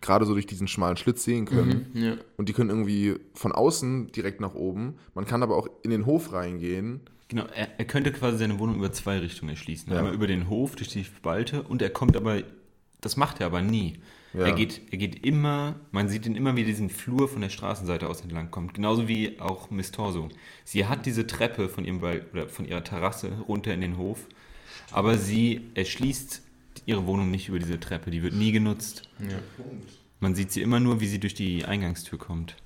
gerade 0.00 0.26
so 0.26 0.34
durch 0.34 0.46
diesen 0.46 0.68
schmalen 0.68 0.96
Schlitz 0.96 1.24
sehen 1.24 1.44
können. 1.46 1.90
Ja. 1.94 2.14
Und 2.36 2.48
die 2.48 2.52
können 2.52 2.70
irgendwie 2.70 3.16
von 3.34 3.50
außen 3.50 4.12
direkt 4.12 4.40
nach 4.40 4.54
oben. 4.54 4.94
Man 5.14 5.24
kann 5.24 5.42
aber 5.42 5.56
auch 5.56 5.68
in 5.82 5.90
den 5.90 6.06
Hof 6.06 6.32
reingehen. 6.32 7.00
Genau, 7.28 7.44
er, 7.52 7.68
er 7.78 7.84
könnte 7.84 8.12
quasi 8.12 8.38
seine 8.38 8.60
Wohnung 8.60 8.76
über 8.76 8.92
zwei 8.92 9.18
Richtungen 9.18 9.50
erschließen. 9.50 9.92
Ja. 9.92 9.98
Einmal 9.98 10.14
über 10.14 10.28
den 10.28 10.48
Hof, 10.48 10.76
durch 10.76 10.90
die 10.90 11.04
Spalte 11.04 11.62
und 11.62 11.82
er 11.82 11.90
kommt 11.90 12.16
aber, 12.16 12.42
das 13.00 13.16
macht 13.16 13.40
er 13.40 13.46
aber 13.46 13.60
nie. 13.60 13.98
Ja. 14.34 14.46
Er, 14.46 14.52
geht, 14.52 14.82
er 14.90 14.98
geht 14.98 15.24
immer, 15.24 15.76
man 15.92 16.08
sieht 16.08 16.26
ihn 16.26 16.34
immer, 16.34 16.56
wie 16.56 16.62
er 16.62 16.66
diesen 16.66 16.90
Flur 16.90 17.28
von 17.28 17.40
der 17.40 17.50
Straßenseite 17.50 18.08
aus 18.08 18.20
entlang 18.20 18.50
kommt. 18.50 18.74
Genauso 18.74 19.06
wie 19.08 19.40
auch 19.40 19.70
Miss 19.70 19.92
Torso. 19.92 20.28
Sie 20.64 20.86
hat 20.86 21.06
diese 21.06 21.26
Treppe 21.26 21.68
von, 21.68 21.84
ihrem 21.84 22.02
oder 22.02 22.48
von 22.48 22.66
ihrer 22.66 22.82
Terrasse 22.82 23.32
runter 23.48 23.72
in 23.72 23.80
den 23.80 23.96
Hof, 23.96 24.26
aber 24.92 25.18
sie 25.18 25.62
erschließt 25.74 26.42
ihre 26.86 27.06
Wohnung 27.06 27.30
nicht 27.30 27.48
über 27.48 27.58
diese 27.58 27.80
Treppe. 27.80 28.10
Die 28.10 28.22
wird 28.22 28.34
nie 28.34 28.52
genutzt. 28.52 29.02
Man 30.20 30.34
sieht 30.34 30.52
sie 30.52 30.62
immer 30.62 30.80
nur, 30.80 31.00
wie 31.00 31.06
sie 31.06 31.20
durch 31.20 31.34
die 31.34 31.64
Eingangstür 31.64 32.18
kommt. 32.18 32.56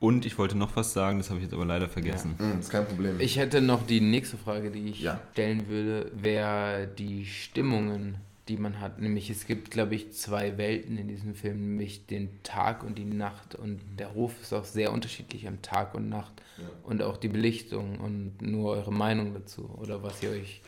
Und 0.00 0.26
ich 0.26 0.36
wollte 0.38 0.58
noch 0.58 0.76
was 0.76 0.92
sagen, 0.92 1.18
das 1.18 1.30
habe 1.30 1.38
ich 1.38 1.44
jetzt 1.44 1.54
aber 1.54 1.64
leider 1.64 1.88
vergessen. 1.88 2.34
Mm, 2.38 2.60
ist 2.60 2.68
kein 2.70 2.86
Problem. 2.86 3.20
Ich 3.20 3.38
hätte 3.38 3.62
noch 3.62 3.86
die 3.86 4.00
nächste 4.02 4.36
Frage, 4.36 4.70
die 4.70 4.88
ich 4.90 5.00
Ja. 5.00 5.20
stellen 5.32 5.66
würde, 5.68 6.10
wäre 6.14 6.86
die 6.86 7.24
Stimmungen, 7.24 8.16
die 8.48 8.58
man 8.58 8.80
hat. 8.80 9.00
Nämlich 9.00 9.30
es 9.30 9.46
gibt, 9.46 9.70
glaube 9.70 9.94
ich, 9.94 10.12
zwei 10.12 10.58
Welten 10.58 10.98
in 10.98 11.08
diesem 11.08 11.34
Film, 11.34 11.60
nämlich 11.60 12.06
den 12.06 12.28
Tag 12.42 12.82
und 12.84 12.98
die 12.98 13.06
Nacht. 13.06 13.54
Und 13.54 13.80
der 13.98 14.12
Hof 14.14 14.34
ist 14.42 14.52
auch 14.52 14.64
sehr 14.66 14.92
unterschiedlich 14.92 15.48
am 15.48 15.62
Tag 15.62 15.94
und 15.94 16.10
Nacht. 16.10 16.32
Und 16.82 17.02
auch 17.02 17.16
die 17.16 17.28
Belichtung 17.28 17.98
und 17.98 18.42
nur 18.42 18.72
eure 18.72 18.92
Meinung 18.92 19.32
dazu 19.32 19.70
oder 19.78 20.02
was 20.02 20.22
ihr 20.22 20.30
euch 20.30 20.60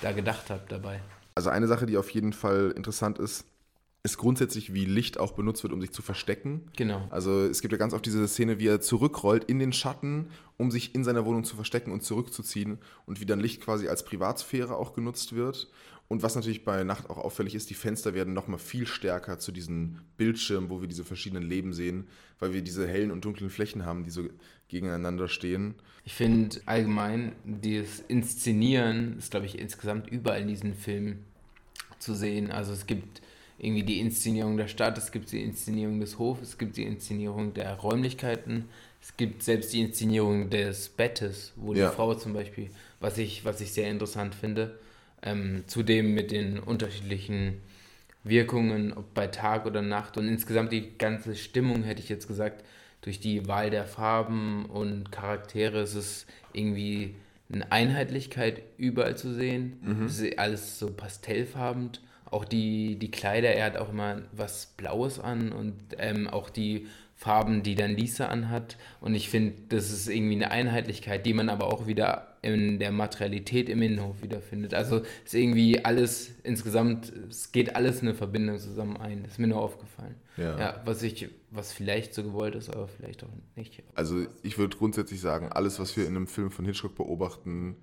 da 0.00 0.12
gedacht 0.12 0.50
habt 0.50 0.72
dabei. 0.72 1.00
Also 1.34 1.50
eine 1.50 1.66
Sache, 1.66 1.86
die 1.86 1.96
auf 1.96 2.10
jeden 2.10 2.32
Fall 2.32 2.72
interessant 2.76 3.18
ist, 3.18 3.46
ist 4.04 4.18
grundsätzlich, 4.18 4.74
wie 4.74 4.84
Licht 4.84 5.18
auch 5.18 5.32
benutzt 5.32 5.62
wird, 5.62 5.72
um 5.72 5.80
sich 5.80 5.92
zu 5.92 6.02
verstecken. 6.02 6.68
Genau. 6.76 7.06
Also 7.10 7.42
es 7.42 7.60
gibt 7.60 7.70
ja 7.70 7.78
ganz 7.78 7.94
oft 7.94 8.04
diese 8.04 8.26
Szene, 8.26 8.58
wie 8.58 8.66
er 8.66 8.80
zurückrollt 8.80 9.44
in 9.44 9.60
den 9.60 9.72
Schatten, 9.72 10.30
um 10.56 10.72
sich 10.72 10.94
in 10.94 11.04
seiner 11.04 11.24
Wohnung 11.24 11.44
zu 11.44 11.54
verstecken 11.54 11.92
und 11.92 12.02
zurückzuziehen 12.02 12.78
und 13.06 13.20
wie 13.20 13.26
dann 13.26 13.38
Licht 13.38 13.62
quasi 13.62 13.88
als 13.88 14.04
Privatsphäre 14.04 14.76
auch 14.76 14.92
genutzt 14.92 15.34
wird. 15.34 15.70
Und 16.12 16.22
was 16.22 16.34
natürlich 16.34 16.62
bei 16.62 16.84
Nacht 16.84 17.08
auch 17.08 17.16
auffällig 17.16 17.54
ist, 17.54 17.70
die 17.70 17.74
Fenster 17.74 18.12
werden 18.12 18.34
nochmal 18.34 18.58
viel 18.58 18.86
stärker 18.86 19.38
zu 19.38 19.50
diesen 19.50 19.98
Bildschirmen, 20.18 20.68
wo 20.68 20.82
wir 20.82 20.86
diese 20.86 21.04
verschiedenen 21.04 21.42
Leben 21.42 21.72
sehen, 21.72 22.06
weil 22.38 22.52
wir 22.52 22.60
diese 22.60 22.86
hellen 22.86 23.10
und 23.10 23.24
dunklen 23.24 23.48
Flächen 23.48 23.86
haben, 23.86 24.04
die 24.04 24.10
so 24.10 24.28
gegeneinander 24.68 25.26
stehen. 25.26 25.74
Ich 26.04 26.12
finde 26.12 26.60
allgemein, 26.66 27.32
dieses 27.46 28.00
Inszenieren 28.08 29.16
ist, 29.16 29.30
glaube 29.30 29.46
ich, 29.46 29.58
insgesamt 29.58 30.10
überall 30.10 30.42
in 30.42 30.48
diesem 30.48 30.74
Film 30.74 31.20
zu 31.98 32.12
sehen. 32.12 32.50
Also 32.50 32.74
es 32.74 32.86
gibt 32.86 33.22
irgendwie 33.56 33.84
die 33.84 33.98
Inszenierung 33.98 34.58
der 34.58 34.68
Stadt, 34.68 34.98
es 34.98 35.12
gibt 35.12 35.32
die 35.32 35.40
Inszenierung 35.42 35.98
des 35.98 36.18
Hofes, 36.18 36.50
es 36.50 36.58
gibt 36.58 36.76
die 36.76 36.82
Inszenierung 36.84 37.54
der 37.54 37.72
Räumlichkeiten, 37.76 38.66
es 39.00 39.16
gibt 39.16 39.42
selbst 39.42 39.72
die 39.72 39.80
Inszenierung 39.80 40.50
des 40.50 40.90
Bettes, 40.90 41.54
wo 41.56 41.72
Ja. 41.72 41.88
die 41.88 41.96
Frau 41.96 42.12
zum 42.14 42.34
Beispiel, 42.34 42.68
was 43.00 43.16
ich, 43.16 43.46
was 43.46 43.62
ich 43.62 43.72
sehr 43.72 43.88
interessant 43.90 44.34
finde, 44.34 44.78
ähm, 45.22 45.64
zudem 45.66 46.14
mit 46.14 46.30
den 46.30 46.58
unterschiedlichen 46.58 47.60
Wirkungen, 48.24 48.92
ob 48.92 49.14
bei 49.14 49.26
Tag 49.26 49.66
oder 49.66 49.82
Nacht. 49.82 50.16
Und 50.16 50.28
insgesamt 50.28 50.72
die 50.72 50.96
ganze 50.98 51.34
Stimmung, 51.34 51.82
hätte 51.82 52.02
ich 52.02 52.08
jetzt 52.08 52.28
gesagt, 52.28 52.64
durch 53.00 53.18
die 53.18 53.48
Wahl 53.48 53.70
der 53.70 53.84
Farben 53.84 54.66
und 54.66 55.10
Charaktere 55.10 55.80
ist 55.80 55.94
es 55.94 56.26
irgendwie 56.52 57.16
eine 57.52 57.70
Einheitlichkeit 57.72 58.62
überall 58.78 59.16
zu 59.16 59.34
sehen. 59.34 59.78
Es 60.06 60.20
ist 60.20 60.38
alles 60.38 60.78
so 60.78 60.92
pastellfarbend, 60.92 62.00
auch 62.30 62.44
die, 62.44 62.96
die 62.98 63.10
Kleider, 63.10 63.50
er 63.50 63.66
hat 63.66 63.76
auch 63.76 63.90
immer 63.90 64.22
was 64.32 64.66
Blaues 64.76 65.20
an 65.20 65.52
und 65.52 65.74
ähm, 65.98 66.28
auch 66.28 66.48
die 66.48 66.86
Farben, 67.22 67.62
die 67.62 67.76
dann 67.76 67.92
Lisa 67.92 68.26
anhat. 68.26 68.76
Und 69.00 69.14
ich 69.14 69.28
finde, 69.30 69.54
das 69.68 69.92
ist 69.92 70.08
irgendwie 70.08 70.34
eine 70.34 70.50
Einheitlichkeit, 70.50 71.24
die 71.24 71.34
man 71.34 71.48
aber 71.50 71.66
auch 71.72 71.86
wieder 71.86 72.36
in 72.42 72.80
der 72.80 72.90
Materialität 72.90 73.68
im 73.68 73.80
Innenhof 73.80 74.22
wiederfindet. 74.22 74.74
Also 74.74 75.02
ist 75.24 75.32
irgendwie 75.32 75.84
alles 75.84 76.32
insgesamt, 76.42 77.12
es 77.30 77.52
geht 77.52 77.76
alles 77.76 78.02
eine 78.02 78.14
Verbindung 78.14 78.58
zusammen 78.58 78.96
ein. 78.96 79.22
Das 79.22 79.34
ist 79.34 79.38
mir 79.38 79.46
nur 79.46 79.60
aufgefallen. 79.60 80.16
Ja. 80.36 80.58
ja 80.58 80.82
was 80.84 81.04
ich, 81.04 81.28
was 81.52 81.72
vielleicht 81.72 82.12
so 82.12 82.24
gewollt 82.24 82.56
ist, 82.56 82.70
aber 82.70 82.88
vielleicht 82.88 83.22
auch 83.22 83.28
nicht. 83.54 83.80
Also 83.94 84.26
ich 84.42 84.58
würde 84.58 84.76
grundsätzlich 84.76 85.20
sagen, 85.20 85.52
alles, 85.52 85.78
was 85.78 85.96
wir 85.96 86.04
in 86.08 86.16
einem 86.16 86.26
Film 86.26 86.50
von 86.50 86.64
Hitchcock 86.64 86.96
beobachten, 86.96 87.76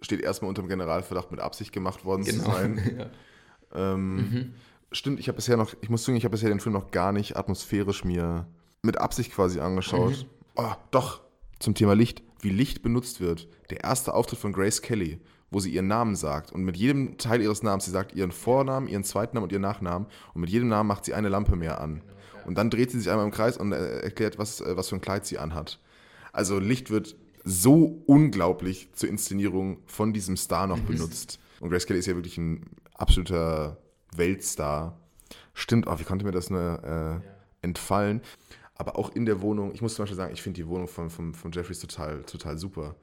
steht 0.00 0.20
erstmal 0.20 0.48
unter 0.50 0.62
dem 0.62 0.68
Generalverdacht 0.68 1.32
mit 1.32 1.40
Absicht 1.40 1.72
gemacht 1.72 2.04
worden 2.04 2.24
Genau. 2.24 2.44
zu 2.44 2.50
sein. 2.52 2.96
ja. 3.74 3.94
Ähm, 3.94 4.52
Stimmt, 4.92 5.18
ich 5.18 5.26
habe 5.26 5.36
bisher 5.36 5.56
noch, 5.56 5.74
ich 5.80 5.90
muss 5.90 6.04
sagen, 6.04 6.16
ich 6.16 6.24
habe 6.24 6.30
bisher 6.30 6.48
den 6.48 6.60
Film 6.60 6.74
noch 6.74 6.92
gar 6.92 7.10
nicht 7.10 7.36
atmosphärisch 7.36 8.04
mir 8.04 8.46
mit 8.86 8.98
Absicht 8.98 9.32
quasi 9.32 9.60
angeschaut. 9.60 10.26
Oh, 10.54 10.72
doch, 10.90 11.20
zum 11.58 11.74
Thema 11.74 11.94
Licht, 11.94 12.22
wie 12.40 12.50
Licht 12.50 12.82
benutzt 12.82 13.20
wird. 13.20 13.48
Der 13.70 13.84
erste 13.84 14.14
Auftritt 14.14 14.38
von 14.38 14.52
Grace 14.52 14.80
Kelly, 14.80 15.20
wo 15.50 15.60
sie 15.60 15.70
ihren 15.70 15.86
Namen 15.88 16.16
sagt 16.16 16.52
und 16.52 16.64
mit 16.64 16.76
jedem 16.76 17.18
Teil 17.18 17.42
ihres 17.42 17.62
Namens, 17.62 17.84
sie 17.84 17.90
sagt 17.90 18.14
ihren 18.14 18.32
Vornamen, 18.32 18.88
ihren 18.88 19.04
zweiten 19.04 19.36
Namen 19.36 19.44
und 19.44 19.52
ihren 19.52 19.62
Nachnamen 19.62 20.08
und 20.34 20.40
mit 20.40 20.50
jedem 20.50 20.68
Namen 20.68 20.88
macht 20.88 21.04
sie 21.04 21.14
eine 21.14 21.28
Lampe 21.28 21.56
mehr 21.56 21.80
an. 21.80 22.02
Und 22.46 22.56
dann 22.58 22.70
dreht 22.70 22.90
sie 22.90 22.98
sich 22.98 23.10
einmal 23.10 23.26
im 23.26 23.32
Kreis 23.32 23.56
und 23.56 23.72
äh, 23.72 24.00
erklärt, 24.00 24.38
was, 24.38 24.60
äh, 24.60 24.76
was 24.76 24.88
für 24.88 24.94
ein 24.94 25.00
Kleid 25.00 25.26
sie 25.26 25.38
anhat. 25.38 25.80
Also 26.32 26.58
Licht 26.58 26.90
wird 26.90 27.16
so 27.44 28.02
unglaublich 28.06 28.88
zur 28.92 29.08
Inszenierung 29.08 29.78
von 29.86 30.12
diesem 30.12 30.36
Star 30.36 30.66
noch 30.66 30.78
benutzt. 30.80 31.38
Und 31.60 31.70
Grace 31.70 31.86
Kelly 31.86 31.98
ist 31.98 32.06
ja 32.06 32.14
wirklich 32.14 32.38
ein 32.38 32.66
absoluter 32.94 33.78
Weltstar. 34.14 34.98
Stimmt, 35.54 35.86
oh, 35.86 35.98
wie 35.98 36.04
konnte 36.04 36.24
mir 36.24 36.32
das 36.32 36.50
nur 36.50 37.22
äh, 37.22 37.66
entfallen? 37.66 38.20
Aber 38.78 38.98
auch 38.98 39.14
in 39.14 39.24
der 39.24 39.40
Wohnung, 39.40 39.72
ich 39.74 39.80
muss 39.82 39.94
zum 39.94 40.02
Beispiel 40.02 40.16
sagen, 40.16 40.32
ich 40.32 40.42
finde 40.42 40.60
die 40.60 40.66
Wohnung 40.66 40.88
von, 40.88 41.10
von, 41.10 41.34
von 41.34 41.52
Jeffries 41.52 41.80
total, 41.80 42.22
total 42.22 42.58
super. 42.58 42.94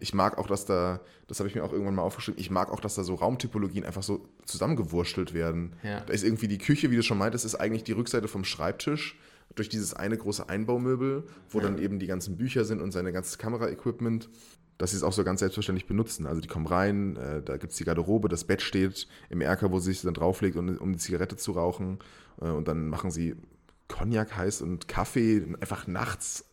Ich 0.00 0.14
mag 0.14 0.38
auch, 0.38 0.46
dass 0.46 0.64
da, 0.64 1.00
das 1.26 1.40
habe 1.40 1.48
ich 1.48 1.56
mir 1.56 1.64
auch 1.64 1.72
irgendwann 1.72 1.96
mal 1.96 2.02
aufgeschrieben, 2.02 2.40
ich 2.40 2.50
mag 2.50 2.70
auch, 2.70 2.78
dass 2.78 2.94
da 2.94 3.02
so 3.02 3.16
Raumtypologien 3.16 3.84
einfach 3.84 4.04
so 4.04 4.28
zusammengewurschtelt 4.44 5.34
werden. 5.34 5.74
Ja. 5.82 6.00
Da 6.00 6.12
ist 6.12 6.22
irgendwie 6.22 6.46
die 6.46 6.58
Küche, 6.58 6.92
wie 6.92 6.96
du 6.96 7.02
schon 7.02 7.18
meintest, 7.18 7.44
ist 7.44 7.56
eigentlich 7.56 7.82
die 7.82 7.92
Rückseite 7.92 8.28
vom 8.28 8.44
Schreibtisch 8.44 9.18
durch 9.56 9.68
dieses 9.68 9.94
eine 9.94 10.16
große 10.16 10.48
Einbaumöbel, 10.48 11.24
wo 11.50 11.58
dann 11.58 11.78
eben 11.78 11.98
die 11.98 12.06
ganzen 12.06 12.36
Bücher 12.36 12.64
sind 12.64 12.80
und 12.80 12.92
seine 12.92 13.12
ganzes 13.12 13.38
Kameraequipment, 13.38 14.28
dass 14.76 14.92
sie 14.92 14.96
es 14.96 15.02
auch 15.02 15.12
so 15.12 15.24
ganz 15.24 15.40
selbstverständlich 15.40 15.86
benutzen. 15.86 16.26
Also 16.26 16.40
die 16.40 16.46
kommen 16.46 16.66
rein, 16.66 17.16
äh, 17.16 17.42
da 17.42 17.56
gibt 17.56 17.72
es 17.72 17.78
die 17.78 17.84
Garderobe, 17.84 18.28
das 18.28 18.44
Bett 18.44 18.62
steht 18.62 19.08
im 19.30 19.40
Erker, 19.40 19.72
wo 19.72 19.80
sie 19.80 19.92
sich 19.92 20.02
dann 20.02 20.14
drauflegt, 20.14 20.56
um, 20.56 20.76
um 20.78 20.92
die 20.92 20.98
Zigarette 20.98 21.36
zu 21.36 21.52
rauchen. 21.52 21.98
Äh, 22.40 22.50
und 22.50 22.68
dann 22.68 22.88
machen 22.88 23.10
sie 23.10 23.34
Cognac 23.88 24.36
heiß 24.36 24.62
und 24.62 24.88
Kaffee, 24.88 25.42
einfach 25.60 25.86
nachts. 25.86 26.44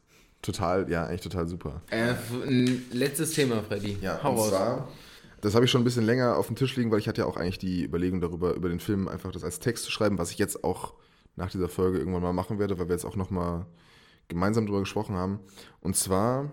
Total, 0.42 0.90
ja, 0.90 1.06
eigentlich 1.06 1.22
total 1.22 1.48
super. 1.48 1.82
Äh, 1.90 2.14
ein 2.32 2.86
letztes 2.92 3.32
Thema, 3.32 3.64
Freddy. 3.64 3.98
Ja, 4.02 4.22
Hau 4.22 4.44
und 4.44 4.50
zwar, 4.50 4.90
das 5.42 5.56
habe 5.56 5.66
ich 5.66 5.72
schon 5.72 5.82
ein 5.82 5.86
bisschen 5.86 6.06
länger 6.06 6.38
auf 6.38 6.48
dem 6.48 6.56
Tisch 6.56 6.76
liegen, 6.76 6.92
weil 6.92 7.00
ich 7.00 7.08
hatte 7.08 7.22
ja 7.22 7.28
auch 7.28 7.38
eigentlich 7.38 7.60
die 7.60 7.84
Überlegung 7.84 8.22
darüber, 8.22 8.54
über 8.54 8.70
den 8.70 8.80
Film 8.80 9.08
einfach 9.08 9.32
das 9.32 9.44
als 9.44 9.60
Text 9.60 9.86
zu 9.86 9.92
schreiben, 9.92 10.18
was 10.18 10.32
ich 10.32 10.38
jetzt 10.38 10.64
auch 10.64 10.94
nach 11.36 11.52
dieser 11.52 11.70
Folge 11.70 12.00
irgendwann 12.00 12.22
mal 12.22 12.34
machen 12.34 12.60
werde, 12.60 12.80
weil 12.80 12.88
wir 12.88 12.96
jetzt 12.96 13.06
auch 13.06 13.16
nochmal 13.16 13.66
gemeinsam 14.28 14.66
darüber 14.66 14.80
gesprochen 14.80 15.16
haben. 15.16 15.40
Und 15.82 15.96
zwar, 15.96 16.52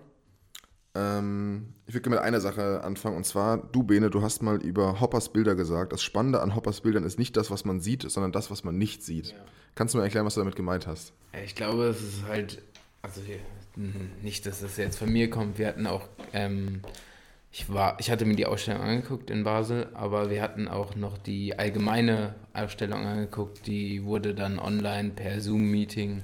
ähm, 0.95 1.73
ich 1.87 1.93
würde 1.93 2.09
mit 2.09 2.19
einer 2.19 2.41
Sache 2.41 2.83
anfangen, 2.83 3.17
und 3.17 3.25
zwar, 3.25 3.57
du 3.57 3.83
Bene, 3.83 4.09
du 4.09 4.21
hast 4.21 4.43
mal 4.43 4.61
über 4.61 4.99
Hoppers 4.99 5.31
Bilder 5.31 5.55
gesagt. 5.55 5.93
Das 5.93 6.03
Spannende 6.03 6.41
an 6.41 6.55
Hoppers 6.55 6.81
Bildern 6.81 7.03
ist 7.03 7.17
nicht 7.17 7.37
das, 7.37 7.49
was 7.49 7.65
man 7.65 7.79
sieht, 7.79 8.09
sondern 8.09 8.31
das, 8.31 8.51
was 8.51 8.63
man 8.63 8.77
nicht 8.77 9.03
sieht. 9.03 9.35
Kannst 9.75 9.93
du 9.93 9.97
mir 9.97 10.03
erklären, 10.03 10.25
was 10.25 10.35
du 10.35 10.41
damit 10.41 10.55
gemeint 10.55 10.87
hast? 10.87 11.13
Ich 11.45 11.55
glaube, 11.55 11.85
es 11.85 12.01
ist 12.01 12.23
halt, 12.27 12.61
also 13.01 13.21
hier, 13.21 13.37
mh, 13.75 13.93
nicht, 14.21 14.45
dass 14.45 14.61
das 14.61 14.77
jetzt 14.77 14.97
von 14.99 15.11
mir 15.11 15.29
kommt. 15.29 15.57
Wir 15.57 15.67
hatten 15.67 15.87
auch, 15.87 16.07
ähm, 16.33 16.81
ich 17.51 17.71
war, 17.73 17.97
ich 17.99 18.11
hatte 18.11 18.25
mir 18.25 18.35
die 18.35 18.45
Ausstellung 18.45 18.81
angeguckt 18.81 19.29
in 19.29 19.43
Basel, 19.43 19.87
aber 19.93 20.29
wir 20.29 20.41
hatten 20.41 20.67
auch 20.67 20.95
noch 20.95 21.17
die 21.17 21.57
allgemeine 21.57 22.35
Ausstellung 22.53 23.05
angeguckt. 23.05 23.65
Die 23.67 24.03
wurde 24.05 24.33
dann 24.35 24.59
online 24.59 25.09
per 25.11 25.39
Zoom-Meeting, 25.41 26.23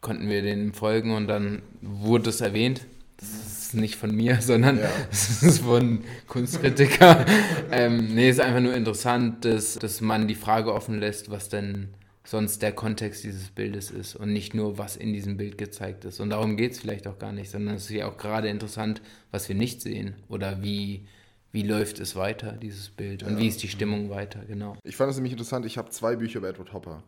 konnten 0.00 0.28
wir 0.28 0.42
denen 0.42 0.72
folgen 0.74 1.14
und 1.14 1.26
dann 1.28 1.62
wurde 1.80 2.30
es 2.30 2.40
erwähnt. 2.40 2.82
Das 3.18 3.28
ist 3.30 3.74
nicht 3.74 3.96
von 3.96 4.14
mir, 4.14 4.36
sondern 4.40 4.78
Ja. 4.78 4.90
das 5.10 5.42
ist 5.44 5.60
von 5.60 6.02
Kunstkritiker. 6.26 7.24
ähm, 7.70 8.14
nee, 8.14 8.30
ist 8.30 8.40
einfach 8.40 8.60
nur 8.60 8.74
interessant, 8.74 9.44
dass, 9.44 9.74
dass 9.74 10.00
man 10.00 10.26
die 10.28 10.34
Frage 10.36 10.72
offen 10.72 10.98
lässt, 11.00 11.30
was 11.30 11.48
denn 11.48 11.88
sonst 12.28 12.60
der 12.60 12.72
Kontext 12.72 13.24
dieses 13.24 13.48
Bildes 13.48 13.90
ist 13.90 14.14
und 14.14 14.34
nicht 14.34 14.52
nur, 14.52 14.76
was 14.76 14.96
in 14.96 15.14
diesem 15.14 15.38
Bild 15.38 15.56
gezeigt 15.56 16.04
ist. 16.04 16.20
Und 16.20 16.28
darum 16.28 16.58
geht 16.58 16.72
es 16.72 16.78
vielleicht 16.78 17.06
auch 17.06 17.18
gar 17.18 17.32
nicht, 17.32 17.50
sondern 17.50 17.76
es 17.76 17.84
ist 17.84 17.90
ja 17.90 18.06
auch 18.06 18.18
gerade 18.18 18.48
interessant, 18.48 19.00
was 19.30 19.48
wir 19.48 19.56
nicht 19.56 19.80
sehen 19.80 20.14
oder 20.28 20.62
wie, 20.62 21.06
wie 21.52 21.62
läuft 21.62 22.00
es 22.00 22.16
weiter, 22.16 22.52
dieses 22.52 22.90
Bild 22.90 23.22
und 23.22 23.38
wie 23.38 23.48
ist 23.48 23.62
die 23.62 23.68
Stimmung 23.68 24.10
weiter, 24.10 24.44
genau. 24.46 24.76
Ich 24.84 24.94
fand 24.94 25.10
es 25.10 25.16
nämlich 25.16 25.32
interessant, 25.32 25.64
ich 25.64 25.78
habe 25.78 25.88
zwei 25.88 26.16
Bücher 26.16 26.40
über 26.40 26.50
Edward 26.50 26.74
Hopper. 26.74 27.02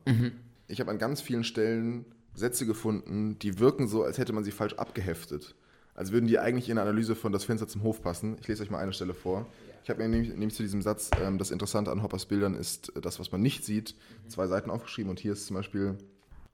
Ich 0.68 0.80
habe 0.80 0.90
an 0.90 0.98
ganz 0.98 1.20
vielen 1.20 1.44
Stellen 1.44 2.06
Sätze 2.32 2.64
gefunden, 2.64 3.38
die 3.40 3.58
wirken 3.58 3.88
so, 3.88 4.02
als 4.02 4.16
hätte 4.16 4.32
man 4.32 4.42
sie 4.42 4.52
falsch 4.52 4.74
abgeheftet. 4.74 5.54
Als 5.94 6.12
würden 6.12 6.28
die 6.28 6.38
eigentlich 6.38 6.70
in 6.70 6.78
eine 6.78 6.88
Analyse 6.88 7.14
von 7.14 7.30
Das 7.30 7.44
Fenster 7.44 7.68
zum 7.68 7.82
Hof 7.82 8.00
passen. 8.00 8.38
Ich 8.40 8.48
lese 8.48 8.62
euch 8.62 8.70
mal 8.70 8.78
eine 8.78 8.94
Stelle 8.94 9.12
vor. 9.12 9.46
Ich 9.82 9.90
habe 9.90 10.02
mir 10.02 10.08
nämlich, 10.08 10.30
nämlich 10.30 10.54
zu 10.54 10.62
diesem 10.62 10.82
Satz, 10.82 11.10
ähm, 11.20 11.38
das 11.38 11.50
Interessante 11.50 11.90
an 11.90 12.02
Hoppers 12.02 12.26
Bildern 12.26 12.54
ist 12.54 12.94
äh, 12.96 13.00
das, 13.00 13.18
was 13.18 13.32
man 13.32 13.40
nicht 13.42 13.64
sieht, 13.64 13.94
zwei 14.28 14.46
Seiten 14.46 14.70
aufgeschrieben. 14.70 15.10
Und 15.10 15.20
hier 15.20 15.32
ist 15.32 15.46
zum 15.46 15.56
Beispiel, 15.56 15.96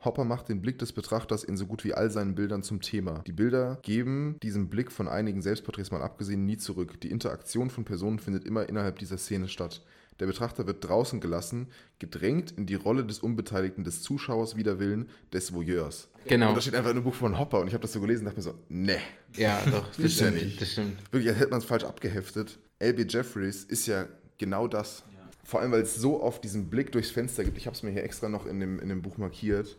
Hopper 0.04 0.24
macht 0.24 0.48
den 0.48 0.60
Blick 0.62 0.78
des 0.78 0.92
Betrachters 0.92 1.42
in 1.42 1.56
so 1.56 1.66
gut 1.66 1.82
wie 1.84 1.94
all 1.94 2.10
seinen 2.10 2.34
Bildern 2.34 2.62
zum 2.62 2.80
Thema. 2.80 3.22
Die 3.26 3.32
Bilder 3.32 3.78
geben 3.82 4.36
diesem 4.42 4.68
Blick 4.68 4.92
von 4.92 5.08
einigen 5.08 5.42
Selbstporträts 5.42 5.90
mal 5.90 6.02
abgesehen 6.02 6.46
nie 6.46 6.56
zurück. 6.58 7.00
Die 7.00 7.10
Interaktion 7.10 7.70
von 7.70 7.84
Personen 7.84 8.18
findet 8.18 8.44
immer 8.44 8.68
innerhalb 8.68 8.98
dieser 8.98 9.18
Szene 9.18 9.48
statt. 9.48 9.82
Der 10.20 10.26
Betrachter 10.26 10.66
wird 10.66 10.86
draußen 10.86 11.20
gelassen, 11.20 11.66
gedrängt 11.98 12.50
in 12.52 12.64
die 12.64 12.74
Rolle 12.74 13.04
des 13.04 13.18
Unbeteiligten, 13.18 13.84
des 13.84 14.00
Zuschauers 14.02 14.56
wider 14.56 14.78
Willen, 14.78 15.10
des 15.32 15.52
Voyeurs. 15.52 16.08
Genau. 16.26 16.50
Und 16.50 16.54
das 16.54 16.64
steht 16.64 16.74
einfach 16.74 16.90
in 16.90 16.96
einem 16.96 17.04
Buch 17.04 17.14
von 17.14 17.38
Hopper 17.38 17.60
und 17.60 17.66
ich 17.68 17.74
habe 17.74 17.82
das 17.82 17.92
so 17.92 18.00
gelesen 18.00 18.20
und 18.26 18.26
dachte 18.34 18.38
mir 18.38 18.42
so, 18.42 18.54
ne, 18.70 18.98
Ja, 19.36 19.60
doch, 19.70 19.86
das 19.88 19.98
Ist 19.98 20.20
ja 20.20 20.28
stimmt. 20.28 20.42
nicht. 20.42 20.60
Das 20.60 20.72
stimmt. 20.72 21.12
wirklich, 21.12 21.28
als 21.30 21.38
hätte 21.38 21.50
man 21.50 21.58
es 21.58 21.66
falsch 21.66 21.84
abgeheftet. 21.84 22.58
L.B. 22.78 23.04
Jeffries 23.08 23.64
ist 23.64 23.86
ja 23.86 24.06
genau 24.38 24.68
das. 24.68 25.02
Vor 25.44 25.60
allem, 25.60 25.72
weil 25.72 25.82
es 25.82 25.94
so 25.94 26.22
oft 26.22 26.42
diesen 26.42 26.68
Blick 26.68 26.90
durchs 26.92 27.10
Fenster 27.10 27.44
gibt. 27.44 27.56
Ich 27.56 27.66
habe 27.66 27.76
es 27.76 27.82
mir 27.82 27.90
hier 27.90 28.02
extra 28.02 28.28
noch 28.28 28.46
in 28.46 28.58
dem, 28.60 28.80
in 28.80 28.88
dem 28.88 29.00
Buch 29.02 29.16
markiert. 29.16 29.76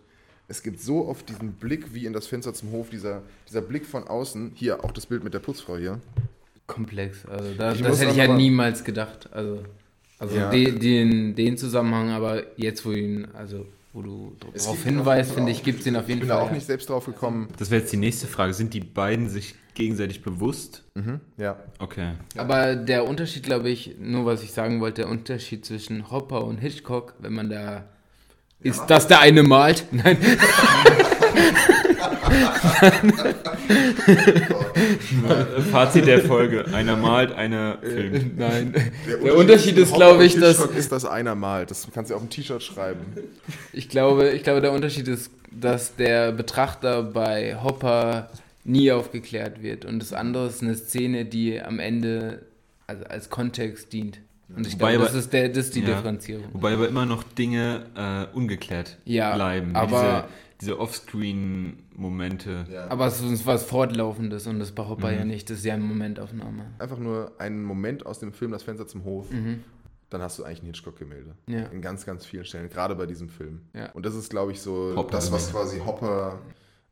Es 0.47 0.63
gibt 0.63 0.79
so 0.79 1.05
oft 1.07 1.27
diesen 1.27 1.53
Blick 1.53 1.93
wie 1.93 2.05
in 2.05 2.13
das 2.13 2.25
Fenster 2.25 2.53
zum 2.53 2.71
Hof, 2.71 2.89
dieser, 2.89 3.21
dieser 3.49 3.61
Blick 3.61 3.85
von 3.85 4.07
außen. 4.07 4.53
Hier, 4.55 4.83
auch 4.85 4.91
das 4.91 5.05
Bild 5.05 5.23
mit 5.25 5.33
der 5.33 5.39
Putzfrau 5.39 5.75
hier. 5.77 5.99
Komplex. 6.67 7.25
Also 7.25 7.53
da, 7.53 7.73
das 7.73 7.99
hätte 7.99 8.11
ich 8.11 8.17
ja 8.17 8.33
niemals 8.33 8.83
gedacht. 8.85 9.29
Also, 9.33 9.63
also 10.19 10.37
Ja. 10.37 10.49
den, 10.49 10.79
den, 10.79 11.35
den 11.35 11.57
Zusammenhang, 11.57 12.11
aber 12.11 12.43
jetzt, 12.57 12.85
wo 12.85 12.91
ihn, 12.91 13.27
also 13.33 13.65
wo 13.97 14.03
du 14.03 14.35
darauf 14.39 14.83
hinweist, 14.83 15.31
finde 15.31 15.51
ich, 15.51 15.63
gibt 15.63 15.79
es 15.79 15.87
ihn 15.87 15.95
auf 15.95 16.03
Ich 16.03 16.09
jeden 16.09 16.19
bin 16.19 16.29
Fall. 16.29 16.37
da 16.37 16.43
auch 16.43 16.49
ja. 16.49 16.53
nicht 16.53 16.67
selbst 16.67 16.87
drauf 16.87 17.07
gekommen. 17.07 17.47
Das 17.57 17.71
wäre 17.71 17.81
jetzt 17.81 17.91
die 17.91 17.97
nächste 17.97 18.27
Frage. 18.27 18.53
Sind 18.53 18.75
die 18.75 18.79
beiden 18.79 19.27
sich 19.27 19.55
gegenseitig 19.73 20.21
bewusst? 20.21 20.83
Ja. 21.37 21.57
Okay. 21.79 22.13
Aber 22.37 22.75
der 22.75 23.07
Unterschied, 23.07 23.41
glaube 23.43 23.69
ich, 23.69 23.95
nur 23.99 24.27
was 24.27 24.43
ich 24.43 24.51
sagen 24.51 24.81
wollte, 24.81 25.01
der 25.01 25.09
Unterschied 25.09 25.65
zwischen 25.65 26.11
Hopper 26.11 26.43
und 26.43 26.59
Hitchcock, 26.59 27.15
wenn 27.19 27.33
man 27.33 27.49
da. 27.49 27.85
Ist, 28.59 28.85
dass 28.85 29.07
der 29.07 29.19
eine 29.19 29.41
malt? 29.41 29.85
Nein. 29.91 30.17
Fazit 35.71 36.05
der 36.07 36.19
Folge. 36.21 36.65
Einer 36.73 36.95
malt, 36.95 37.33
einer 37.33 37.77
filmt. 37.81 38.37
Nein. 38.37 38.73
Der 39.23 39.35
Unterschied 39.35 39.77
ist, 39.77 39.93
glaube 39.93 40.13
Hopper 40.15 40.23
ich, 40.23 40.39
dass. 40.39 40.59
Ist, 40.65 40.91
dass 40.91 41.05
einer 41.05 41.35
malt. 41.35 41.71
Das 41.71 41.87
kannst 41.93 42.11
du 42.11 42.15
auf 42.15 42.21
ein 42.21 42.29
T-Shirt 42.29 42.61
schreiben. 42.63 43.01
Ich 43.73 43.89
glaube, 43.89 44.29
ich 44.29 44.43
glaube, 44.43 44.61
der 44.61 44.71
Unterschied 44.71 45.07
ist, 45.07 45.31
dass 45.51 45.95
der 45.95 46.31
Betrachter 46.31 47.03
bei 47.03 47.55
Hopper 47.61 48.29
nie 48.63 48.91
aufgeklärt 48.91 49.61
wird 49.63 49.85
und 49.85 49.99
das 49.99 50.11
andere 50.11 50.47
ist 50.47 50.61
eine 50.61 50.75
Szene, 50.75 51.23
die 51.25 51.61
am 51.61 51.79
Ende 51.79 52.41
also 52.85 53.05
als 53.05 53.29
Kontext 53.29 53.93
dient. 53.93 54.19
Und 54.55 54.65
ich 54.67 54.73
Wobei 54.73 54.91
glaube, 54.93 55.05
das 55.07 55.15
ist, 55.15 55.33
der, 55.33 55.49
das 55.49 55.65
ist 55.67 55.75
die 55.75 55.81
Ja. 55.81 55.87
Differenzierung. 55.87 56.45
Wobei 56.53 56.73
aber 56.73 56.87
immer 56.87 57.05
noch 57.05 57.23
Dinge 57.23 57.85
äh, 57.95 58.35
ungeklärt 58.35 58.97
Ja, 59.05 59.35
bleiben. 59.35 59.75
Aber- 59.75 60.27
diese, 60.61 60.71
diese 60.73 60.79
Offscreen-Momente. 61.97 62.65
Aber 62.89 63.07
es 63.07 63.21
ist 63.21 63.45
was 63.45 63.63
Fortlaufendes 63.65 64.47
und 64.47 64.59
das 64.59 64.71
bei 64.71 64.85
Hopper 64.87 65.11
Mhm. 65.11 65.17
ja 65.17 65.25
nicht. 65.25 65.49
Das 65.49 65.59
ist 65.59 65.65
ja 65.65 65.73
eine 65.73 65.83
Momentaufnahme. 65.83 66.67
Einfach 66.79 66.99
nur 66.99 67.31
einen 67.39 67.63
Moment 67.63 68.05
aus 68.05 68.19
dem 68.19 68.33
Film 68.33 68.51
Das 68.51 68.63
Fenster 68.63 68.87
zum 68.87 69.03
Hof. 69.03 69.27
Dann 70.09 70.21
hast 70.21 70.39
du 70.39 70.45
eigentlich 70.45 70.63
ein 70.63 70.67
Hitchcock-Gemälde. 70.67 71.35
Ja. 71.47 71.65
In 71.65 71.81
ganz, 71.81 72.05
ganz 72.05 72.25
vielen 72.25 72.45
Stellen, 72.45 72.69
gerade 72.69 72.95
bei 72.95 73.05
diesem 73.05 73.27
Film. 73.27 73.61
Ja. 73.73 73.91
Und 73.91 74.05
das 74.05 74.15
ist, 74.15 74.29
glaube 74.29 74.53
ich, 74.53 74.61
so 74.61 74.93
Hopper. 74.95 75.11
das, 75.11 75.31
was 75.33 75.51
quasi 75.51 75.79
Hopper, 75.79 76.39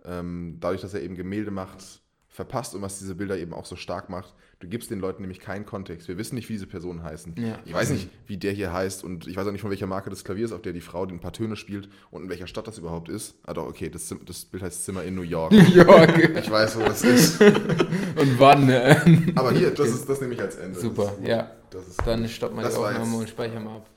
ähm, 0.03 0.57
dadurch, 0.59 0.81
dass 0.81 0.93
er 0.93 1.01
eben 1.01 1.15
Gemälde 1.15 1.49
macht, 1.49 2.01
verpasst 2.27 2.75
und 2.75 2.81
was 2.81 2.99
diese 2.99 3.15
Bilder 3.15 3.37
eben 3.37 3.53
auch 3.53 3.65
so 3.65 3.77
stark 3.77 4.09
macht. 4.09 4.33
Du 4.59 4.67
gibst 4.69 4.89
den 4.89 4.99
Leuten 4.99 5.21
nämlich 5.21 5.39
keinen 5.41 5.65
Kontext. 5.65 6.07
Wir 6.07 6.17
wissen 6.17 6.35
nicht, 6.35 6.47
wie 6.47 6.53
diese 6.53 6.65
Personen 6.65 7.03
heißen. 7.03 7.35
Ja. 7.37 7.59
Ich 7.65 7.73
weiß 7.73 7.89
nicht, 7.89 8.09
wie 8.25 8.37
der 8.37 8.53
hier 8.53 8.71
heißt 8.71 9.03
und 9.03 9.27
ich 9.27 9.35
weiß 9.35 9.45
auch 9.47 9.51
nicht, 9.51 9.61
von 9.61 9.69
welcher 9.69 9.85
Marke 9.85 10.09
das 10.09 10.23
Klavier 10.23 10.45
ist, 10.45 10.53
auf 10.53 10.61
der 10.61 10.71
die 10.71 10.79
Frau 10.81 11.05
ein 11.05 11.19
paar 11.19 11.33
Töne 11.33 11.55
spielt 11.57 11.89
und 12.09 12.23
in 12.23 12.29
welcher 12.29 12.47
Stadt 12.47 12.65
das 12.65 12.77
überhaupt 12.77 13.09
ist. 13.09 13.35
Ah 13.43 13.53
doch, 13.53 13.67
okay, 13.67 13.89
das, 13.89 14.13
das 14.25 14.45
Bild 14.45 14.63
heißt 14.63 14.85
Zimmer 14.85 15.03
in 15.03 15.15
New 15.15 15.23
York. 15.23 15.51
York. 15.73 16.37
Ich 16.37 16.49
weiß, 16.49 16.77
wo 16.77 16.83
das 16.83 17.03
ist. 17.03 17.41
Und 17.41 18.39
wann? 18.39 18.69
äh, 18.69 18.95
Aber 19.35 19.51
hier, 19.51 19.71
das, 19.71 19.89
ist, 19.89 20.07
das 20.07 20.21
nehme 20.21 20.33
ich 20.35 20.41
als 20.41 20.55
Ende. 20.55 20.79
Super, 20.79 21.13
das 21.19 21.27
ja. 21.27 21.51
Das 21.69 21.87
ist 21.89 22.01
Dann 22.05 22.27
stoppen 22.29 22.55
wir 22.55 22.61
die 22.63 22.69
Das 22.69 22.77
Aufnahme 22.77 23.05
jetzt- 23.05 23.13
und 23.19 23.29
speichern 23.29 23.63
mal 23.65 23.75
ab. 23.77 23.89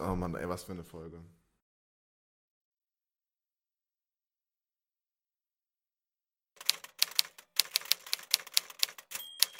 Oh 0.00 0.16
Mann, 0.16 0.34
ey, 0.34 0.48
was 0.48 0.64
für 0.64 0.72
eine 0.72 0.82
Folge. 0.82 1.16